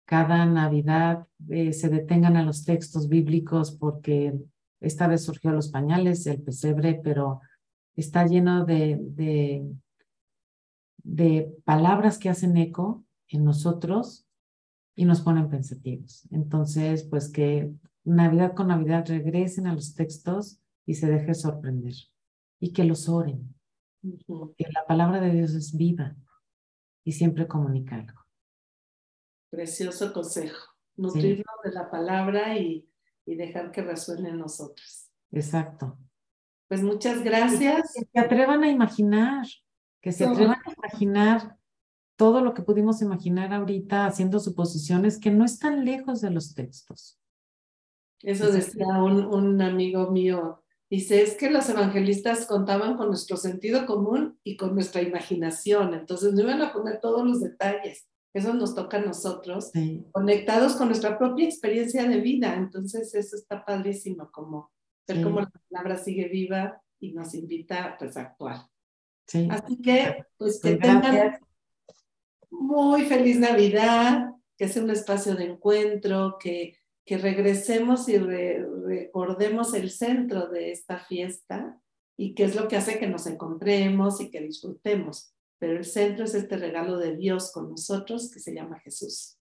cada 0.06 0.46
Navidad 0.46 1.26
eh, 1.50 1.74
se 1.74 1.90
detengan 1.90 2.38
a 2.38 2.44
los 2.44 2.64
textos 2.64 3.10
bíblicos 3.10 3.72
porque 3.72 4.36
esta 4.82 5.08
vez 5.08 5.24
surgió 5.24 5.52
los 5.52 5.70
pañales, 5.70 6.28
el 6.28 6.44
pesebre, 6.44 7.02
pero 7.04 7.42
está 7.96 8.28
lleno 8.28 8.64
de, 8.64 9.00
de, 9.02 9.66
de 10.98 11.56
palabras 11.66 12.20
que 12.20 12.30
hacen 12.30 12.56
eco 12.56 13.04
en 13.30 13.44
nosotros 13.44 14.28
y 14.96 15.06
nos 15.06 15.22
ponen 15.22 15.50
pensativos. 15.50 16.28
Entonces, 16.30 17.04
pues 17.04 17.32
que 17.32 17.74
Navidad 18.04 18.54
con 18.54 18.68
Navidad 18.68 19.06
regresen 19.08 19.66
a 19.66 19.74
los 19.74 19.96
textos 19.96 20.60
y 20.86 20.96
se 20.96 21.08
deje 21.08 21.34
sorprender 21.34 21.94
y 22.60 22.74
que 22.74 22.84
los 22.84 23.10
oren. 23.10 23.54
Que 24.58 24.66
la 24.74 24.86
palabra 24.86 25.22
de 25.22 25.32
Dios 25.32 25.54
es 25.54 25.76
viva 25.76 26.16
y 27.04 27.14
siempre 27.14 27.48
comunica 27.48 27.96
algo. 27.96 28.22
Precioso 29.50 30.12
consejo. 30.14 30.74
Nutrirnos 30.96 31.56
de 31.64 31.72
la 31.72 31.90
palabra 31.90 32.58
y, 32.58 32.90
y, 33.26 33.36
dejar 33.36 33.72
que 33.72 33.82
resuene 33.82 34.30
en 34.30 34.40
nosotros. 34.40 35.10
Exacto. 35.32 35.98
Pues 36.68 36.84
muchas 36.84 37.24
gracias. 37.24 37.94
Que 37.94 38.06
se 38.12 38.20
atrevan 38.20 38.64
a 38.64 38.70
imaginar, 38.70 39.46
que 40.02 40.12
se 40.12 40.26
atrevan 40.26 40.60
a 40.66 40.74
imaginar 40.78 41.58
todo 42.16 42.42
lo 42.42 42.54
que 42.54 42.62
pudimos 42.62 43.02
imaginar 43.02 43.54
ahorita 43.54 44.06
haciendo 44.06 44.40
suposiciones 44.40 45.20
que 45.20 45.32
no 45.32 45.46
están 45.46 45.84
lejos 45.84 46.22
de 46.22 46.32
los 46.32 46.54
textos. 46.54 47.20
Eso 48.22 48.52
decía 48.52 48.88
un, 48.88 49.26
un 49.26 49.62
amigo 49.62 50.12
mío, 50.12 50.63
dice, 50.98 51.24
es 51.24 51.36
que 51.36 51.50
los 51.50 51.68
evangelistas 51.70 52.46
contaban 52.46 52.98
con 52.98 53.08
nuestro 53.08 53.36
sentido 53.36 53.88
común 53.88 54.38
y 54.44 54.58
con 54.58 54.76
nuestra 54.76 55.02
imaginación, 55.02 55.96
entonces 55.96 56.34
no 56.34 56.42
iban 56.42 56.62
a 56.62 56.72
poner 56.72 57.00
todos 57.00 57.26
los 57.26 57.42
detalles, 57.42 58.08
eso 58.32 58.54
nos 58.54 58.76
toca 58.76 58.98
a 58.98 59.02
nosotros, 59.02 59.72
conectados 60.12 60.76
con 60.76 60.90
nuestra 60.90 61.18
propia 61.18 61.46
experiencia 61.46 62.08
de 62.08 62.20
vida, 62.20 62.54
entonces 62.56 63.14
eso 63.16 63.36
está 63.36 63.66
padrísimo, 63.66 64.30
como 64.32 64.72
ver 65.08 65.24
cómo 65.24 65.42
la 65.42 65.52
palabra 65.70 65.98
sigue 65.98 66.28
viva 66.28 66.80
y 67.00 67.14
nos 67.14 67.34
invita 67.34 67.96
pues 67.98 68.16
a 68.16 68.22
actuar. 68.22 68.68
Así 69.50 69.82
que, 69.82 70.26
pues 70.38 70.60
que 70.62 70.76
pues, 70.76 70.80
tengan 70.80 71.40
muy 72.52 73.06
feliz 73.06 73.40
Navidad, 73.40 74.30
que 74.56 74.68
sea 74.68 74.84
un 74.84 74.92
espacio 74.92 75.34
de 75.36 75.46
encuentro, 75.46 76.38
que 76.40 76.78
que 77.06 77.18
regresemos 77.18 78.08
y 78.08 78.18
recordemos 78.18 79.74
el 79.74 79.90
centro 79.90 80.48
de 80.48 80.72
esta 80.72 81.00
fiesta 81.00 81.78
y 82.18 82.34
qué 82.34 82.46
es 82.46 82.56
lo 82.56 82.68
que 82.68 82.78
hace 82.78 83.00
que 83.00 83.08
nos 83.08 83.28
encontremos 83.28 84.22
y 84.22 84.30
que 84.30 84.42
disfrutemos. 84.42 85.34
Pero 85.60 85.78
el 85.78 85.86
centro 85.86 86.26
es 86.26 86.36
este 86.36 86.58
regalo 86.58 86.98
de 86.98 87.16
Dios 87.16 87.52
con 87.52 87.70
nosotros 87.70 88.32
que 88.32 88.40
se 88.40 88.54
llama 88.54 88.80
Jesús. 88.80 89.38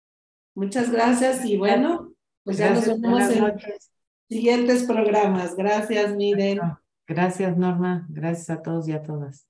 Muchas 0.55 0.91
gracias 0.91 1.45
y 1.45 1.57
bueno, 1.57 2.13
pues 2.43 2.57
ya 2.57 2.73
nos 2.73 2.85
vemos 2.85 3.29
en 3.29 3.53
siguientes 4.29 4.83
programas. 4.83 5.55
Gracias, 5.55 6.15
Miren. 6.15 6.59
Gracias, 7.07 7.57
Norma. 7.57 8.07
Gracias 8.09 8.49
a 8.49 8.61
todos 8.61 8.87
y 8.87 8.91
a 8.91 9.01
todas. 9.01 9.47